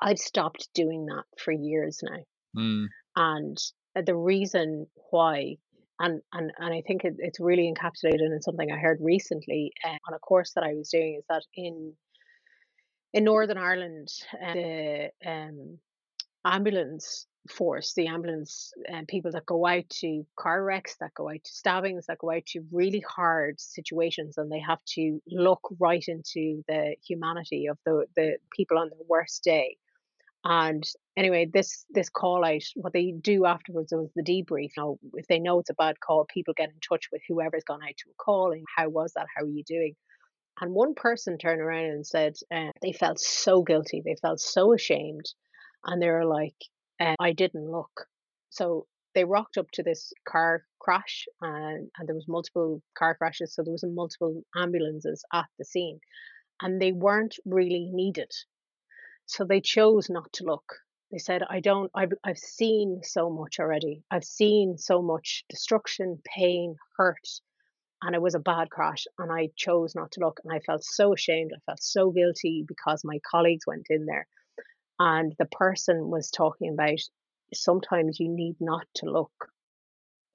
I've 0.00 0.18
stopped 0.18 0.68
doing 0.74 1.06
that 1.06 1.24
for 1.38 1.52
years 1.52 2.00
now 2.02 2.22
Mm, 2.56 2.86
and 3.16 3.58
uh, 3.96 4.02
the 4.02 4.16
reason 4.16 4.86
why 5.10 5.56
and 6.00 6.22
and 6.32 6.50
and 6.58 6.74
I 6.74 6.82
think 6.86 7.04
it, 7.04 7.16
it's 7.18 7.38
really 7.38 7.72
encapsulated 7.72 8.32
in 8.32 8.42
something 8.42 8.72
I 8.72 8.78
heard 8.78 8.98
recently 9.00 9.72
uh, 9.84 9.98
on 10.08 10.14
a 10.14 10.18
course 10.18 10.52
that 10.54 10.64
I 10.64 10.74
was 10.74 10.88
doing 10.88 11.16
is 11.18 11.24
that 11.28 11.44
in 11.54 11.92
in 13.12 13.24
Northern 13.24 13.58
Ireland 13.58 14.08
uh, 14.34 14.54
the 14.54 15.10
um, 15.24 15.78
ambulance 16.44 17.26
force 17.48 17.94
the 17.94 18.06
ambulance 18.06 18.72
uh, 18.92 19.02
people 19.08 19.30
that 19.32 19.46
go 19.46 19.66
out 19.66 19.88
to 19.88 20.26
car 20.36 20.62
wrecks 20.62 20.96
that 21.00 21.14
go 21.14 21.28
out 21.30 21.42
to 21.42 21.52
stabbings 21.52 22.06
that 22.06 22.18
go 22.18 22.30
out 22.30 22.44
to 22.46 22.60
really 22.70 23.00
hard 23.00 23.58
situations 23.60 24.36
and 24.36 24.50
they 24.50 24.60
have 24.60 24.82
to 24.84 25.20
look 25.26 25.60
right 25.78 26.04
into 26.08 26.62
the 26.68 26.94
humanity 27.06 27.66
of 27.66 27.78
the 27.84 28.04
the 28.16 28.36
people 28.54 28.78
on 28.78 28.90
their 28.90 29.06
worst 29.08 29.42
day 29.42 29.76
and 30.44 30.84
anyway, 31.16 31.48
this 31.52 31.84
this 31.90 32.08
call 32.08 32.44
out, 32.44 32.62
what 32.74 32.92
they 32.92 33.12
do 33.12 33.44
afterwards 33.44 33.92
was 33.92 34.10
the 34.14 34.22
debrief. 34.22 34.70
Now, 34.76 34.98
if 35.14 35.26
they 35.26 35.38
know 35.38 35.60
it's 35.60 35.70
a 35.70 35.74
bad 35.74 36.00
call, 36.00 36.26
people 36.32 36.54
get 36.56 36.70
in 36.70 36.76
touch 36.86 37.08
with 37.12 37.22
whoever's 37.28 37.64
gone 37.64 37.82
out 37.82 37.96
to 37.98 38.10
a 38.10 38.22
call 38.22 38.52
and 38.52 38.64
how 38.74 38.88
was 38.88 39.12
that? 39.14 39.26
How 39.34 39.44
are 39.44 39.48
you 39.48 39.64
doing? 39.64 39.94
And 40.60 40.74
one 40.74 40.94
person 40.94 41.38
turned 41.38 41.60
around 41.60 41.86
and 41.86 42.06
said 42.06 42.34
uh, 42.54 42.70
they 42.82 42.92
felt 42.92 43.20
so 43.20 43.62
guilty, 43.62 44.02
they 44.04 44.16
felt 44.20 44.40
so 44.40 44.72
ashamed, 44.72 45.26
and 45.84 46.00
they 46.00 46.08
were 46.08 46.26
like, 46.26 46.56
uh, 47.00 47.14
I 47.18 47.32
didn't 47.32 47.70
look. 47.70 48.06
So 48.50 48.86
they 49.14 49.24
rocked 49.24 49.58
up 49.58 49.70
to 49.72 49.82
this 49.82 50.12
car 50.26 50.64
crash 50.78 51.26
and, 51.42 51.90
and 51.98 52.08
there 52.08 52.14
was 52.14 52.28
multiple 52.28 52.82
car 52.96 53.14
crashes 53.14 53.54
so 53.54 53.62
there 53.62 53.72
was 53.72 53.84
multiple 53.84 54.42
ambulances 54.56 55.24
at 55.32 55.46
the 55.58 55.64
scene 55.64 56.00
and 56.62 56.80
they 56.80 56.92
weren't 56.92 57.36
really 57.44 57.90
needed 57.92 58.30
so 59.30 59.44
they 59.44 59.60
chose 59.60 60.10
not 60.10 60.32
to 60.32 60.44
look 60.44 60.76
they 61.10 61.18
said 61.18 61.42
i 61.48 61.60
don't 61.60 61.90
I've, 61.94 62.12
I've 62.24 62.38
seen 62.38 63.00
so 63.02 63.30
much 63.30 63.58
already 63.58 64.02
i've 64.10 64.24
seen 64.24 64.76
so 64.78 65.02
much 65.02 65.44
destruction 65.48 66.20
pain 66.24 66.76
hurt 66.96 67.28
and 68.02 68.14
it 68.14 68.22
was 68.22 68.34
a 68.34 68.40
bad 68.40 68.70
crash 68.70 69.06
and 69.18 69.30
i 69.32 69.50
chose 69.56 69.94
not 69.94 70.12
to 70.12 70.20
look 70.20 70.40
and 70.44 70.52
i 70.52 70.60
felt 70.60 70.84
so 70.84 71.14
ashamed 71.14 71.52
i 71.54 71.60
felt 71.66 71.82
so 71.82 72.10
guilty 72.10 72.64
because 72.66 73.04
my 73.04 73.18
colleagues 73.30 73.66
went 73.66 73.86
in 73.90 74.06
there 74.06 74.26
and 75.00 75.34
the 75.38 75.46
person 75.46 76.10
was 76.10 76.30
talking 76.30 76.72
about 76.72 77.00
sometimes 77.54 78.20
you 78.20 78.28
need 78.28 78.56
not 78.60 78.86
to 78.96 79.06
look. 79.06 79.50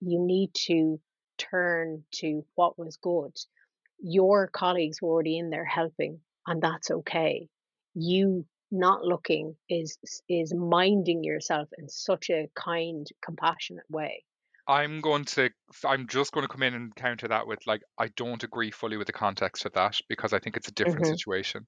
You 0.02 0.20
need 0.20 0.54
to 0.66 1.00
turn 1.38 2.04
to 2.16 2.46
what 2.56 2.78
was 2.78 2.98
good. 2.98 3.36
Your 4.00 4.48
colleagues 4.48 5.02
were 5.02 5.10
already 5.10 5.38
in 5.38 5.50
there 5.50 5.66
helping, 5.66 6.20
and 6.48 6.62
that's 6.62 6.92
okay. 6.92 7.48
You 7.94 8.46
not 8.72 9.04
looking 9.04 9.58
is 9.70 9.98
is 10.30 10.54
minding 10.54 11.24
yourself 11.24 11.70
in 11.78 11.90
such 11.90 12.30
a 12.30 12.50
kind, 12.56 13.08
compassionate 13.22 13.90
way. 13.90 14.26
I'm 14.68 15.02
going 15.02 15.26
to 15.26 15.50
I'm 15.84 16.08
just 16.08 16.32
going 16.32 16.44
to 16.44 16.52
come 16.52 16.62
in 16.62 16.76
and 16.76 16.96
counter 16.96 17.28
that 17.30 17.48
with 17.48 17.66
like 17.66 17.82
I 17.98 18.10
don't 18.10 18.44
agree 18.44 18.70
fully 18.70 18.96
with 18.98 19.08
the 19.08 19.14
context 19.14 19.66
of 19.66 19.74
that 19.74 20.00
because 20.08 20.34
I 20.34 20.40
think 20.40 20.56
it's 20.56 20.68
a 20.68 20.72
different 20.74 21.06
Mhm. 21.06 21.20
situation. 21.20 21.68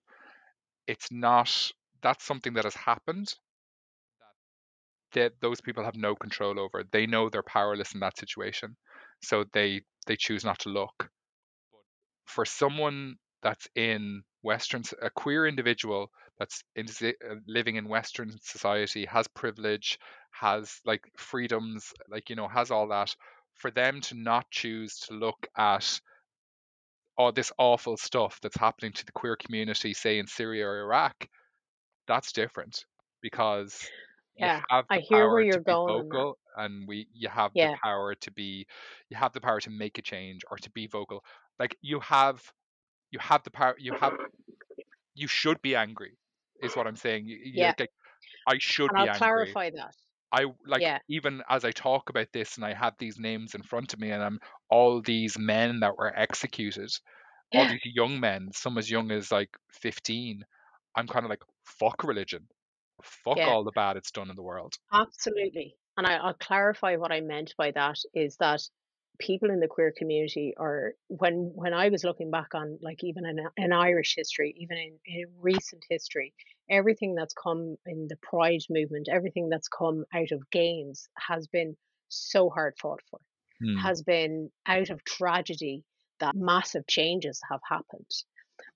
It's 0.88 1.12
not 1.12 1.72
that's 2.02 2.26
something 2.26 2.54
that 2.56 2.66
has 2.66 2.76
happened 2.76 3.36
that 5.12 5.40
those 5.42 5.60
people 5.60 5.84
have 5.84 5.96
no 5.98 6.16
control 6.16 6.58
over. 6.60 6.82
They 6.84 7.06
know 7.06 7.30
they're 7.30 7.44
powerless 7.44 7.94
in 7.94 8.00
that 8.00 8.18
situation, 8.18 8.78
so 9.22 9.44
they 9.52 9.82
they 10.06 10.16
choose 10.16 10.46
not 10.46 10.60
to 10.60 10.70
look. 10.70 11.12
For 12.28 12.46
someone 12.46 13.18
that's 13.42 13.68
in 13.76 14.24
Western, 14.44 14.84
a 15.02 15.10
queer 15.10 15.48
individual 15.48 16.12
that's 16.40 16.64
in, 16.76 16.88
uh, 17.04 17.36
living 17.48 17.76
in 17.76 17.88
Western 17.88 18.32
society 18.42 19.06
has 19.06 19.28
privilege, 19.28 20.00
has 20.32 20.80
like 20.86 21.10
freedoms, 21.18 21.94
like 22.10 22.30
you 22.30 22.36
know, 22.36 22.48
has 22.48 22.72
all 22.72 22.88
that. 22.90 23.16
For 23.56 23.72
them 23.72 24.02
to 24.02 24.16
not 24.16 24.52
choose 24.52 25.00
to 25.02 25.14
look 25.16 25.48
at 25.58 26.00
all 27.18 27.32
this 27.32 27.52
awful 27.58 27.98
stuff 27.98 28.40
that's 28.42 28.58
happening 28.58 28.94
to 28.94 29.06
the 29.06 29.12
queer 29.12 29.36
community, 29.36 29.94
say 29.94 30.20
in 30.20 30.28
Syria 30.28 30.68
or 30.68 30.80
Iraq, 30.82 31.28
that's 32.08 32.32
different 32.34 32.86
because 33.22 33.92
Yeah, 34.38 34.62
you 34.62 34.66
have 34.72 34.86
I 34.90 35.00
hear 35.00 35.30
where 35.30 35.42
you're 35.42 35.60
to 35.60 35.62
be 35.68 35.78
going 35.78 35.88
vocal 35.88 36.38
and 36.58 36.88
we 36.88 37.08
you 37.14 37.30
have 37.30 37.54
Yeah. 37.54 37.68
the 37.72 37.72
power 37.84 38.16
to 38.16 38.32
be 38.32 38.68
you 39.10 39.18
have 39.18 39.34
the 39.34 39.42
power 39.42 39.62
to 39.62 39.70
make 39.72 39.98
a 40.00 40.04
change 40.04 40.44
or 40.52 40.58
to 40.58 40.72
be 40.72 40.88
vocal 40.88 41.24
like 41.60 41.78
you 41.82 42.00
have 42.02 42.42
you 43.12 43.20
have 43.20 43.44
the 43.44 43.52
power 43.52 43.76
you 43.80 43.94
have 43.94 44.14
you 45.16 45.28
should 45.28 45.62
be 45.62 45.76
angry 45.76 46.18
is 46.62 46.76
what 46.76 46.88
i'm 46.88 46.96
saying 46.96 47.26
you, 47.28 47.38
Yeah. 47.54 47.74
like, 47.80 47.90
i 48.48 48.58
should 48.60 48.90
And 48.90 48.98
be 48.98 49.02
I'll 49.04 49.08
angry 49.08 49.18
clarify 49.18 49.70
that. 49.72 49.96
i 50.32 50.46
like 50.66 50.82
Yeah. 50.82 51.00
even 51.10 51.42
as 51.50 51.66
i 51.66 51.72
talk 51.72 52.10
about 52.10 52.28
this 52.34 52.56
and 52.58 52.66
i 52.66 52.74
have 52.74 52.94
these 53.00 53.18
names 53.20 53.56
in 53.56 53.64
front 53.64 53.94
of 53.94 54.00
me 54.00 54.12
and 54.12 54.24
i'm 54.24 54.40
all 54.70 55.02
these 55.02 55.38
men 55.40 55.80
that 55.82 55.98
were 55.98 56.14
executed 56.18 56.90
all 57.56 57.66
these 57.68 57.80
young 57.86 58.20
men 58.20 58.50
some 58.54 58.78
as 58.78 58.90
young 58.92 59.12
as 59.12 59.32
like 59.32 59.50
15 59.72 60.44
i'm 60.96 61.08
kind 61.08 61.26
of 61.26 61.30
like 61.30 61.42
fuck 61.66 62.04
religion 62.04 62.48
fuck 63.04 63.38
Yeah. 63.38 63.50
all 63.50 63.64
the 63.64 63.72
bad 63.72 63.96
it's 63.98 64.12
done 64.12 64.30
in 64.30 64.36
the 64.36 64.42
world 64.44 64.76
Absolutely. 64.92 65.76
And 65.98 66.06
I, 66.08 66.16
I'll 66.16 66.34
clarify 66.34 66.96
what 66.96 67.12
I 67.12 67.22
meant 67.22 67.54
by 67.58 67.72
that 67.72 67.98
is 68.14 68.38
that 68.38 68.62
people 69.20 69.50
in 69.50 69.60
the 69.60 69.68
queer 69.68 69.92
community 69.96 70.54
are 70.58 70.94
when 71.08 71.52
when 71.56 71.74
I 71.74 71.90
was 71.90 72.04
looking 72.04 72.32
back 72.32 72.54
on 72.54 72.78
like 72.82 73.04
even 73.04 73.26
in, 73.26 73.40
in 73.58 73.74
Irish 73.74 74.16
history, 74.16 74.54
even 74.58 74.78
in, 74.78 75.00
in 75.06 75.26
recent 75.40 75.84
history, 75.90 76.34
everything 76.70 77.16
that's 77.16 77.34
come 77.34 77.78
in 77.86 78.08
the 78.08 78.18
pride 78.18 78.62
movement, 78.70 79.08
everything 79.10 79.50
that's 79.50 79.68
come 79.68 80.06
out 80.14 80.32
of 80.32 80.50
games 80.52 81.08
has 81.18 81.48
been 81.48 81.76
so 82.10 82.50
hard 82.50 82.76
fought 82.80 83.02
for, 83.10 83.20
Hmm. 83.60 83.78
has 83.78 84.04
been 84.04 84.52
out 84.66 84.90
of 84.90 85.04
tragedy 85.04 85.84
that 86.20 86.36
massive 86.36 86.86
changes 86.88 87.42
have 87.50 87.62
happened. 87.68 88.12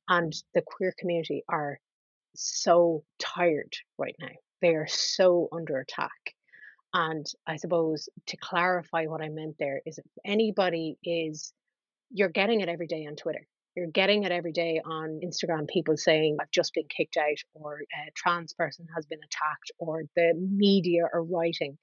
And 0.08 0.34
the 0.54 0.62
queer 0.62 0.94
community 0.98 1.44
are 1.50 1.80
so 2.36 3.04
tired 3.20 3.74
right 3.98 4.16
now. 4.20 4.30
They 4.62 4.76
are 4.76 4.88
so 4.88 5.50
under 5.52 5.80
attack. 5.80 6.36
And 6.94 7.26
I 7.48 7.56
suppose 7.56 8.10
to 8.28 8.38
clarify 8.38 9.06
what 9.06 9.22
I 9.22 9.30
meant 9.30 9.56
there 9.58 9.82
is 9.86 9.98
if 9.98 10.06
anybody 10.26 10.98
is, 11.04 11.54
you're 12.10 12.30
getting 12.30 12.62
it 12.62 12.70
every 12.70 12.88
day 12.88 13.06
on 13.08 13.16
Twitter. 13.16 13.48
You're 13.76 13.88
getting 13.88 14.24
it 14.24 14.34
every 14.34 14.52
day 14.52 14.82
on 14.84 15.22
Instagram, 15.24 15.70
people 15.70 15.96
saying, 15.96 16.38
I've 16.42 16.52
just 16.52 16.74
been 16.74 16.88
kicked 16.90 17.16
out, 17.16 17.38
or 17.54 17.80
a 17.80 18.12
trans 18.16 18.54
person 18.54 18.86
has 18.94 19.06
been 19.06 19.20
attacked, 19.20 19.72
or 19.80 20.04
the 20.18 20.34
media 20.36 21.04
are 21.14 21.24
writing 21.24 21.78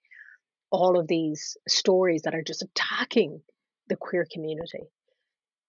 all 0.71 0.99
of 0.99 1.09
these 1.09 1.57
stories 1.67 2.23
that 2.23 2.35
are 2.35 2.43
just 2.43 2.63
attacking 2.63 3.41
the 3.89 3.97
queer 3.97 4.27
community. 4.31 4.85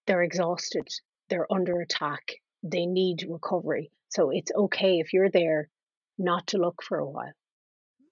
They're 0.08 0.24
exhausted, 0.24 0.90
they're 1.30 1.48
under 1.50 1.80
attack, 1.80 2.24
they 2.64 2.86
need 2.86 3.26
recovery. 3.30 3.90
So 4.10 4.32
it's 4.32 4.52
okay 4.54 5.00
if 5.00 5.14
you're 5.14 5.30
there 5.30 5.70
not 6.18 6.48
to 6.48 6.58
look 6.58 6.84
for 6.84 6.98
a 6.98 7.10
while 7.10 7.32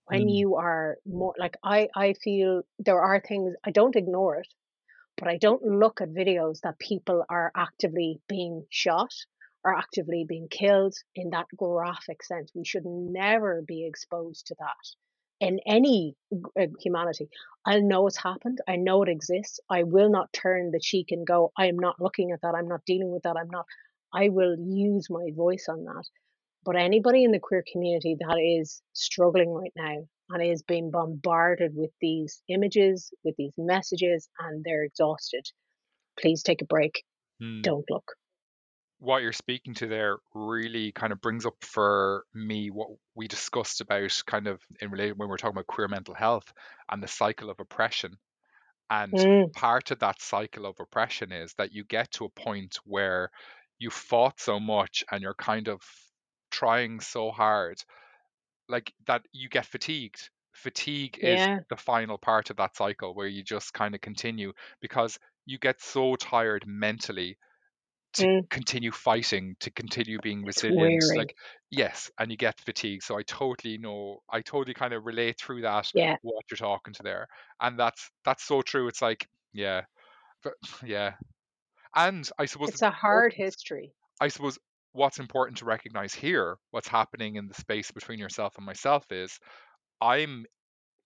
when 0.08 0.30
Mm. 0.30 0.30
you 0.30 0.55
are 0.58 0.97
more 1.05 1.36
like 1.39 1.58
I 1.64 1.89
I 1.95 2.14
feel 2.24 2.64
there 2.80 3.01
are 3.01 3.22
things 3.22 3.55
I 3.66 3.72
don't 3.72 3.95
ignore 3.97 4.38
it, 4.38 4.47
but 5.18 5.28
I 5.28 5.38
don't 5.38 5.64
look 5.64 6.01
at 6.01 6.10
videos 6.14 6.62
that 6.62 6.80
people 6.80 7.24
are 7.30 7.51
actively 7.55 8.20
being 8.28 8.66
shot 8.72 9.12
or 9.64 9.76
actively 9.78 10.26
being 10.28 10.47
killed 10.49 10.95
in 11.16 11.32
that 11.32 11.47
graphic 11.58 12.24
sense. 12.24 12.51
We 12.55 12.66
should 12.66 12.86
never 12.86 13.64
be 13.68 13.86
exposed 13.88 14.47
to 14.47 14.55
that 14.60 14.86
in 15.47 15.60
any 15.68 16.16
uh, 16.60 16.68
humanity. 16.82 17.30
I 17.66 17.80
know 17.80 18.08
it's 18.08 18.18
happened. 18.22 18.60
I 18.68 18.78
know 18.78 19.03
it 19.03 19.10
exists. 19.10 19.60
I 19.70 19.84
will 19.84 20.10
not 20.12 20.34
turn 20.34 20.72
the 20.72 20.80
cheek 20.82 21.08
and 21.12 21.26
go, 21.28 21.51
I 21.58 21.68
am 21.68 21.80
not 21.80 22.01
looking 22.01 22.32
at 22.32 22.41
that. 22.41 22.55
I'm 22.55 22.68
not 22.68 22.86
dealing 22.86 23.12
with 23.12 23.24
that. 23.24 23.38
I'm 23.38 23.49
not. 23.51 23.66
I 24.14 24.30
will 24.30 24.55
use 24.60 25.08
my 25.10 25.30
voice 25.36 25.68
on 25.70 25.86
that. 25.86 26.05
But 26.68 26.78
anybody 26.78 27.26
in 27.26 27.32
the 27.32 27.39
queer 27.39 27.65
community 27.72 28.18
that 28.20 28.38
is 28.39 28.84
struggling 28.93 29.49
right 29.51 29.74
now 29.76 30.07
and 30.30 30.43
is 30.43 30.63
being 30.63 30.91
bombarded 30.91 31.74
with 31.76 31.91
these 32.01 32.43
images, 32.49 33.11
with 33.26 33.36
these 33.38 33.55
messages, 33.57 34.30
and 34.39 34.63
they're 34.63 34.84
exhausted, 34.86 35.47
please 36.20 36.43
take 36.43 36.61
a 36.61 36.65
break. 36.65 37.03
Hmm. 37.39 37.61
Don't 37.63 37.89
look. 37.89 38.13
what 38.99 39.22
you're 39.22 39.34
speaking 39.34 39.74
to 39.76 39.88
there 39.88 40.18
really 40.34 40.91
kind 40.91 41.13
of 41.13 41.22
brings 41.22 41.45
up 41.45 41.55
for 41.61 42.26
me 42.34 42.70
what 42.72 42.89
we 43.15 43.28
discussed 43.28 43.80
about 43.82 44.22
kind 44.26 44.47
of 44.47 44.61
in 44.82 44.89
relation 44.89 45.18
when 45.18 45.30
we're 45.30 45.38
talking 45.38 45.55
about 45.55 45.68
queer 45.68 45.88
mental 45.88 46.15
health 46.15 46.51
and 46.91 47.01
the 47.01 47.07
cycle 47.07 47.49
of 47.49 47.59
oppression. 47.59 48.18
And 48.89 49.18
Mm, 49.18 49.51
part 49.55 49.91
of 49.91 49.99
that 49.99 50.22
cycle 50.22 50.65
of 50.65 50.78
oppression 50.80 51.32
is 51.32 51.53
that 51.55 51.74
you 51.74 51.86
get 51.86 52.11
to 52.13 52.26
a 52.26 52.30
point 52.30 52.78
where 52.86 53.32
you 53.80 53.89
fought 53.91 54.39
so 54.39 54.59
much 54.59 55.03
and 55.11 55.22
you're 55.22 55.36
kind 55.36 55.70
of 55.70 55.82
trying 56.52 57.00
so 57.00 57.32
hard, 57.32 57.78
like 58.70 58.93
that 59.08 59.26
you 59.34 59.50
get 59.50 59.66
fatigued. 59.66 60.30
Fatigue 60.54 61.20
is 61.20 61.48
yeah, 61.48 61.60
the 61.70 61.78
final 61.78 62.18
part 62.18 62.50
of 62.50 62.58
that 62.58 62.76
cycle 62.76 63.16
where 63.16 63.28
you 63.28 63.43
just 63.43 63.74
kind 63.74 63.95
of 63.95 64.02
continue 64.02 64.54
because 64.82 65.20
you 65.45 65.60
get 65.60 65.82
so 65.82 66.16
tired 66.16 66.66
mentally 66.68 67.38
to 68.14 68.28
mm, 68.28 68.48
continue 68.50 68.91
fighting, 68.91 69.56
to 69.60 69.72
continue 69.72 70.20
being 70.20 70.43
resilient. 70.45 71.04
Like, 71.16 71.36
yes, 71.72 72.10
and 72.20 72.32
you 72.32 72.38
get 72.38 72.60
fatigue. 72.62 73.04
So 73.04 73.18
I 73.18 73.24
totally 73.24 73.78
know, 73.78 74.22
I 74.30 74.41
totally 74.41 74.74
kind 74.74 74.93
of 74.93 75.06
relate 75.06 75.39
through 75.39 75.62
that 75.62 75.91
Yeah, 75.93 76.18
what 76.22 76.45
you're 76.52 76.58
talking 76.58 76.93
to 76.95 77.04
there, 77.04 77.28
and 77.62 77.80
that's 77.80 78.10
that's 78.26 78.43
so 78.43 78.62
true. 78.62 78.88
It's 78.88 79.02
like, 79.02 79.28
yeah, 79.54 79.84
but 80.43 80.54
yeah, 80.86 81.16
and 81.95 82.30
I 82.39 82.45
suppose 82.45 82.72
it's 82.72 82.84
a 82.84 82.91
hard 82.91 83.34
important. 83.34 83.34
history. 83.34 83.95
I 84.22 84.28
suppose 84.30 84.60
what's 84.98 85.20
important 85.20 85.60
to 85.60 85.66
recognize 85.66 86.14
here, 86.16 86.58
what's 86.72 86.88
happening 86.89 87.36
in 87.38 87.48
the 87.48 87.54
space 87.56 87.91
between 87.91 88.20
yourself 88.20 88.58
and 88.58 88.66
myself 88.66 89.12
is, 89.12 89.39
I'm 90.02 90.45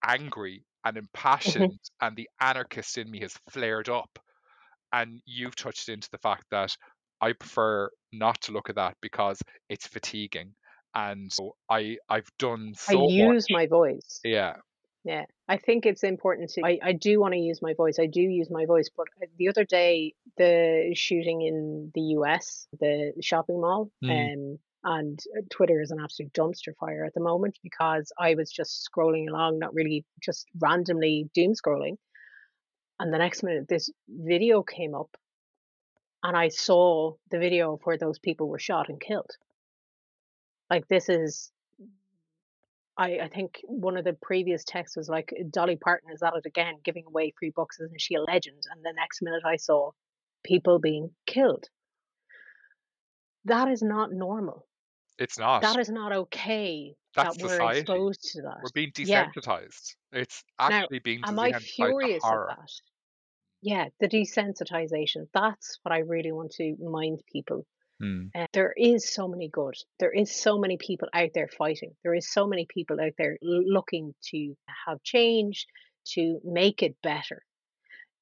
angry 0.03 0.65
and 0.85 0.97
Mhm. 1.45 1.71
impassioned, 1.77 1.79
and 2.01 2.15
the 2.17 2.29
anarchist 2.41 2.97
in 2.97 3.11
me 3.11 3.21
has 3.21 3.37
flared 3.51 3.89
up 3.89 4.19
and 4.93 5.21
you've 5.25 5.55
touched 5.55 5.89
into 5.89 6.09
the 6.11 6.17
fact 6.19 6.45
that 6.51 6.75
I 7.21 7.33
prefer 7.33 7.89
not 8.11 8.41
to 8.43 8.51
look 8.53 8.69
at 8.69 8.75
that 8.75 8.97
because 9.01 9.41
it's 9.69 9.87
fatiguing, 9.87 10.55
and 10.95 11.31
so 11.31 11.55
I 11.69 11.97
I've 12.09 12.29
done 12.39 12.73
so 12.75 12.87
I 12.87 12.93
use 12.93 13.49
much. 13.49 13.49
my 13.49 13.65
voice. 13.65 14.23
Yeah, 14.23 14.57
Yeah, 15.03 15.25
I 15.47 15.57
think 15.57 15.85
it's 15.87 16.03
important 16.03 16.51
to. 16.51 16.61
I, 16.63 16.77
I 16.83 16.91
do 16.93 17.19
want 17.19 17.33
to 17.33 17.39
use 17.39 17.59
my 17.61 17.73
voice. 17.73 17.97
I 17.99 18.05
do 18.05 18.21
use 18.21 18.51
my 18.51 18.65
voice. 18.65 18.89
But 18.95 19.07
uh, 19.21 19.25
the 19.37 19.49
other 19.49 19.65
day, 19.65 20.13
the 20.37 20.91
shooting 20.95 21.41
in 21.41 21.91
the 21.95 22.01
US, 22.19 22.67
the 22.79 23.13
shopping 23.21 23.59
mall, 23.61 23.89
Mm. 24.03 24.33
um, 24.53 24.59
And 24.83 25.19
uh, 25.37 25.41
Twitter 25.49 25.81
is 25.81 25.91
an 25.91 25.99
absolute 25.99 26.33
dumpster 26.33 26.75
fire 26.79 27.05
at 27.05 27.13
the 27.13 27.19
moment 27.21 27.57
because 27.61 28.11
I 28.17 28.35
was 28.35 28.51
just 28.51 28.87
scrolling 28.89 29.27
along, 29.29 29.59
not 29.59 29.73
really 29.73 30.05
just 30.19 30.47
randomly 30.59 31.29
doom 31.33 31.53
scrolling. 31.53 31.97
And 32.99 33.11
the 33.13 33.17
next 33.17 33.41
minute, 33.43 33.67
this 33.67 33.89
video 34.07 34.61
came 34.63 34.93
up, 34.95 35.09
and 36.23 36.37
I 36.37 36.49
saw 36.49 37.15
the 37.31 37.39
video 37.39 37.73
of 37.73 37.81
where 37.83 37.97
those 37.97 38.19
people 38.19 38.47
were 38.47 38.59
shot 38.59 38.89
and 38.89 38.99
killed. 38.99 39.31
Like, 40.69 40.87
this 40.87 41.09
is 41.09 41.51
I, 43.01 43.19
I 43.23 43.27
think 43.29 43.61
one 43.63 43.97
of 43.97 44.03
the 44.03 44.13
previous 44.13 44.63
texts 44.63 44.95
was 44.95 45.09
like 45.09 45.33
Dolly 45.49 45.75
Parton 45.75 46.11
is 46.11 46.21
at 46.21 46.35
it 46.35 46.45
again, 46.45 46.75
giving 46.83 47.05
away 47.07 47.33
free 47.37 47.49
books, 47.49 47.79
isn't 47.79 47.99
she 47.99 48.13
a 48.13 48.21
legend? 48.21 48.61
And 48.71 48.83
the 48.83 48.93
next 48.95 49.23
minute 49.23 49.41
I 49.43 49.55
saw 49.55 49.91
people 50.43 50.77
being 50.77 51.09
killed. 51.25 51.65
That 53.45 53.69
is 53.69 53.81
not 53.81 54.11
normal. 54.11 54.67
It's 55.17 55.39
not. 55.39 55.61
That 55.63 55.79
is 55.79 55.89
not 55.89 56.11
okay 56.11 56.95
That's 57.15 57.37
that 57.37 57.43
we're 57.43 57.53
society. 57.55 57.79
exposed 57.79 58.21
to 58.33 58.41
that. 58.43 58.57
We're 58.63 58.69
being 58.73 58.91
Yeah. 58.99 59.25
desensitized. 59.25 59.95
It's 60.11 60.43
Now, 60.59 60.81
actually 60.81 60.99
being 60.99 61.23
am 61.23 61.39
I 61.39 61.53
furious 61.53 62.23
at 62.23 62.29
horror. 62.29 62.55
that? 62.55 62.71
Yeah, 63.63 63.89
the 63.99 64.07
desensitization. 64.07 65.27
That's 65.33 65.79
what 65.81 65.91
I 65.91 65.99
really 65.99 66.31
want 66.31 66.51
to 66.53 66.75
mind 66.79 67.21
people. 67.31 67.65
Uh, 68.35 68.47
there 68.53 68.73
is 68.75 69.13
so 69.13 69.27
many 69.27 69.49
good. 69.49 69.75
There 69.99 70.11
is 70.11 70.33
so 70.33 70.57
many 70.57 70.77
people 70.77 71.07
out 71.13 71.29
there 71.33 71.47
fighting. 71.47 71.91
There 72.03 72.15
is 72.15 72.31
so 72.31 72.47
many 72.47 72.65
people 72.67 72.99
out 72.99 73.13
there 73.17 73.37
looking 73.41 74.13
to 74.31 74.55
have 74.87 75.03
change, 75.03 75.67
to 76.13 76.39
make 76.43 76.81
it 76.83 76.95
better. 77.03 77.43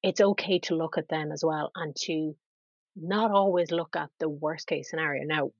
It's 0.02 0.20
okay 0.20 0.58
to 0.60 0.76
look 0.76 0.98
at 0.98 1.08
them 1.08 1.32
as 1.32 1.44
well 1.44 1.70
and 1.74 1.94
to 2.04 2.34
not 2.96 3.30
always 3.30 3.70
look 3.70 3.96
at 3.96 4.10
the 4.18 4.28
worst 4.28 4.66
case 4.66 4.90
scenario. 4.90 5.24
Now, 5.24 5.50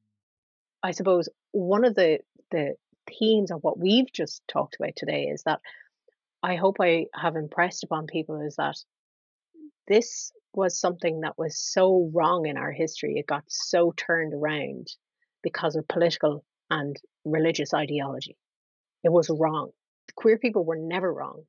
I 0.82 0.92
suppose 0.92 1.28
one 1.52 1.84
of 1.84 1.94
the 1.94 2.20
the 2.50 2.74
themes 3.18 3.50
of 3.50 3.62
what 3.62 3.78
we've 3.78 4.12
just 4.12 4.42
talked 4.48 4.76
about 4.76 4.96
today 4.96 5.24
is 5.24 5.42
that 5.44 5.60
I 6.42 6.56
hope 6.56 6.76
I 6.80 7.06
have 7.14 7.36
impressed 7.36 7.84
upon 7.84 8.06
people 8.06 8.40
is 8.40 8.56
that 8.56 8.76
this 9.86 10.32
was 10.52 10.78
something 10.78 11.20
that 11.20 11.38
was 11.38 11.58
so 11.58 12.10
wrong 12.12 12.46
in 12.46 12.56
our 12.56 12.72
history. 12.72 13.14
It 13.16 13.26
got 13.26 13.44
so 13.48 13.92
turned 13.96 14.34
around 14.34 14.88
because 15.42 15.76
of 15.76 15.88
political 15.88 16.44
and 16.70 16.96
religious 17.24 17.72
ideology. 17.74 18.36
It 19.02 19.12
was 19.12 19.30
wrong. 19.30 19.70
Queer 20.16 20.38
people 20.38 20.64
were 20.64 20.78
never 20.78 21.12
wrong, 21.12 21.44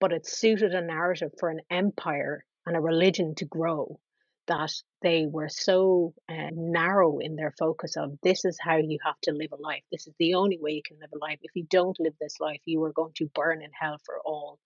but 0.00 0.12
it 0.12 0.26
suited 0.26 0.74
a 0.74 0.82
narrative 0.82 1.32
for 1.38 1.48
an 1.48 1.60
empire 1.70 2.44
and 2.66 2.76
a 2.76 2.80
religion 2.80 3.34
to 3.36 3.44
grow 3.44 3.98
that 4.46 4.72
they 5.00 5.26
were 5.30 5.48
so 5.48 6.12
uh, 6.28 6.50
narrow 6.52 7.18
in 7.18 7.36
their 7.36 7.54
focus 7.58 7.96
of 7.96 8.18
this 8.22 8.44
is 8.44 8.58
how 8.60 8.76
you 8.76 8.98
have 9.04 9.20
to 9.22 9.32
live 9.32 9.52
a 9.52 9.62
life. 9.62 9.82
This 9.92 10.08
is 10.08 10.14
the 10.18 10.34
only 10.34 10.58
way 10.60 10.72
you 10.72 10.82
can 10.84 10.98
live 11.00 11.10
a 11.14 11.18
life. 11.18 11.38
If 11.42 11.52
you 11.54 11.64
don't 11.70 11.98
live 12.00 12.14
this 12.20 12.40
life, 12.40 12.60
you 12.64 12.82
are 12.84 12.92
going 12.92 13.12
to 13.16 13.30
burn 13.32 13.62
in 13.62 13.70
hell 13.78 13.98
for 14.04 14.18
all 14.24 14.58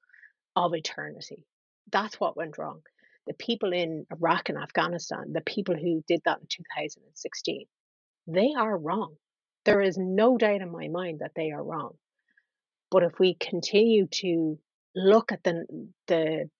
of 0.57 0.75
eternity. 0.75 1.45
That's 1.93 2.19
what 2.19 2.37
went 2.37 2.57
wrong. 2.57 2.81
The 3.27 3.35
people 3.35 3.73
in 3.73 4.07
Iraq 4.13 4.49
and 4.49 4.59
Afghanistan, 4.59 5.33
the 5.33 5.41
people 5.41 5.75
who 5.75 6.05
did 6.07 6.21
that 6.25 6.41
in 6.41 6.47
2016, 6.49 7.67
they 8.27 8.53
are 8.57 8.77
wrong. 8.77 9.17
There 9.65 9.81
is 9.81 9.97
no 9.97 10.37
doubt 10.37 10.61
in 10.61 10.71
my 10.71 10.89
mind 10.89 11.21
that 11.21 11.33
they 11.35 11.51
are 11.51 11.63
wrong. 11.63 11.97
But 12.91 13.03
if 13.03 13.19
we 13.19 13.35
continue 13.35 14.07
to 14.07 14.59
look 14.95 15.33
at 15.33 15.43
the 15.43 15.67
the 16.07 16.51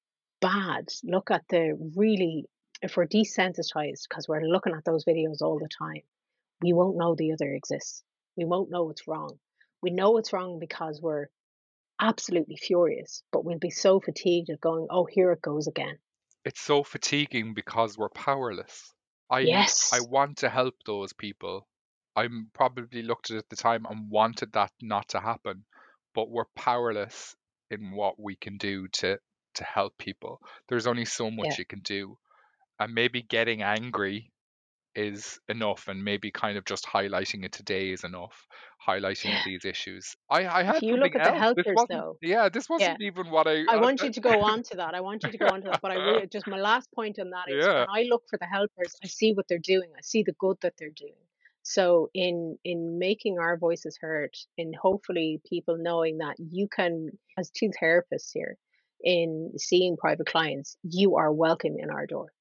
bad, 0.41 0.89
look 1.05 1.31
at 1.31 1.45
the 1.49 1.75
really, 1.97 2.47
if 2.83 2.97
we're 2.97 3.07
desensitized 3.07 4.09
because 4.09 4.29
we're 4.29 4.43
looking 4.43 4.75
at 4.75 4.85
those 4.85 5.05
videos 5.05 5.41
all 5.41 5.59
the 5.59 5.69
time, 5.69 6.03
we 6.61 6.73
won't 6.73 6.97
know 6.97 7.15
the 7.15 7.33
other 7.33 7.53
exists. 7.53 8.03
We 8.37 8.45
won't 8.45 8.71
know 8.71 8.91
it's 8.91 9.07
wrong. 9.07 9.39
We 9.83 9.91
know 9.91 10.19
it's 10.19 10.33
wrong 10.33 10.59
because 10.59 11.01
we're 11.01 11.29
absolutely 12.01 12.57
furious, 12.57 13.23
but 13.33 13.45
we'll 13.45 13.59
be 13.59 13.71
so 13.71 14.01
fatigued 14.01 14.51
of 14.51 14.61
going, 14.61 14.87
oh, 14.91 15.07
here 15.07 15.33
it 15.33 15.43
goes 15.43 15.67
again. 15.67 15.99
It's 16.45 16.61
so 16.61 16.83
fatiguing 16.85 17.53
because 17.55 17.99
we're 17.99 18.09
powerless. 18.09 18.95
I 19.29 19.67
I 19.91 20.01
want 20.01 20.39
to 20.39 20.49
help 20.49 20.75
those 20.87 21.13
people. 21.13 21.69
I'm 22.17 22.51
probably 22.55 23.03
looked 23.03 23.31
at 23.31 23.35
it 23.37 23.39
at 23.41 23.49
the 23.51 23.57
time 23.57 23.85
and 23.85 24.11
wanted 24.11 24.53
that 24.53 24.73
not 24.81 25.09
to 25.09 25.21
happen, 25.21 25.67
but 26.15 26.31
we're 26.31 26.47
powerless 26.57 27.37
in 27.71 27.91
what 27.91 28.19
we 28.19 28.37
can 28.37 28.57
do 28.57 28.89
to 28.89 29.21
to 29.57 29.65
help 29.65 29.99
people. 29.99 30.41
There's 30.69 30.87
only 30.87 31.05
so 31.05 31.31
much 31.31 31.59
Yeah. 31.59 31.59
you 31.59 31.67
can 31.67 31.81
do, 31.81 32.19
and 32.79 32.95
maybe 32.95 33.23
getting 33.23 33.63
angry 33.63 34.34
is 34.97 35.39
enough, 35.49 35.89
and 35.89 36.03
maybe 36.05 36.31
kind 36.31 36.57
of 36.59 36.65
just 36.65 36.85
highlighting 36.87 37.45
it 37.45 37.53
today 37.53 37.91
is 37.91 38.05
enough. 38.05 38.47
Highlighting 38.87 39.31
Yeah. 39.31 39.43
these 39.47 39.65
issues. 39.65 40.15
I 40.31 40.47
I 40.47 40.63
had 40.63 40.77
If 40.77 40.83
you 40.83 40.97
look 40.97 41.15
at 41.17 41.25
the 41.25 41.31
else. 41.31 41.55
This 41.57 41.67
helpers, 41.67 41.85
though, 41.89 42.19
Yeah, 42.23 42.49
this 42.49 42.69
wasn't 42.69 43.01
even 43.03 43.31
what 43.31 43.47
I. 43.47 43.57
I 43.69 43.75
I- 43.75 43.77
want 43.77 44.03
you 44.03 44.11
to 44.13 44.21
go 44.21 44.41
on 44.43 44.63
to 44.71 44.77
that. 44.77 44.95
I 44.95 45.01
want 45.01 45.25
you 45.25 45.31
to 45.31 45.39
go 45.39 45.47
on 45.47 45.61
to 45.63 45.69
that. 45.71 45.81
But 45.83 45.91
I 45.93 45.95
really, 45.97 46.27
just 46.27 46.47
my 46.47 46.59
last 46.59 46.91
point 46.93 47.19
on 47.19 47.31
that 47.31 47.49
is 47.51 47.65
Yeah. 47.65 47.81
when 47.81 47.91
I 47.91 48.03
look 48.13 48.25
for 48.31 48.39
the 48.39 48.47
helpers, 48.47 48.95
I 49.03 49.09
see 49.09 49.33
what 49.33 49.47
they're 49.49 49.59
doing. 49.77 49.91
I 49.97 50.03
see 50.03 50.23
the 50.23 50.35
good 50.39 50.59
that 50.63 50.75
they're 50.79 50.99
doing. 51.07 51.23
So 51.63 52.11
in 52.15 52.59
in 52.65 52.99
making 52.99 53.39
our 53.39 53.57
voices 53.57 53.97
heard, 54.01 54.35
in 54.59 54.73
hopefully 54.75 55.41
people 55.49 55.77
knowing 55.79 56.19
that 56.19 56.37
you 56.39 56.69
can, 56.69 57.19
as 57.39 57.51
two 57.51 57.71
therapists 57.83 58.31
here, 58.35 58.59
in 59.03 59.53
seeing 59.57 59.97
private 59.97 60.27
clients, 60.27 60.77
you 60.83 61.17
are 61.17 61.33
welcome 61.33 61.77
in 61.79 61.91
our 61.91 62.07
door. 62.07 62.33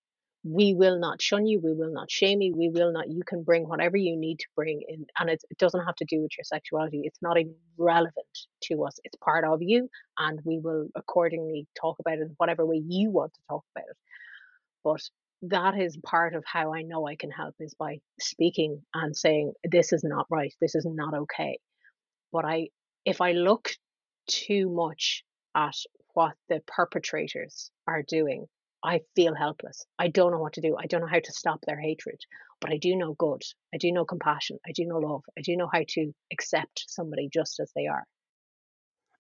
We 0.44 0.74
will 0.74 1.00
not 1.00 1.22
shun 1.22 1.46
you. 1.48 1.62
We 1.64 1.74
will 1.74 1.94
not 1.94 2.12
shame 2.12 2.41
you. 2.41 2.54
We 2.56 2.70
will 2.70 2.91
not. 2.91 3.10
You 3.10 3.24
can 3.26 3.44
bring 3.44 3.68
whatever 3.68 3.98
you 3.98 4.18
need 4.18 4.39
to 4.39 4.46
bring 4.56 4.82
in, 4.88 5.06
and 5.20 5.30
it, 5.30 5.41
it 5.50 5.58
doesn't 5.58 5.86
have 5.86 5.96
to 5.96 6.06
do 6.06 6.22
with 6.22 6.32
your 6.38 6.44
sexuality. 6.44 7.02
It's 7.06 7.22
not 7.22 7.38
even 7.39 7.56
relevant 7.78 8.28
to 8.64 8.84
us. 8.84 9.00
It's 9.06 9.16
part 9.24 9.46
of 9.46 9.62
you, 9.62 9.89
and 10.18 10.39
we 10.44 10.60
will 10.60 10.88
accordingly 10.96 11.68
talk 11.80 11.98
about 12.00 12.18
it 12.18 12.22
in 12.22 12.34
whatever 12.38 12.66
way 12.66 12.82
you 12.86 13.12
want 13.12 13.34
to 13.34 13.39
talk 13.50 13.64
about 13.76 13.86
it. 13.89 13.98
But 14.84 15.02
that 15.44 15.78
is 15.78 15.98
part 16.06 16.36
of 16.36 16.44
how 16.46 16.74
I 16.74 16.84
know 16.84 17.08
I 17.08 17.16
can 17.16 17.32
help 17.32 17.56
is 17.60 17.74
by 17.74 18.00
speaking 18.20 18.82
and 18.94 19.16
saying 19.16 19.54
this 19.64 19.94
is 19.94 20.04
not 20.04 20.26
right. 20.30 20.54
This 20.62 20.76
is 20.76 20.86
not 20.86 21.14
okay. 21.14 21.60
But 22.32 22.46
I, 22.46 22.70
if 23.06 23.22
I 23.22 23.34
look 23.34 23.72
too 24.28 24.70
much 24.70 25.24
at 25.56 25.76
what 26.14 26.34
the 26.50 26.62
perpetrators 26.68 27.72
are 27.88 28.04
doing, 28.04 28.48
I 28.84 29.02
feel 29.16 29.34
helpless. 29.34 29.86
I 29.98 30.10
don't 30.10 30.32
know 30.32 30.40
what 30.40 30.54
to 30.54 30.62
do. 30.62 30.76
I 30.78 30.88
don't 30.88 31.02
know 31.02 31.08
how 31.08 31.20
to 31.20 31.32
stop 31.32 31.60
their 31.66 31.80
hatred, 31.80 32.20
but 32.60 32.72
I 32.72 32.78
do 32.78 32.96
know 32.96 33.14
good. 33.14 33.42
I 33.74 33.78
do 33.78 33.92
know 33.92 34.04
compassion. 34.06 34.60
I 34.68 34.72
do 34.74 34.86
know 34.86 34.98
love. 34.98 35.22
I 35.38 35.42
do 35.42 35.56
know 35.56 35.70
how 35.72 35.84
to 35.88 36.12
accept 36.34 36.84
somebody 36.88 37.30
just 37.34 37.60
as 37.60 37.72
they 37.76 37.88
are. 37.88 38.04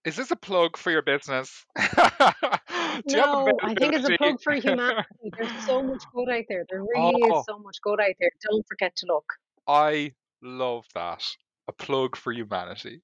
Is 0.05 0.17
this 0.17 0.31
a 0.31 0.35
plug 0.35 0.75
for 0.75 0.91
your 0.91 1.01
business? 1.01 1.65
Do 1.77 1.83
you 1.87 1.87
have 1.95 3.05
No, 3.07 3.57
I 3.63 3.73
think 3.73 3.93
it's 3.93 4.07
a 4.09 4.17
plug 4.17 4.41
for 4.43 4.53
humanity. 4.59 5.07
There's 5.37 5.65
so 5.65 5.81
much 5.81 6.03
good 6.13 6.29
out 6.29 6.43
there. 6.49 6.65
There 6.69 6.81
really 6.81 7.21
Oh. 7.31 7.39
is 7.39 7.45
so 7.47 7.57
much 7.57 7.77
good 7.81 8.01
out 8.01 8.13
there. 8.19 8.31
Don't 8.51 8.65
forget 8.67 8.93
to 8.97 9.05
look. 9.07 9.25
I 9.65 10.11
love 10.41 10.85
that. 10.93 11.23
A 11.69 11.71
plug 11.71 12.17
for 12.17 12.33
humanity. 12.33 13.01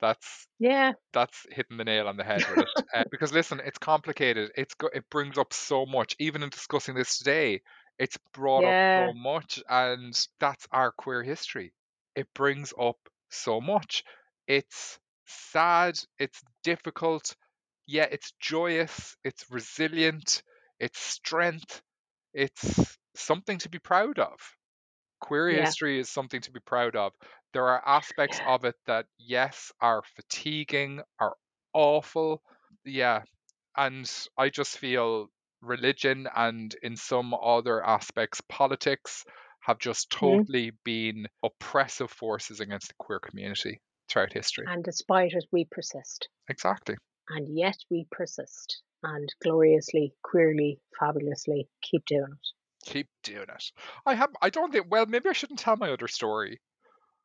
That's 0.00 0.46
Yeah, 0.58 0.94
that's 1.12 1.46
hitting 1.50 1.76
the 1.78 1.84
nail 1.84 2.08
on 2.08 2.16
the 2.16 2.24
head 2.24 2.46
with 2.48 2.60
it. 2.60 2.70
Uh, 2.94 3.04
because 3.10 3.32
listen, 3.32 3.60
it's 3.64 3.78
complicated. 3.78 4.52
It's 4.56 4.74
go- 4.74 4.90
it 4.92 5.08
brings 5.10 5.38
up 5.38 5.52
so 5.52 5.86
much. 5.86 6.16
Even 6.18 6.42
in 6.42 6.50
discussing 6.50 6.94
this 6.94 7.18
today, 7.18 7.62
it's 7.98 8.18
brought 8.32 8.64
Yeah. 8.64 8.70
up 8.70 8.76
so 8.96 9.12
much, 9.14 9.62
and 9.68 10.14
that's 10.40 10.66
our 10.72 10.92
queer 10.92 11.22
history. 11.22 11.74
It 12.16 12.28
brings 12.34 12.74
up 12.80 12.98
so 13.30 13.60
much. 13.60 14.04
It's 14.48 14.98
sad. 15.26 15.98
It's 16.18 16.42
difficult. 16.64 17.36
Yeah, 17.86 18.08
it's 18.10 18.32
joyous. 18.40 19.16
It's 19.24 19.50
resilient. 19.50 20.42
It's 20.80 20.98
strength. 21.00 21.82
It's 22.34 22.98
something 23.16 23.58
to 23.58 23.68
be 23.70 23.78
proud 23.78 24.18
of. 24.18 24.38
Queer 25.24 25.48
Yeah. 25.48 25.60
history 25.60 25.98
is 25.98 26.08
something 26.10 26.40
to 26.42 26.52
be 26.52 26.60
proud 26.60 26.96
of. 26.96 27.14
There 27.52 27.66
are 27.68 27.82
aspects 27.86 28.38
Yeah. 28.38 28.46
of 28.46 28.64
it 28.64 28.76
that, 28.86 29.06
yes, 29.18 29.72
are 29.80 30.04
fatiguing, 30.04 31.02
are 31.20 31.36
awful. 31.72 32.44
Yeah. 32.84 33.24
And 33.76 34.10
I 34.38 34.50
just 34.50 34.78
feel 34.78 35.28
religion 35.62 36.28
and 36.34 36.74
in 36.82 36.96
some 36.96 37.34
other 37.34 37.84
aspects, 37.84 38.40
politics 38.42 39.24
have 39.62 39.78
just 39.78 40.10
Mhm. 40.20 40.44
totally 40.44 40.70
been 40.84 41.28
oppressive 41.44 42.10
forces 42.12 42.60
against 42.60 42.88
the 42.88 42.94
queer 42.98 43.20
community 43.20 43.82
throughout 44.08 44.32
history. 44.34 44.66
And 44.66 44.84
despite 44.84 45.32
it, 45.32 45.46
we 45.52 45.64
persist. 45.64 46.28
Exactly. 46.48 46.96
And 47.28 47.56
yet 47.58 47.78
we 47.90 48.06
persist. 48.10 48.82
And 49.02 49.34
gloriously, 49.42 50.16
queerly, 50.22 50.80
fabulously 50.98 51.70
keep 51.82 52.06
doing 52.06 52.32
it. 52.32 52.48
Keep 52.86 53.08
doing 53.22 53.46
it. 53.48 53.72
I 54.06 54.14
have 54.14 54.30
I 54.40 54.50
don't 54.50 54.72
think 54.72 54.86
well, 54.90 55.06
maybe 55.06 55.28
I 55.28 55.32
shouldn't 55.32 55.58
tell 55.58 55.76
my 55.76 55.90
other 55.90 56.08
story. 56.08 56.60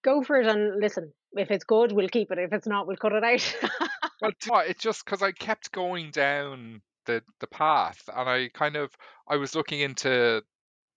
Go 0.04 0.24
for 0.24 0.38
it 0.40 0.48
and 0.48 0.80
listen. 0.80 1.12
If 1.34 1.52
it's 1.52 1.66
good, 1.66 1.92
we'll 1.92 2.10
keep 2.10 2.32
it. 2.32 2.40
If 2.40 2.54
it's 2.54 2.68
not, 2.68 2.88
we'll 2.88 2.98
cut 2.98 3.14
it 3.14 3.24
out. 3.24 3.90
Well, 4.22 4.32
do 4.32 4.48
you 4.48 4.52
know 4.52 4.58
what, 4.58 4.68
it's 4.68 4.84
just 4.84 5.06
because 5.06 5.24
I 5.24 5.32
kept 5.32 5.72
going 5.72 6.12
down 6.12 6.82
the 7.06 7.24
the 7.40 7.48
path, 7.48 8.02
and 8.14 8.30
I 8.30 8.50
kind 8.54 8.76
of 8.76 8.92
I 9.28 9.38
was 9.38 9.56
looking 9.56 9.80
into 9.80 10.44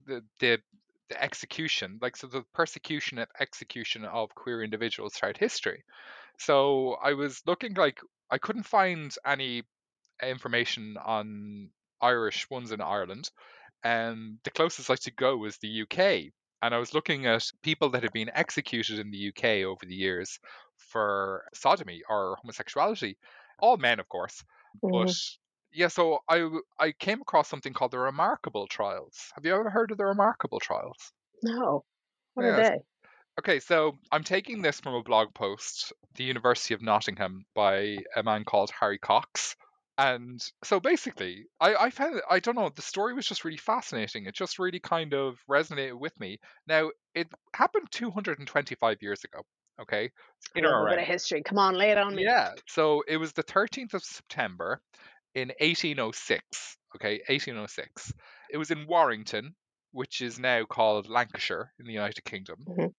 the 0.06 0.24
the 0.40 0.58
the 1.08 1.22
execution, 1.22 1.98
like 2.02 2.16
so 2.16 2.26
the 2.26 2.42
persecution 2.54 3.18
and 3.18 3.28
execution 3.38 4.04
of 4.04 4.34
queer 4.34 4.62
individuals 4.62 5.14
throughout 5.14 5.36
history. 5.36 5.84
So 6.38 6.96
I 7.02 7.12
was 7.12 7.42
looking 7.46 7.74
like 7.74 8.00
I 8.30 8.38
couldn't 8.38 8.64
find 8.64 9.14
any 9.24 9.62
information 10.22 10.96
on 10.96 11.70
Irish 12.00 12.48
ones 12.50 12.72
in 12.72 12.80
Ireland. 12.80 13.30
And 13.84 14.38
the 14.44 14.50
closest 14.50 14.90
I 14.90 14.96
could 14.96 15.16
go 15.16 15.36
was 15.36 15.58
the 15.58 15.68
UK. 15.68 16.32
And 16.62 16.74
I 16.74 16.78
was 16.78 16.94
looking 16.94 17.26
at 17.26 17.50
people 17.62 17.90
that 17.90 18.02
had 18.04 18.12
been 18.12 18.30
executed 18.34 18.98
in 18.98 19.10
the 19.10 19.18
UK 19.18 19.64
over 19.64 19.84
the 19.84 19.94
years 19.94 20.38
for 20.76 21.44
sodomy 21.54 22.02
or 22.08 22.36
homosexuality. 22.40 23.18
All 23.58 23.76
men, 23.76 24.00
of 24.00 24.08
course. 24.08 24.44
Mhm. 24.82 24.90
But 24.90 25.14
yeah, 25.72 25.88
so 25.88 26.20
I 26.28 26.48
I 26.78 26.92
came 26.92 27.20
across 27.22 27.48
something 27.48 27.72
called 27.72 27.92
the 27.92 27.98
Remarkable 27.98 28.66
Trials. 28.68 29.32
Have 29.34 29.44
you 29.46 29.54
ever 29.54 29.70
heard 29.70 29.90
of 29.90 29.98
the 29.98 30.04
Remarkable 30.06 30.60
Trials? 30.60 31.12
No. 31.42 31.84
What 32.34 32.46
are 32.46 32.52
they? 32.52 32.78
Okay, 33.38 33.60
so 33.60 33.98
I'm 34.10 34.24
taking 34.24 34.62
this 34.62 34.80
from 34.80 34.94
a 34.94 35.02
blog 35.02 35.34
post, 35.34 35.92
The 36.14 36.24
University 36.24 36.74
of 36.74 36.82
Nottingham, 36.82 37.44
by 37.54 37.98
a 38.16 38.22
man 38.22 38.44
called 38.44 38.70
Harry 38.70 38.98
Cocks. 38.98 39.56
And 39.98 40.40
so 40.64 40.80
basically, 40.80 41.46
I, 41.60 41.74
I 41.74 41.90
found 41.90 42.22
I 42.30 42.40
don't 42.40 42.56
know, 42.56 42.70
the 42.70 42.82
story 42.82 43.14
was 43.14 43.26
just 43.26 43.44
really 43.44 43.58
fascinating. 43.58 44.26
It 44.26 44.34
just 44.34 44.58
really 44.58 44.80
kind 44.80 45.12
of 45.14 45.38
resonated 45.48 45.98
with 45.98 46.18
me. 46.18 46.38
Now, 46.66 46.90
it 47.14 47.28
happened 47.54 47.88
225 47.90 49.02
years 49.02 49.22
ago, 49.24 49.42
okay? 49.80 50.10
In 50.54 50.64
a 50.64 50.84
bit 50.88 50.98
of 50.98 51.04
history. 51.04 51.42
Come 51.42 51.58
on, 51.58 51.74
lay 51.74 51.90
it 51.90 51.98
on 51.98 52.14
me. 52.14 52.24
Yeah, 52.24 52.54
so 52.66 53.02
it 53.06 53.18
was 53.18 53.32
the 53.32 53.42
13th 53.42 53.94
of 53.94 54.02
September 54.02 54.82
in 55.34 55.52
1806, 55.60 56.78
okay? 56.96 57.22
1806. 57.28 58.12
It 58.50 58.56
was 58.56 58.70
in 58.70 58.86
Warrington, 58.86 59.54
which 59.92 60.22
is 60.22 60.38
now 60.38 60.64
called 60.64 61.08
Lancashire 61.08 61.72
in 61.78 61.86
the 61.86 61.92
United 61.92 62.24
Kingdom. 62.24 62.64
Mhm. 62.66 62.94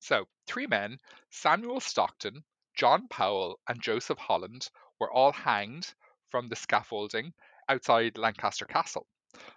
So, 0.00 0.26
three 0.46 0.66
men, 0.66 0.98
Samuel 1.30 1.80
Stockton, 1.80 2.44
John 2.74 3.08
Powell, 3.08 3.60
and 3.68 3.80
Joseph 3.80 4.18
Holland, 4.18 4.68
were 4.98 5.10
all 5.12 5.32
hanged 5.32 5.94
from 6.30 6.48
the 6.48 6.56
scaffolding 6.56 7.32
outside 7.68 8.18
Lancaster 8.18 8.64
Castle. 8.64 9.06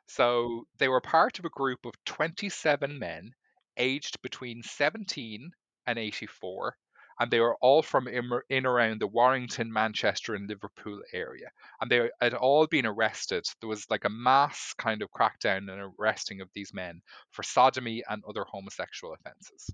So, 0.07 0.67
they 0.77 0.87
were 0.87 1.01
part 1.01 1.39
of 1.39 1.45
a 1.45 1.49
group 1.49 1.85
of 1.85 1.93
27 2.05 2.99
men 2.99 3.33
aged 3.77 4.21
between 4.21 4.63
17 4.63 5.51
and 5.87 5.99
84, 5.99 6.77
and 7.19 7.31
they 7.31 7.39
were 7.39 7.55
all 7.61 7.81
from 7.81 8.07
in, 8.07 8.29
in 8.49 8.65
around 8.65 8.99
the 8.99 9.07
Warrington, 9.07 9.71
Manchester, 9.71 10.35
and 10.35 10.47
Liverpool 10.47 11.01
area. 11.13 11.49
And 11.81 11.89
they 11.89 12.09
had 12.21 12.33
all 12.33 12.67
been 12.67 12.85
arrested. 12.85 13.45
There 13.59 13.69
was 13.69 13.89
like 13.89 14.05
a 14.05 14.09
mass 14.09 14.73
kind 14.77 15.01
of 15.01 15.11
crackdown 15.11 15.71
and 15.71 15.93
arresting 15.99 16.41
of 16.41 16.49
these 16.53 16.73
men 16.73 17.01
for 17.31 17.43
sodomy 17.43 18.03
and 18.09 18.23
other 18.27 18.45
homosexual 18.47 19.13
offences. 19.13 19.69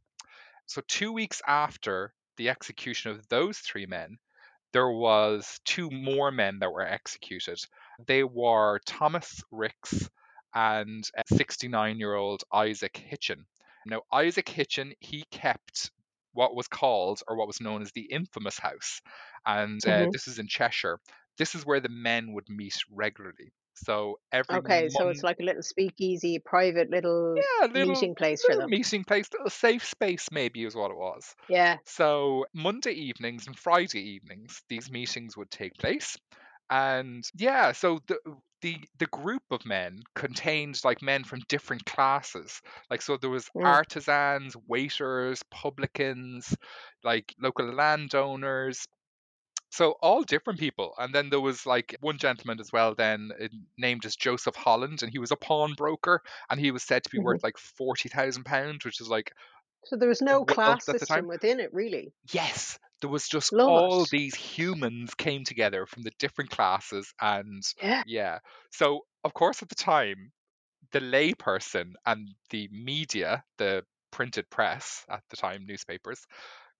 So, 0.66 0.82
two 0.88 1.12
weeks 1.12 1.41
after 1.47 2.14
the 2.38 2.50
execution 2.50 3.12
of 3.12 3.28
those 3.30 3.60
three 3.60 3.86
men, 3.86 4.18
there 4.74 4.89
was 4.89 5.59
two 5.65 5.89
more 5.91 6.32
men 6.32 6.59
that 6.59 6.72
were 6.72 6.82
executed. 6.86 7.59
They 8.05 8.24
were 8.24 8.80
Thomas 8.86 9.41
Ricks 9.51 10.09
and 10.53 11.03
69-year-old 11.26 12.43
Isaac 12.53 12.97
Hitchin. 12.97 13.45
Now, 13.86 14.01
Isaac 14.11 14.49
Hitchin, 14.49 14.93
he 14.99 15.24
kept 15.32 15.91
what 16.34 16.55
was 16.55 16.67
called 16.67 17.22
or 17.28 17.36
what 17.38 17.47
was 17.47 17.61
known 17.61 17.82
as 17.82 17.91
the 17.91 18.05
infamous 18.11 18.59
house, 18.59 19.01
and 19.45 19.86
uh, 19.86 20.05
Mhm. 20.05 20.11
this 20.11 20.28
is 20.28 20.39
in 20.39 20.47
Cheshire. 20.47 20.99
This 21.38 21.55
is 21.55 21.65
where 21.65 21.80
the 21.80 21.89
men 21.89 22.34
would 22.34 22.49
meet 22.49 22.78
regularly. 22.89 23.51
So 23.86 24.19
every 24.32 24.61
Okay, 24.61 24.89
so 24.89 25.09
it's 25.09 25.23
like 25.23 25.39
a 25.39 25.43
little 25.43 25.63
speakeasy, 25.63 26.38
private 26.39 26.89
little 26.91 27.45
yeah, 27.61 27.67
little, 27.67 28.05
meeting 28.05 28.13
place 28.15 28.43
for 28.43 28.55
little 28.55 28.63
them. 28.63 28.75
meeting 28.77 29.03
place, 29.03 29.27
little 29.34 29.49
safe 29.49 29.86
space, 29.86 30.27
maybe 30.32 30.63
is 30.65 30.75
what 30.75 30.91
it 30.91 30.97
was. 30.97 31.36
Yeah. 31.47 31.80
So 31.86 32.45
Monday 32.53 32.91
evenings 32.91 33.47
and 33.47 33.57
Friday 33.57 34.01
evenings, 34.01 34.61
these 34.69 34.91
meetings 34.91 35.38
would 35.38 35.49
take 35.51 35.73
place. 35.75 36.17
And 36.69 37.23
yeah, 37.36 37.71
so 37.71 37.99
the 38.07 38.19
the 38.61 38.77
the 38.99 39.07
group 39.07 39.43
of 39.51 39.65
men 39.65 40.01
contained 40.15 40.80
like 40.84 41.01
men 41.01 41.23
from 41.23 41.39
different 41.47 41.86
classes. 41.86 42.61
Like 42.89 43.01
so 43.01 43.17
there 43.17 43.30
was 43.30 43.49
Mm. 43.55 43.80
artisans, 43.80 44.55
waiters, 44.67 45.41
publicans, 45.49 46.55
like 47.03 47.34
local 47.39 47.73
landowners. 47.73 48.86
So 49.72 49.91
all 50.01 50.24
different 50.24 50.59
people. 50.59 50.93
And 50.97 51.13
then 51.13 51.30
there 51.30 51.41
was 51.41 51.65
like 51.65 51.95
one 52.01 52.17
gentleman 52.17 52.59
as 52.59 52.72
well 52.72 52.95
then 52.95 53.32
uh, 53.41 53.47
named 53.78 54.05
as 54.05 54.15
Joseph 54.15 54.55
Holland 54.55 55.03
and 55.03 55.11
he 55.11 55.20
was 55.20 55.32
a 55.32 55.36
pawnbroker 55.38 56.22
and 56.49 56.59
he 56.59 56.72
was 56.72 56.84
said 56.84 57.03
to 57.03 57.09
be 57.09 57.17
Mhm. 57.17 57.20
worth 57.20 57.43
like 57.43 57.57
40,000 57.57 58.45
pounds, 58.45 58.86
which 58.86 59.01
is 59.01 59.09
like 59.09 59.32
So 59.84 59.97
there 59.97 60.07
was 60.07 60.22
no 60.22 60.45
class 60.45 60.88
system 60.88 61.28
within 61.28 61.59
it, 61.59 61.74
really. 61.74 62.13
Yes, 62.32 62.80
there 63.01 63.09
was 63.09 63.28
just 63.28 63.51
Love 63.51 63.65
all 63.65 64.05
it. 64.05 64.07
these 64.07 64.36
humans 64.36 65.13
came 65.15 65.43
together 65.43 65.86
from 65.86 66.03
the 66.03 66.11
different 66.20 66.49
classes, 66.51 67.13
and 67.20 67.63
Yeah. 67.82 68.03
yeah. 68.03 68.39
So, 68.72 69.05
of 69.24 69.34
course, 69.34 69.61
at 69.61 69.70
the 69.70 69.76
time, 69.76 70.32
the 70.91 70.99
layperson 71.01 71.93
and 72.05 72.36
the 72.51 72.70
media, 72.72 73.45
the 73.57 73.86
printed 74.11 74.49
press 74.51 75.05
at 75.09 75.24
the 75.30 75.38
time, 75.38 75.65
newspapers, 75.65 76.26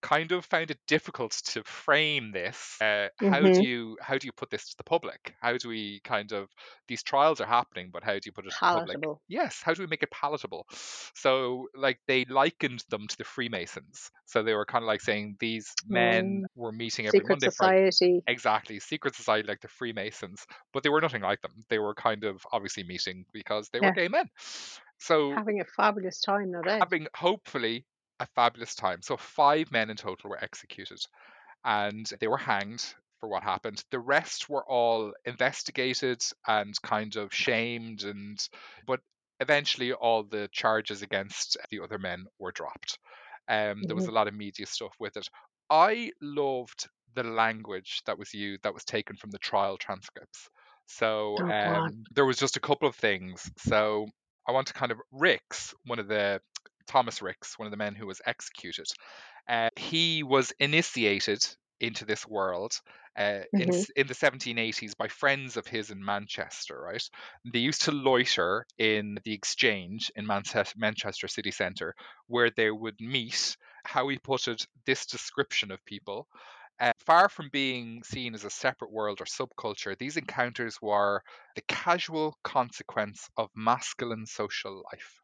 kind 0.02 0.32
of 0.32 0.46
found 0.46 0.72
it 0.72 0.80
difficult 0.88 1.32
to 1.46 1.64
frame 1.64 2.32
this. 2.32 2.78
Uh, 2.82 3.10
How 3.22 3.48
Mhm. 3.48 3.50
do 3.50 3.66
you 3.66 3.98
how 4.02 4.18
do 4.18 4.28
you 4.28 4.32
put 4.34 4.50
this 4.50 4.70
to 4.70 4.78
the 4.78 4.84
public? 4.84 5.36
How 5.42 5.58
do 5.58 5.70
we 5.70 6.00
kind 6.04 6.32
of 6.32 6.50
these 6.88 7.04
trials 7.04 7.42
are 7.42 7.48
happening, 7.48 7.92
but 7.92 8.04
how 8.04 8.14
do 8.14 8.22
you 8.26 8.32
put 8.32 8.48
it 8.48 8.52
to 8.52 8.60
the 8.62 8.68
public? 8.68 9.00
Yes, 9.28 9.62
how 9.62 9.74
do 9.74 9.84
we 9.84 9.88
make 9.88 10.02
it 10.04 10.12
palatable? 10.12 10.66
So, 10.72 11.68
like, 11.76 12.00
they 12.08 12.26
likened 12.26 12.84
them 12.90 13.08
to 13.08 13.18
the 13.18 13.24
Freemasons. 13.24 14.10
So 14.26 14.42
they 14.42 14.56
were 14.56 14.66
kind 14.66 14.84
of 14.84 14.88
like 14.88 15.02
saying 15.02 15.38
these 15.40 15.78
men 15.88 16.42
Mm. 16.42 16.48
were 16.56 16.72
meeting 16.72 17.06
every 17.08 17.26
Secret 17.26 17.26
Monday, 17.26 17.50
Friday. 17.50 17.76
society. 17.92 18.24
Exactly, 18.28 18.80
secret 18.80 19.16
society 19.16 19.48
like 19.48 19.62
the 19.62 19.68
Freemasons, 19.68 20.46
but 20.74 20.84
they 20.84 20.90
were 20.90 21.02
nothing 21.02 21.22
like 21.24 21.42
them. 21.42 21.64
They 21.70 21.80
were 21.80 21.96
kind 21.96 22.24
of 22.24 22.46
obviously 22.52 22.84
meeting 22.84 23.26
because 23.34 23.70
they 23.70 23.82
were 23.82 23.92
gay 23.92 24.08
men. 24.08 24.30
So 25.00 25.38
Having 25.38 25.60
a 25.60 25.66
fabulous 25.66 26.22
time, 26.22 26.52
no 26.52 26.62
doubt. 26.62 26.90
having 26.90 27.08
hopefully 27.16 27.86
a 28.20 28.28
fabulous 28.28 28.76
time. 28.76 29.02
So 29.02 29.18
five 29.18 29.72
men 29.72 29.90
in 29.90 29.98
total 29.98 30.30
were 30.30 30.44
executed, 30.44 31.00
and 31.64 32.06
they 32.20 32.28
were 32.28 32.38
hanged 32.38 32.84
for 33.20 33.30
what 33.30 33.44
happened. 33.44 33.84
The 33.92 34.00
rest 34.00 34.50
were 34.50 34.66
all 34.66 35.14
investigated 35.26 36.22
and 36.48 36.74
kind 36.82 37.16
of 37.18 37.34
shamed, 37.34 38.04
and 38.04 38.40
but 38.86 39.02
eventually 39.40 39.94
all 39.94 40.24
the 40.24 40.50
charges 40.52 41.02
against 41.02 41.58
the 41.70 41.82
other 41.82 41.98
men 42.00 42.26
were 42.40 42.52
dropped. 42.52 43.00
Um, 43.48 43.84
there 43.86 43.96
was 43.96 44.06
Mhm. 44.06 44.10
a 44.10 44.12
lot 44.12 44.28
of 44.28 44.34
media 44.34 44.66
stuff 44.66 44.96
with 45.00 45.18
it. 45.18 45.28
I 45.70 46.12
loved 46.22 46.88
the 47.14 47.24
language 47.24 48.02
that 48.06 48.18
was 48.18 48.34
used, 48.34 48.64
that 48.64 48.74
was 48.74 48.86
taken 48.86 49.18
from 49.18 49.32
the 49.32 49.40
trial 49.40 49.78
transcripts. 49.78 50.50
So 50.88 51.40
Oh, 51.40 51.46
um, 51.50 52.04
there 52.12 52.26
was 52.26 52.38
just 52.38 52.58
a 52.58 52.62
couple 52.62 52.88
of 52.88 52.96
things. 52.96 53.52
So 53.58 54.08
I 54.48 54.52
want 54.52 54.68
to 54.68 54.74
kind 54.74 54.92
of 54.92 55.00
Ricks, 55.12 55.74
one 55.84 56.00
of 56.00 56.08
the 56.08 56.42
Thomas 56.90 57.22
Ricks, 57.22 57.58
one 57.60 57.68
of 57.68 57.72
the 57.72 57.78
men 57.78 57.96
who 57.96 58.08
was 58.08 58.22
executed. 58.26 58.88
Uh, 59.48 59.70
he 59.78 60.24
was 60.24 60.52
initiated 60.60 61.46
into 61.80 62.06
this 62.06 62.28
world 62.28 62.74
uh, 63.18 63.42
in, 63.58 63.70
Mhm. 63.70 63.70
s- 63.70 63.90
in 63.96 64.08
the 64.08 64.14
1780s 64.14 64.96
by 64.96 65.08
friends 65.08 65.58
of 65.58 65.68
his 65.68 65.92
in 65.92 66.04
Manchester, 66.04 66.80
right? 66.80 67.04
They 67.52 67.60
used 67.60 67.82
to 67.84 67.92
loiter 67.92 68.66
in 68.78 69.18
the 69.24 69.34
exchange 69.34 70.12
in 70.16 70.26
Manchester, 70.28 70.76
Manchester 70.78 71.28
city 71.28 71.52
centre 71.52 71.96
where 72.28 72.50
they 72.50 72.72
would 72.72 73.00
meet, 73.02 73.58
how 73.86 74.08
he 74.10 74.18
put 74.20 74.48
it, 74.48 74.66
this 74.86 75.06
description 75.06 75.72
of 75.72 75.84
people. 75.86 76.28
Uh, 76.80 76.92
far 77.00 77.30
from 77.30 77.50
being 77.50 78.04
seen 78.04 78.34
as 78.36 78.46
a 78.46 78.50
separate 78.50 78.92
world 78.92 79.22
or 79.22 79.26
subculture, 79.26 79.98
these 79.98 80.18
encounters 80.18 80.82
were 80.82 81.22
the 81.56 81.62
casual 81.64 82.38
consequence 82.44 83.30
of 83.38 83.50
masculine 83.56 84.26
social 84.26 84.84
life. 84.92 85.19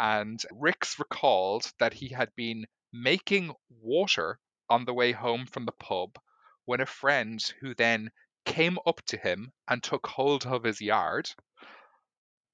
And 0.00 0.42
Ricks 0.50 0.98
recalled 0.98 1.70
that 1.78 1.92
he 1.92 2.08
had 2.08 2.34
been 2.34 2.66
making 2.90 3.54
water 3.68 4.38
on 4.70 4.86
the 4.86 4.94
way 4.94 5.12
home 5.12 5.44
from 5.44 5.66
the 5.66 5.72
pub 5.72 6.18
when 6.64 6.80
a 6.80 6.86
friend 6.86 7.38
who 7.60 7.74
then 7.74 8.10
came 8.46 8.78
up 8.86 9.02
to 9.08 9.18
him 9.18 9.52
and 9.68 9.82
took 9.82 10.06
hold 10.06 10.46
of 10.46 10.64
his 10.64 10.80
yard. 10.80 11.28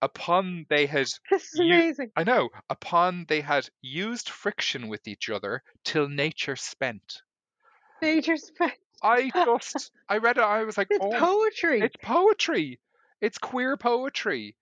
Upon 0.02 0.66
they 0.68 0.86
had 0.86 1.06
This 1.30 1.52
is 1.54 1.60
amazing. 1.60 2.10
I 2.16 2.24
know. 2.24 2.50
Upon 2.68 3.26
they 3.28 3.42
had 3.42 3.68
used 3.80 4.28
friction 4.28 4.88
with 4.88 5.06
each 5.06 5.30
other 5.30 5.62
till 5.84 6.08
nature 6.08 6.56
spent. 6.56 7.22
Nature's 8.02 8.50
best. 8.58 8.74
I 9.02 9.30
just, 9.34 9.92
I 10.08 10.18
read 10.18 10.38
it. 10.38 10.42
I 10.42 10.64
was 10.64 10.76
like, 10.76 10.88
It's 10.90 11.04
oh, 11.04 11.12
poetry. 11.16 11.80
it's 11.80 11.96
poetry. 12.02 12.80
It's 13.20 13.38
queer 13.38 13.76
poetry. 13.76 14.56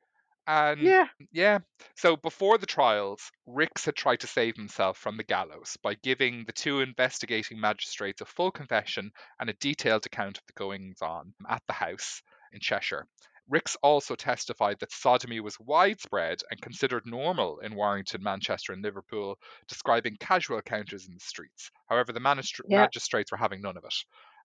And 0.47 0.81
yeah. 0.81 1.09
yeah. 1.33 1.61
so 1.97 2.17
before 2.17 2.59
the 2.59 2.67
trials, 2.67 3.31
Ricks 3.47 3.85
had 3.85 3.97
tried 3.97 4.21
to 4.21 4.27
save 4.27 4.57
himself 4.57 4.99
from 4.99 5.17
the 5.17 5.25
gallows 5.25 5.77
by 5.83 5.95
giving 5.95 6.45
the 6.45 6.53
two 6.53 6.81
investigating 6.81 7.61
magistrates 7.61 8.21
a 8.21 8.27
full 8.27 8.51
confession 8.51 9.11
and 9.41 9.49
a 9.49 9.55
detailed 9.55 10.07
account 10.07 10.39
of 10.39 10.45
the 10.47 10.53
goings 10.55 11.01
on 11.03 11.35
at 11.49 11.63
the 11.67 11.73
house 11.73 12.23
in 12.53 12.61
Cheshire. 12.61 13.07
Ricks 13.49 13.77
also 13.83 14.15
testified 14.17 14.79
that 14.81 14.93
sodomy 14.93 15.41
was 15.41 15.61
widespread 15.61 16.41
and 16.51 16.61
considered 16.63 17.05
normal 17.07 17.61
in 17.61 17.75
Warrington, 17.75 18.23
Manchester, 18.23 18.73
and 18.73 18.83
Liverpool, 18.83 19.39
describing 19.69 20.17
casual 20.19 20.57
encounters 20.59 21.07
in 21.07 21.15
the 21.15 21.21
streets. 21.21 21.71
However, 21.89 22.13
the 22.13 22.21
Yeah. 22.69 22.79
magistrates 22.81 23.31
were 23.31 23.39
having 23.39 23.61
none 23.61 23.77
of 23.77 23.85
it. 23.85 23.95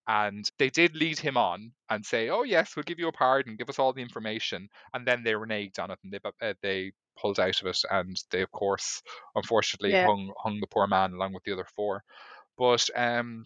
And 0.10 0.50
they 0.60 0.70
did 0.72 0.96
lead 0.98 1.20
him 1.20 1.38
on 1.38 1.74
and 1.90 2.06
say, 2.06 2.30
"Oh 2.30 2.44
yes, 2.44 2.76
we'll 2.76 2.84
give 2.84 3.00
you 3.00 3.08
a 3.08 3.14
pardon, 3.14 3.56
give 3.56 3.70
us 3.70 3.80
all 3.80 3.94
the 3.94 4.02
information." 4.02 4.70
And 4.94 5.08
then 5.08 5.24
they 5.24 5.34
reneged 5.34 5.80
on 5.80 5.92
it 5.92 6.00
and 6.04 6.12
they 6.14 6.20
uh, 6.42 6.56
they 6.62 6.92
pulled 7.18 7.40
out 7.40 7.62
of 7.62 7.68
it, 7.68 7.80
and 7.92 8.18
they, 8.32 8.42
of 8.42 8.52
course, 8.52 9.02
unfortunately, 9.36 9.96
Yeah. 9.96 10.10
hung 10.10 10.34
hung 10.44 10.60
the 10.60 10.68
poor 10.68 10.88
man 10.88 11.14
along 11.14 11.34
with 11.34 11.44
the 11.46 11.54
other 11.54 11.68
four. 11.78 12.04
But 12.58 12.90
um, 12.96 13.46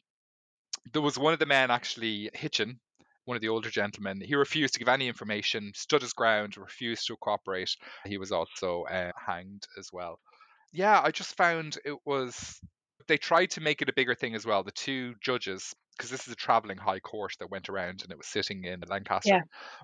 there 0.94 1.02
was 1.02 1.18
one 1.20 1.34
of 1.34 1.40
the 1.40 1.46
men 1.46 1.72
actually 1.72 2.30
Hitchin, 2.34 2.80
one 3.26 3.36
of 3.36 3.42
the 3.42 3.50
older 3.50 3.70
gentlemen. 3.70 4.22
He 4.22 4.36
refused 4.36 4.74
to 4.76 4.80
give 4.80 4.88
any 4.88 5.08
information, 5.10 5.74
stood 5.76 6.02
his 6.02 6.14
ground, 6.14 6.56
refused 6.58 7.08
to 7.08 7.18
cooperate. 7.18 7.76
He 8.06 8.18
was 8.18 8.32
also 8.32 8.84
uh, 8.84 9.12
hanged 9.18 9.68
as 9.78 9.90
well. 9.92 10.22
Yeah, 10.72 11.02
I 11.02 11.12
just 11.12 11.36
found 11.38 11.78
it 11.86 11.98
was. 12.06 12.60
They 13.08 13.18
tried 13.18 13.52
to 13.52 13.62
make 13.62 13.82
it 13.82 13.90
a 13.90 13.94
bigger 13.94 14.16
thing 14.16 14.36
as 14.36 14.46
well. 14.46 14.64
The 14.64 14.72
two 14.72 15.16
judges, 15.22 15.74
because 15.98 16.10
this 16.10 16.28
is 16.28 16.34
a 16.34 16.36
traveling 16.36 16.78
high 16.78 17.00
court 17.00 17.34
that 17.40 17.50
went 17.50 17.70
around 17.70 18.02
and 18.04 18.12
it 18.12 18.18
was 18.18 18.28
sitting 18.28 18.64
in 18.66 18.82
Lancaster. 18.88 19.30
Yeah. 19.30 19.42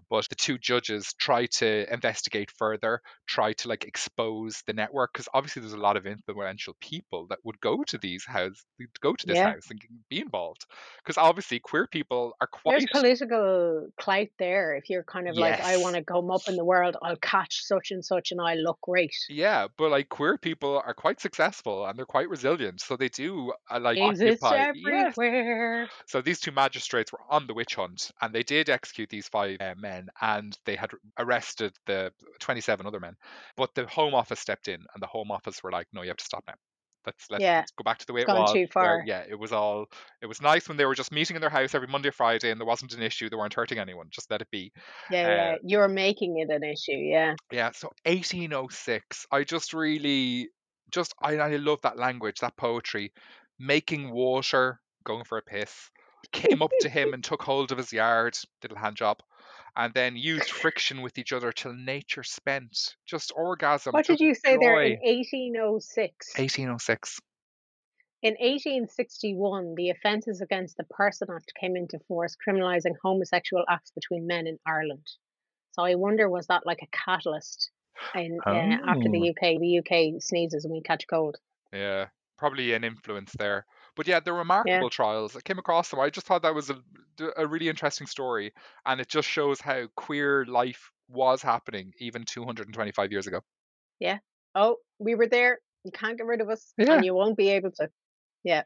But 0.10 0.28
the 0.30 0.36
two 0.36 0.58
judges 0.58 1.14
tried 1.20 1.52
to 1.52 1.92
investigate 1.92 2.52
further, 2.52 3.02
try 3.28 3.54
to 3.54 3.68
like 3.68 3.86
expose 3.86 4.62
the 4.68 4.74
network, 4.74 5.14
because 5.14 5.30
obviously 5.34 5.62
there's 5.62 5.74
a 5.74 5.78
lot 5.78 5.98
of 5.98 6.06
influential 6.06 6.76
people 6.82 7.28
that 7.28 7.40
would 7.44 7.60
go 7.62 7.84
to 7.88 7.98
these 7.98 8.26
houses, 8.26 8.66
go 9.02 9.14
to 9.14 9.26
this 9.28 9.38
Yeah. 9.38 9.54
house 9.54 9.70
and 9.70 9.80
be 10.10 10.20
involved. 10.20 10.66
Because 11.04 11.18
obviously 11.18 11.60
queer 11.60 11.88
people 11.88 12.34
are 12.42 12.48
quite. 12.48 12.80
There's 12.80 12.86
political 12.92 13.88
clout 14.00 14.28
there. 14.38 14.76
If 14.76 14.90
you're 14.90 15.04
kind 15.04 15.28
of 15.28 15.36
like, 15.36 15.60
I 15.62 15.78
want 15.78 15.96
to 15.96 16.04
come 16.04 16.32
up 16.32 16.42
in 16.48 16.56
the 16.56 16.66
world, 16.66 16.98
I'll 17.02 17.18
catch 17.18 17.64
such 17.64 17.92
and 17.92 18.04
such, 18.04 18.32
and 18.32 18.42
I 18.42 18.56
look 18.56 18.80
great. 18.82 19.16
Yeah, 19.30 19.68
but 19.78 19.92
like 19.92 20.10
queer 20.10 20.38
people 20.38 20.82
are 20.86 20.94
quite 20.94 21.20
successful 21.20 21.86
and 21.86 21.98
they're 21.98 22.06
quite 22.06 22.30
resilient, 22.30 22.82
so 22.82 22.96
they 22.98 23.10
do 23.10 23.54
uh, 23.70 23.80
like 23.80 23.98
Exists 23.98 24.44
occupy. 24.44 24.72
Yes. 24.76 25.90
So 26.08 26.22
these 26.22 26.40
two 26.40 26.52
magistrates 26.52 27.12
were 27.12 27.22
on 27.30 27.48
the 27.48 27.54
witch 27.54 27.76
hunt, 27.76 28.12
and 28.22 28.34
they 28.34 28.44
did 28.44 28.70
execute 28.70 29.10
these 29.10 29.28
five 29.28 29.58
uh, 29.60 29.76
men, 29.78 30.08
and 30.22 30.58
they 30.66 30.76
had 30.76 30.92
arrested 31.18 31.74
the 31.86 32.12
twenty-seven 32.40 32.86
other 32.86 33.00
men. 33.00 33.16
But 33.56 33.74
the 33.76 33.88
Home 33.88 34.14
Office 34.16 34.40
stepped 34.40 34.68
in, 34.68 34.86
and 34.94 35.02
the 35.02 35.08
Home 35.08 35.32
Office 35.32 35.62
were 35.64 35.72
like, 35.72 35.88
"No, 35.94 36.02
you 36.02 36.10
have 36.10 36.18
to 36.18 36.26
stop 36.26 36.44
now. 36.48 36.56
Let's 37.06 37.30
let's, 37.32 37.42
Yeah. 37.44 37.58
let's 37.60 37.72
go 37.72 37.84
back 37.84 37.98
to 38.00 38.06
the 38.06 38.14
way 38.14 38.22
It's 38.22 38.28
it 38.28 38.28
gone 38.28 38.42
was." 38.42 38.54
too 38.54 38.68
where, 38.78 39.00
far. 39.00 39.04
yeah, 39.06 39.24
it 39.28 39.40
was 39.40 39.52
all. 39.54 39.88
It 40.22 40.26
was 40.28 40.42
nice 40.42 40.68
when 40.68 40.78
they 40.78 40.86
were 40.86 40.96
just 40.96 41.12
meeting 41.12 41.36
in 41.36 41.42
their 41.42 41.50
house 41.50 41.74
every 41.76 41.88
Monday, 41.88 42.10
or 42.10 42.14
Friday, 42.14 42.52
and 42.52 42.60
there 42.60 42.68
wasn't 42.68 42.94
an 42.94 43.02
issue. 43.02 43.30
They 43.30 43.38
weren't 43.38 43.54
hurting 43.54 43.80
anyone. 43.80 44.08
Just 44.12 44.30
let 44.32 44.42
it 44.42 44.52
be. 44.52 44.72
Yeah, 45.10 45.24
Uh, 45.24 45.30
yeah. 45.30 45.56
You're 45.64 45.88
making 45.88 46.40
it 46.40 46.50
an 46.50 46.64
issue. 46.64 46.92
Yeah. 46.92 47.36
Yeah, 47.52 47.72
so 47.72 47.92
1806. 48.06 49.26
I 49.32 49.44
just 49.44 49.74
really, 49.74 50.50
just 50.92 51.14
I, 51.22 51.36
I 51.38 51.56
love 51.58 51.82
that 51.84 51.98
language, 51.98 52.40
that 52.40 52.58
poetry. 52.58 53.14
Making 53.60 54.12
water, 54.12 54.80
going 55.10 55.26
for 55.26 55.40
a 55.40 55.42
piss. 55.42 55.90
Came 56.32 56.62
up 56.62 56.72
to 56.82 56.90
him 56.90 57.14
and 57.14 57.24
took 57.24 57.42
hold 57.42 57.72
of 57.72 57.78
his 57.78 57.92
yard, 57.92 58.38
little 58.62 58.78
hand 58.78 58.96
job, 58.96 59.20
and 59.76 59.94
then 59.94 60.16
used 60.16 60.50
friction 60.64 61.02
with 61.02 61.18
each 61.18 61.34
other 61.34 61.52
till 61.52 61.74
nature 61.74 62.24
spent. 62.24 62.96
Just 63.08 63.32
orgasm. 63.36 63.94
What 63.94 64.06
did 64.06 64.20
you 64.20 64.36
say 64.36 64.58
there 64.58 64.82
in 64.84 65.00
1806? 65.02 66.34
1806. 66.38 67.20
In 68.22 68.34
1861, 68.34 69.76
the 69.76 69.90
Offences 69.92 70.42
Against 70.42 70.76
the 70.78 70.84
Person 70.84 71.30
Act 71.34 71.54
came 71.60 71.78
into 71.78 72.00
force, 72.08 72.36
criminalising 72.46 72.96
homosexual 73.02 73.64
acts 73.70 73.92
between 73.92 74.28
men 74.28 74.46
in 74.46 74.60
Ireland. 74.68 75.08
So 75.72 75.84
I 75.84 75.96
wonder, 75.96 76.30
was 76.30 76.48
that 76.48 76.66
like 76.66 76.82
a 76.84 76.88
catalyst 76.92 77.72
in 78.14 78.38
uh, 78.46 78.50
after 78.88 79.08
Oh. 79.08 79.12
the 79.12 79.30
UK? 79.30 79.58
The 79.60 79.80
UK 79.80 80.22
sneezes 80.22 80.66
and 80.66 80.74
we 80.74 80.82
catch 80.82 81.08
cold. 81.08 81.38
Yeah, 81.72 82.08
probably 82.38 82.74
an 82.74 82.84
influence 82.84 83.32
there. 83.40 83.66
But 83.96 84.08
yeah, 84.08 84.20
they're 84.20 84.34
remarkable 84.34 84.90
trials. 84.90 85.36
I 85.36 85.42
came 85.42 85.60
across 85.60 85.90
them. 85.90 86.00
I 86.00 86.10
just 86.10 86.26
thought 86.28 86.42
that 86.44 86.56
was 86.56 86.70
a, 86.70 86.82
a 87.38 87.48
really 87.48 87.70
interesting 87.70 88.08
story, 88.08 88.54
and 88.86 89.02
it 89.02 89.08
just 89.10 89.28
shows 89.28 89.60
how 89.62 89.88
queer 89.96 90.46
life 90.46 90.92
was 91.08 91.42
happening 91.42 91.94
even 92.00 92.24
225 92.24 93.12
years 93.12 93.28
ago. 93.28 93.42
Yeah. 94.00 94.20
Oh, 94.56 94.78
we 95.00 95.16
were 95.16 95.28
there. 95.28 95.60
You 95.84 95.92
can't 95.92 96.18
get 96.18 96.26
rid 96.26 96.42
of 96.42 96.50
us, 96.50 96.74
Yeah. 96.78 96.96
and 96.96 97.06
you 97.06 97.14
won't 97.14 97.38
be 97.38 97.50
able 97.50 97.72
to. 97.72 97.90
Yeah. 98.44 98.64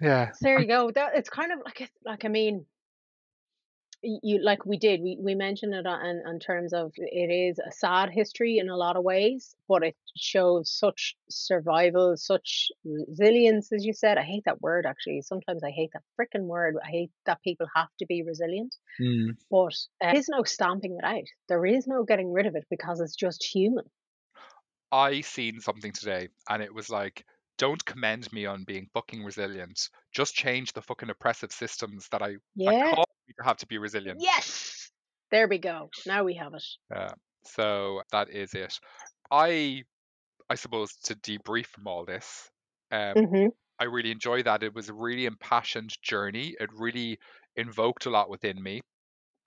Yeah. 0.00 0.32
So 0.32 0.38
there 0.42 0.60
you 0.60 0.66
go. 0.66 0.90
That 0.90 1.14
it's 1.16 1.28
kind 1.28 1.52
of 1.52 1.60
like 1.64 1.90
like 2.04 2.24
I 2.24 2.28
mean, 2.28 2.66
you 4.02 4.42
like 4.42 4.66
we 4.66 4.78
did. 4.78 5.00
We 5.00 5.16
we 5.20 5.34
mentioned 5.34 5.74
it 5.74 5.86
on 5.86 6.22
in 6.28 6.38
terms 6.40 6.72
of 6.72 6.92
it 6.96 7.30
is 7.30 7.58
a 7.58 7.70
sad 7.70 8.10
history 8.10 8.58
in 8.58 8.68
a 8.68 8.76
lot 8.76 8.96
of 8.96 9.04
ways, 9.04 9.54
but 9.68 9.82
it 9.84 9.96
shows 10.16 10.70
such 10.70 11.16
survival, 11.30 12.16
such 12.16 12.70
resilience, 12.84 13.72
as 13.72 13.84
you 13.84 13.92
said. 13.92 14.18
I 14.18 14.22
hate 14.22 14.44
that 14.46 14.60
word 14.60 14.86
actually. 14.86 15.22
Sometimes 15.22 15.62
I 15.62 15.70
hate 15.70 15.90
that 15.92 16.02
freaking 16.18 16.46
word. 16.46 16.76
I 16.84 16.88
hate 16.88 17.10
that 17.26 17.42
people 17.42 17.66
have 17.74 17.88
to 18.00 18.06
be 18.06 18.22
resilient, 18.22 18.74
Mm. 19.00 19.36
but 19.50 19.74
uh, 20.00 20.12
there 20.12 20.16
is 20.16 20.28
no 20.28 20.42
stamping 20.42 20.98
it 20.98 21.04
out. 21.04 21.28
There 21.48 21.64
is 21.64 21.86
no 21.86 22.04
getting 22.04 22.32
rid 22.32 22.46
of 22.46 22.56
it 22.56 22.66
because 22.70 23.00
it's 23.00 23.16
just 23.16 23.44
human. 23.44 23.84
I 24.90 25.20
seen 25.22 25.60
something 25.60 25.92
today, 25.92 26.28
and 26.48 26.62
it 26.62 26.74
was 26.74 26.90
like, 26.90 27.24
don't 27.56 27.84
commend 27.84 28.30
me 28.32 28.46
on 28.46 28.64
being 28.64 28.88
fucking 28.92 29.24
resilient. 29.24 29.88
Just 30.10 30.34
change 30.34 30.72
the 30.72 30.82
fucking 30.82 31.08
oppressive 31.10 31.52
systems 31.52 32.08
that 32.10 32.22
I 32.22 32.36
Yeah. 32.56 32.90
cause 32.90 33.06
to 33.38 33.44
have 33.44 33.56
to 33.58 33.66
be 33.66 33.78
resilient. 33.78 34.20
Yes. 34.20 34.90
There 35.30 35.48
we 35.48 35.58
go. 35.58 35.90
Now 36.06 36.24
we 36.24 36.34
have 36.34 36.54
it. 36.54 36.64
Yeah. 36.90 37.12
So 37.44 38.02
that 38.12 38.30
is 38.30 38.54
it. 38.54 38.78
I, 39.30 39.84
I 40.50 40.56
suppose, 40.56 40.94
to 41.04 41.14
debrief 41.16 41.66
from 41.66 41.86
all 41.88 42.04
this, 42.04 42.50
um, 42.90 43.16
hmm 43.16 43.52
I 43.78 43.84
really 43.84 44.12
enjoy 44.12 44.42
that. 44.44 44.62
It 44.62 44.74
was 44.74 44.88
a 44.88 44.94
really 44.94 45.26
impassioned 45.26 45.90
journey. 46.02 46.56
It 46.60 46.70
really 46.74 47.18
invoked 47.56 48.06
a 48.06 48.10
lot 48.10 48.30
within 48.30 48.62
me 48.62 48.82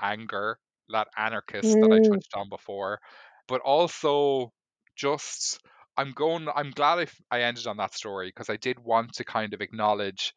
anger, 0.01 0.59
that 0.89 1.07
anarchist 1.17 1.79
that 1.81 1.91
I 1.91 1.99
Mm. 1.99 2.11
touched 2.11 2.33
on 2.35 2.49
before, 2.49 2.99
but 3.47 3.61
also 3.61 4.51
just. 4.95 5.59
I'm 5.97 6.11
going. 6.11 6.49
I'm 6.53 6.71
glad 6.71 6.99
I, 6.99 7.03
f- 7.03 7.21
I 7.31 7.41
ended 7.43 7.67
on 7.67 7.77
that 7.77 7.93
story 7.93 8.27
because 8.27 8.49
I 8.49 8.57
did 8.57 8.79
want 8.79 9.13
to 9.13 9.23
kind 9.23 9.53
of 9.53 9.61
acknowledge 9.61 10.33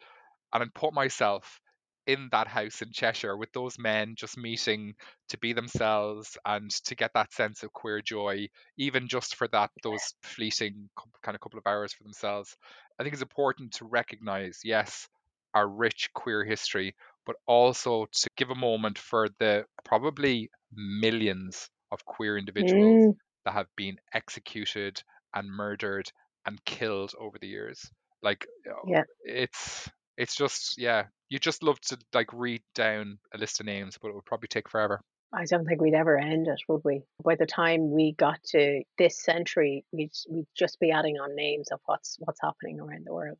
and 0.52 0.74
put 0.74 0.94
myself 0.94 1.60
in 2.08 2.28
that 2.32 2.48
house 2.48 2.82
in 2.82 2.92
Cheshire 2.92 3.36
with 3.36 3.52
those 3.52 3.78
men 3.78 4.16
just 4.16 4.36
meeting 4.38 4.96
to 5.28 5.38
be 5.38 5.52
themselves 5.52 6.36
and 6.46 6.70
to 6.86 6.96
get 6.96 7.12
that 7.14 7.32
sense 7.32 7.62
of 7.62 7.72
queer 7.72 8.02
joy, 8.02 8.48
even 8.78 9.08
just 9.08 9.36
for 9.36 9.48
that 9.48 9.70
those 9.84 10.14
fleeting 10.22 10.90
kind 11.22 11.36
of 11.36 11.40
couple 11.42 11.58
of 11.60 11.66
hours 11.68 11.92
for 11.94 12.04
themselves. 12.04 12.56
I 12.98 13.04
think 13.04 13.12
it's 13.14 13.22
important 13.22 13.74
to 13.74 13.86
recognize, 13.86 14.60
yes, 14.64 15.08
our 15.54 15.68
rich 15.68 16.10
queer 16.14 16.44
history, 16.44 16.94
but 17.26 17.36
also 17.46 18.06
to 18.06 18.30
give 18.36 18.50
a 18.50 18.54
moment 18.54 18.98
for 18.98 19.28
the 19.38 19.66
probably 19.84 20.50
millions 20.72 21.70
of 21.92 22.04
queer 22.04 22.38
individuals 22.38 23.06
Mm. 23.06 23.18
that 23.44 23.52
have 23.54 23.68
been 23.76 23.98
executed 24.12 25.02
and 25.34 25.48
murdered 25.50 26.10
and 26.46 26.64
killed 26.64 27.12
over 27.18 27.38
the 27.38 27.48
years. 27.48 27.90
Like 28.22 28.46
Yeah. 28.82 29.04
it's 29.22 29.88
it's 30.16 30.36
just 30.36 30.78
yeah, 30.78 31.06
you 31.30 31.38
just 31.38 31.62
love 31.62 31.80
to 31.82 31.98
like 32.14 32.32
read 32.32 32.62
down 32.74 33.18
a 33.34 33.38
list 33.38 33.60
of 33.60 33.66
names, 33.66 33.98
but 34.00 34.08
it 34.08 34.14
would 34.14 34.24
probably 34.24 34.48
take 34.48 34.68
forever. 34.68 35.00
I 35.30 35.44
don't 35.44 35.66
think 35.66 35.82
we'd 35.82 35.94
ever 35.94 36.16
end 36.16 36.48
it, 36.48 36.60
would 36.68 36.80
we? 36.84 37.02
By 37.22 37.34
the 37.34 37.44
time 37.44 37.90
we 37.90 38.12
got 38.12 38.42
to 38.44 38.82
this 38.96 39.22
century, 39.22 39.84
we'd 39.92 40.12
we'd 40.30 40.46
just 40.56 40.80
be 40.80 40.90
adding 40.90 41.18
on 41.18 41.36
names 41.36 41.68
of 41.70 41.80
what's 41.84 42.16
what's 42.20 42.40
happening 42.40 42.80
around 42.80 43.06
the 43.06 43.12
world. 43.12 43.36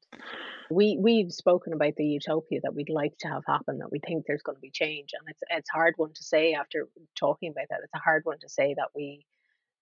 We 0.70 0.99
we've 1.01 1.32
spoken 1.32 1.72
about 1.72 1.97
the 1.97 2.05
utopia 2.05 2.61
that 2.62 2.74
we'd 2.74 2.91
like 2.91 3.16
to 3.20 3.28
have 3.28 3.43
happen, 3.47 3.78
that 3.78 3.91
we 3.91 4.01
think 4.01 4.26
there's 4.26 4.43
going 4.43 4.57
to 4.57 4.61
be 4.61 4.70
change, 4.70 5.12
and 5.18 5.26
it's 5.30 5.43
it's 5.51 5.70
hard 5.70 5.95
one 5.97 6.12
to 6.12 6.22
say 6.22 6.53
after 6.53 6.86
talking 7.18 7.51
about 7.51 7.68
that. 7.70 7.80
It's 7.82 7.95
a 7.95 7.99
hard 7.99 8.26
one 8.26 8.39
to 8.41 8.51
say 8.51 8.74
that 8.76 8.89
we 8.95 9.24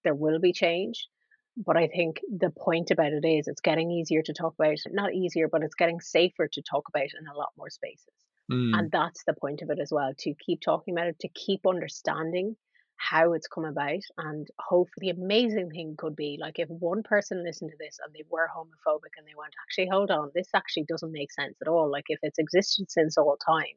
there 0.05 0.15
will 0.15 0.39
be 0.39 0.53
change. 0.53 1.09
But 1.57 1.77
I 1.77 1.89
think 1.89 2.21
the 2.29 2.51
point 2.51 2.91
about 2.91 3.13
it 3.13 3.25
is 3.25 3.49
it's 3.49 3.61
getting 3.63 3.91
easier 3.91 4.23
to 4.23 4.33
talk 4.33 4.55
about, 4.59 4.79
not 4.89 5.15
easier, 5.15 5.49
but 5.49 5.63
it's 5.63 5.75
getting 5.75 6.01
safer 6.01 6.49
to 6.49 6.63
talk 6.63 6.89
about 6.89 7.09
in 7.19 7.27
a 7.27 7.37
lot 7.37 7.53
more 7.57 7.71
spaces. 7.71 8.13
Mm, 8.51 8.79
And 8.79 8.91
that's 8.91 9.25
the 9.25 9.35
point 9.35 9.63
of 9.63 9.71
it 9.71 9.79
as 9.81 9.91
well 9.91 10.13
to 10.19 10.35
keep 10.35 10.61
talking 10.61 10.95
about 10.95 11.09
it, 11.09 11.19
to 11.21 11.29
keep 11.29 11.67
understanding 11.67 12.57
how 12.97 13.33
it's 13.33 13.49
come 13.49 13.65
about. 13.65 14.03
And 14.19 14.47
hopefully, 14.59 15.11
the 15.13 15.21
amazing 15.23 15.71
thing 15.71 15.97
could 15.99 16.15
be 16.17 16.39
like 16.41 16.59
if 16.59 16.69
one 16.69 17.03
person 17.03 17.43
listened 17.45 17.71
to 17.71 17.77
this 17.79 17.99
and 18.05 18.15
they 18.15 18.25
were 18.31 18.49
homophobic 18.49 19.17
and 19.17 19.27
they 19.27 19.35
went, 19.37 19.55
actually, 19.63 19.89
hold 19.91 20.11
on, 20.11 20.31
this 20.35 20.49
actually 20.55 20.85
doesn't 20.85 21.13
make 21.13 21.33
sense 21.33 21.57
at 21.61 21.69
all. 21.69 21.91
Like 21.91 22.07
if 22.09 22.19
it's 22.23 22.39
existed 22.39 22.91
since 22.91 23.19
all 23.19 23.37
time 23.37 23.77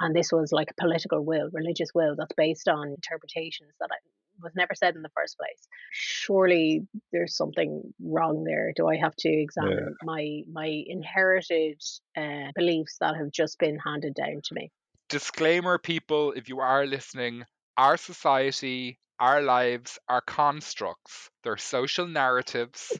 and 0.00 0.14
this 0.14 0.32
was 0.32 0.52
like 0.52 0.70
a 0.70 0.80
political 0.82 1.24
will, 1.24 1.50
religious 1.52 1.90
will 1.94 2.16
that's 2.16 2.34
based 2.36 2.68
on 2.68 2.88
interpretations 2.88 3.72
that 3.80 3.90
I, 3.92 3.96
was 4.42 4.52
never 4.54 4.74
said 4.74 4.96
in 4.96 5.02
the 5.02 5.10
first 5.16 5.36
place. 5.36 5.68
Surely 5.92 6.86
there's 7.12 7.36
something 7.36 7.92
wrong 8.00 8.44
there. 8.44 8.72
Do 8.74 8.88
I 8.88 8.96
have 8.96 9.16
to 9.16 9.28
examine 9.28 9.96
my 10.02 10.42
my 10.50 10.84
inherited 10.86 11.80
uh, 12.16 12.52
beliefs 12.54 12.96
that 13.00 13.16
have 13.16 13.30
just 13.30 13.58
been 13.58 13.78
handed 13.78 14.14
down 14.14 14.40
to 14.44 14.54
me? 14.54 14.70
Disclaimer, 15.08 15.78
people, 15.78 16.32
if 16.32 16.48
you 16.48 16.60
are 16.60 16.86
listening, 16.86 17.44
our 17.76 17.96
society, 17.96 18.98
our 19.18 19.42
lives 19.42 19.98
are 20.08 20.20
constructs. 20.20 21.30
They're 21.42 21.56
social 21.56 22.06
narratives. 22.06 22.98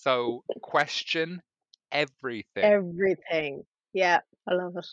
so 0.00 0.44
question 0.62 1.42
everything. 1.92 2.62
Everything. 2.62 3.64
Yeah, 3.92 4.20
I 4.48 4.54
love 4.54 4.76
it. 4.76 4.86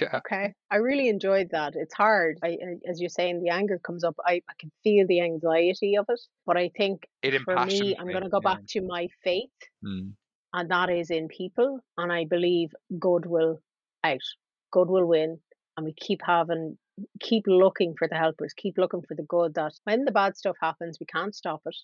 Yeah. 0.00 0.16
Okay. 0.18 0.54
I 0.70 0.76
really 0.76 1.08
enjoyed 1.08 1.48
that. 1.52 1.74
It's 1.76 1.94
hard. 1.94 2.38
I, 2.42 2.56
as 2.88 3.00
you're 3.00 3.08
saying, 3.08 3.42
the 3.42 3.50
anger 3.50 3.78
comes 3.78 4.04
up. 4.04 4.16
I, 4.24 4.42
I 4.48 4.52
can 4.58 4.70
feel 4.82 5.06
the 5.06 5.20
anxiety 5.20 5.96
of 5.96 6.06
it. 6.08 6.20
But 6.44 6.56
I 6.56 6.70
think 6.76 7.06
It 7.22 7.40
for 7.42 7.54
me, 7.66 7.96
I'm 7.98 8.08
going 8.10 8.22
to 8.24 8.28
go 8.28 8.40
yeah. 8.42 8.54
back 8.54 8.66
to 8.70 8.80
my 8.82 9.08
faith, 9.22 9.50
Mm. 9.84 10.12
and 10.52 10.70
that 10.70 10.90
is 10.90 11.10
in 11.10 11.28
people. 11.28 11.80
And 11.96 12.12
I 12.12 12.24
believe 12.24 12.70
good 12.98 13.26
will 13.26 13.60
out, 14.02 14.26
good 14.72 14.88
will 14.88 15.06
win. 15.06 15.38
And 15.76 15.84
we 15.84 15.92
keep 15.92 16.20
having, 16.24 16.78
keep 17.20 17.44
looking 17.46 17.94
for 17.98 18.08
the 18.08 18.16
helpers, 18.16 18.54
keep 18.56 18.78
looking 18.78 19.02
for 19.06 19.14
the 19.14 19.24
good. 19.28 19.54
That 19.54 19.72
when 19.84 20.04
the 20.04 20.12
bad 20.12 20.36
stuff 20.36 20.56
happens, 20.60 20.98
we 20.98 21.06
can't 21.06 21.34
stop 21.34 21.62
it. 21.66 21.76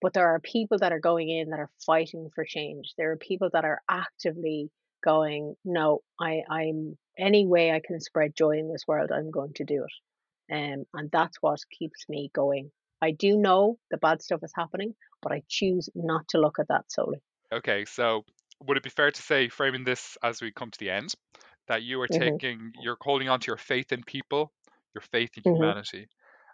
But 0.00 0.12
there 0.12 0.28
are 0.28 0.40
people 0.40 0.78
that 0.78 0.92
are 0.92 1.00
going 1.00 1.28
in 1.30 1.50
that 1.50 1.58
are 1.58 1.70
fighting 1.84 2.28
for 2.34 2.44
change. 2.44 2.94
There 2.96 3.10
are 3.12 3.16
people 3.16 3.48
that 3.52 3.64
are 3.64 3.80
actively 3.90 4.70
going, 5.06 5.56
no, 5.64 6.00
I, 6.20 6.42
I'm 6.50 6.98
any 7.18 7.46
way 7.46 7.72
I 7.72 7.80
can 7.86 8.00
spread 8.00 8.36
joy 8.36 8.58
in 8.58 8.70
this 8.72 8.84
world, 8.88 9.12
I'm 9.12 9.30
going 9.30 9.54
to 9.54 9.64
do 9.64 9.84
it. 9.84 10.54
Um, 10.54 10.84
and 10.94 11.10
that's 11.12 11.38
what 11.42 11.60
keeps 11.78 12.04
me 12.08 12.30
going. 12.34 12.72
I 13.02 13.12
do 13.12 13.36
know 13.38 13.78
the 13.90 13.98
bad 13.98 14.22
stuff 14.22 14.40
is 14.44 14.52
happening, 14.56 14.94
but 15.22 15.32
I 15.32 15.42
choose 15.48 15.88
not 15.94 16.28
to 16.30 16.40
look 16.40 16.58
at 16.60 16.68
that 16.68 16.92
solely. 16.92 17.22
Okay, 17.52 17.84
so 17.84 18.24
would 18.60 18.76
it 18.76 18.82
be 18.82 18.90
fair 18.90 19.10
to 19.10 19.22
say, 19.22 19.48
framing 19.48 19.84
this 19.84 20.16
as 20.22 20.42
we 20.42 20.52
come 20.52 20.70
to 20.70 20.78
the 20.78 20.90
end, 20.90 21.14
that 21.68 21.82
you 21.82 22.00
are 22.00 22.08
Mhm. 22.08 22.38
taking, 22.38 22.72
you're 22.80 22.98
holding 23.00 23.28
on 23.28 23.40
to 23.40 23.46
your 23.48 23.56
faith 23.56 23.92
in 23.92 24.02
people, 24.04 24.52
your 24.94 25.02
faith 25.02 25.36
in 25.36 25.44
Mhm. 25.44 25.72
humanity, 25.72 26.08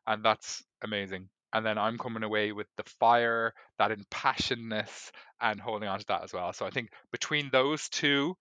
and 0.07 0.25
that's 0.25 0.65
amazing. 0.83 1.29
And 1.53 1.65
then 1.67 1.79
I'm 1.79 1.99
coming 1.99 2.23
away 2.23 2.53
with 2.53 2.67
the 2.77 2.85
fire, 2.99 3.53
that 3.79 3.91
impassionedness, 3.91 5.11
and 5.41 5.61
holding 5.61 5.89
on 5.89 5.99
to 5.99 6.07
that 6.09 6.25
as 6.25 6.33
well. 6.33 6.53
So 6.53 6.67
I 6.67 6.71
think 6.71 6.91
between 7.11 7.51
those 7.51 7.89
two 7.89 8.37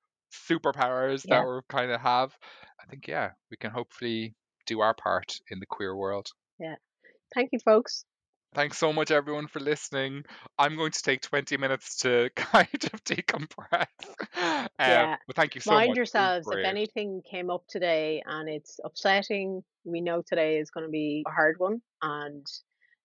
superpowers 0.49 1.26
Yeah. 1.28 1.41
that 1.41 1.47
we 1.47 1.59
kind 1.70 1.91
of 1.91 2.01
have, 2.01 2.36
I 2.82 2.86
think 2.89 3.07
yeah, 3.07 3.32
we 3.49 3.57
can 3.57 3.72
hopefully 3.72 4.34
do 4.66 4.80
our 4.82 4.93
part 4.93 5.39
in 5.49 5.59
the 5.59 5.66
queer 5.66 5.95
world. 5.95 6.30
Yeah. 6.59 6.76
Thank 7.34 7.49
you, 7.51 7.59
folks. 7.59 8.05
Thanks 8.53 8.78
so 8.78 8.91
much, 8.91 9.12
everyone, 9.12 9.47
for 9.47 9.62
listening. 9.62 10.26
I'm 10.57 10.76
going 10.76 10.91
to 10.91 11.01
take 11.01 11.22
20 11.22 11.55
minutes 11.55 11.97
to 11.99 12.30
kind 12.36 12.68
of 12.93 13.03
decompress. 13.05 13.88
Uh, 14.36 14.68
Yeah. 14.78 15.16
But 15.26 15.36
thank 15.38 15.55
you 15.55 15.62
so 15.62 15.72
much. 15.72 15.86
Mind 15.88 15.95
yourselves. 15.95 16.47
If 16.51 16.66
anything 16.66 17.22
came 17.30 17.49
up 17.49 17.64
today 17.68 18.22
and 18.26 18.49
it's 18.49 18.80
upsetting, 18.84 19.64
we 19.86 20.01
know 20.01 20.22
today 20.22 20.57
is 20.57 20.70
going 20.70 20.86
to 20.86 20.91
be 20.91 21.24
a 21.26 21.32
hard 21.32 21.59
one. 21.59 21.82
And 22.01 22.45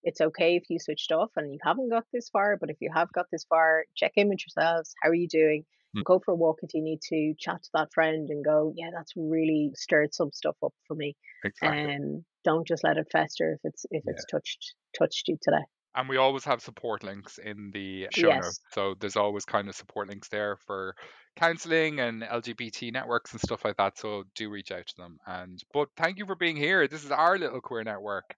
it's 0.07 0.21
okay 0.21 0.55
if 0.55 0.63
you 0.69 0.79
switched 0.79 1.11
off 1.11 1.31
and 1.35 1.53
you 1.53 1.59
haven't 1.63 1.89
got 1.89 2.05
this 2.13 2.29
far. 2.29 2.57
But 2.59 2.69
if 2.69 2.77
you 2.81 2.89
have 2.93 3.11
got 3.13 3.27
this 3.31 3.45
far, 3.49 3.85
check 3.95 4.13
in 4.15 4.29
with 4.29 4.39
yourselves. 4.45 4.93
How 5.01 5.09
are 5.09 5.15
you 5.23 5.27
doing? 5.27 5.65
Mm. 5.95 6.03
Go 6.05 6.19
for 6.23 6.31
a 6.31 6.35
walk 6.35 6.59
if 6.63 6.73
you 6.73 6.81
need 6.81 6.99
to. 7.09 7.33
Chat 7.39 7.63
to 7.63 7.69
that 7.73 7.93
friend 7.93 8.29
and 8.29 8.43
go, 8.45 8.73
yeah, 8.75 8.89
that's 8.93 9.13
really 9.15 9.71
stirred 9.75 10.13
some 10.13 10.31
stuff 10.31 10.55
up 10.63 10.73
for 10.87 10.95
me. 10.95 11.15
Exactly. 11.43 11.91
Um, 11.91 12.25
don't 12.43 12.67
just 12.67 12.83
let 12.83 12.97
it 12.97 13.07
fester 13.11 13.53
if 13.53 13.59
it's 13.63 13.85
if 13.91 14.03
Yeah. 14.03 14.11
it's 14.13 14.25
touched 14.25 14.75
touched 14.97 15.27
you 15.27 15.37
today. 15.41 15.63
And 15.95 16.07
we 16.07 16.17
always 16.17 16.43
have 16.45 16.61
support 16.61 17.01
links 17.03 17.39
in 17.39 17.71
the 17.71 18.07
show 18.11 18.29
Yes. 18.29 18.35
notes. 18.35 18.59
So 18.71 18.93
there's 18.99 19.15
always 19.15 19.45
kind 19.45 19.67
of 19.67 19.75
support 19.75 20.07
links 20.07 20.29
there 20.29 20.55
for 20.55 20.95
counseling 21.35 21.99
and 21.99 22.23
LGBT 22.23 22.91
networks 22.91 23.31
and 23.31 23.41
stuff 23.41 23.65
like 23.65 23.77
that. 23.77 23.97
So 23.97 24.23
do 24.35 24.49
reach 24.49 24.71
out 24.71 24.85
to 24.87 24.95
them. 24.97 25.17
And 25.25 25.59
but 25.73 25.89
thank 25.97 26.19
you 26.19 26.25
for 26.27 26.35
being 26.35 26.55
here. 26.55 26.87
This 26.87 27.03
is 27.03 27.11
our 27.11 27.37
little 27.39 27.61
queer 27.61 27.83
network. 27.83 28.35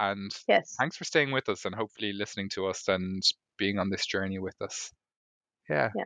And 0.00 0.32
Yes. 0.48 0.74
thanks 0.78 0.96
for 0.96 1.04
staying 1.04 1.30
with 1.30 1.48
us 1.50 1.66
and 1.66 1.74
hopefully 1.74 2.14
listening 2.14 2.48
to 2.54 2.66
us 2.66 2.88
and 2.88 3.22
being 3.58 3.78
on 3.78 3.90
this 3.90 4.06
journey 4.06 4.38
with 4.38 4.56
us. 4.62 4.90
Yeah. 5.68 5.90
Yeah. 5.94 6.04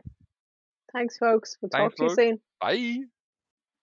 Thanks, 0.93 1.17
folks. 1.17 1.57
We'll 1.61 1.69
Thanks, 1.69 1.95
talk 1.95 2.07
to 2.07 2.21
you 2.21 2.29
soon. 2.29 2.41
Bye. 2.59 3.05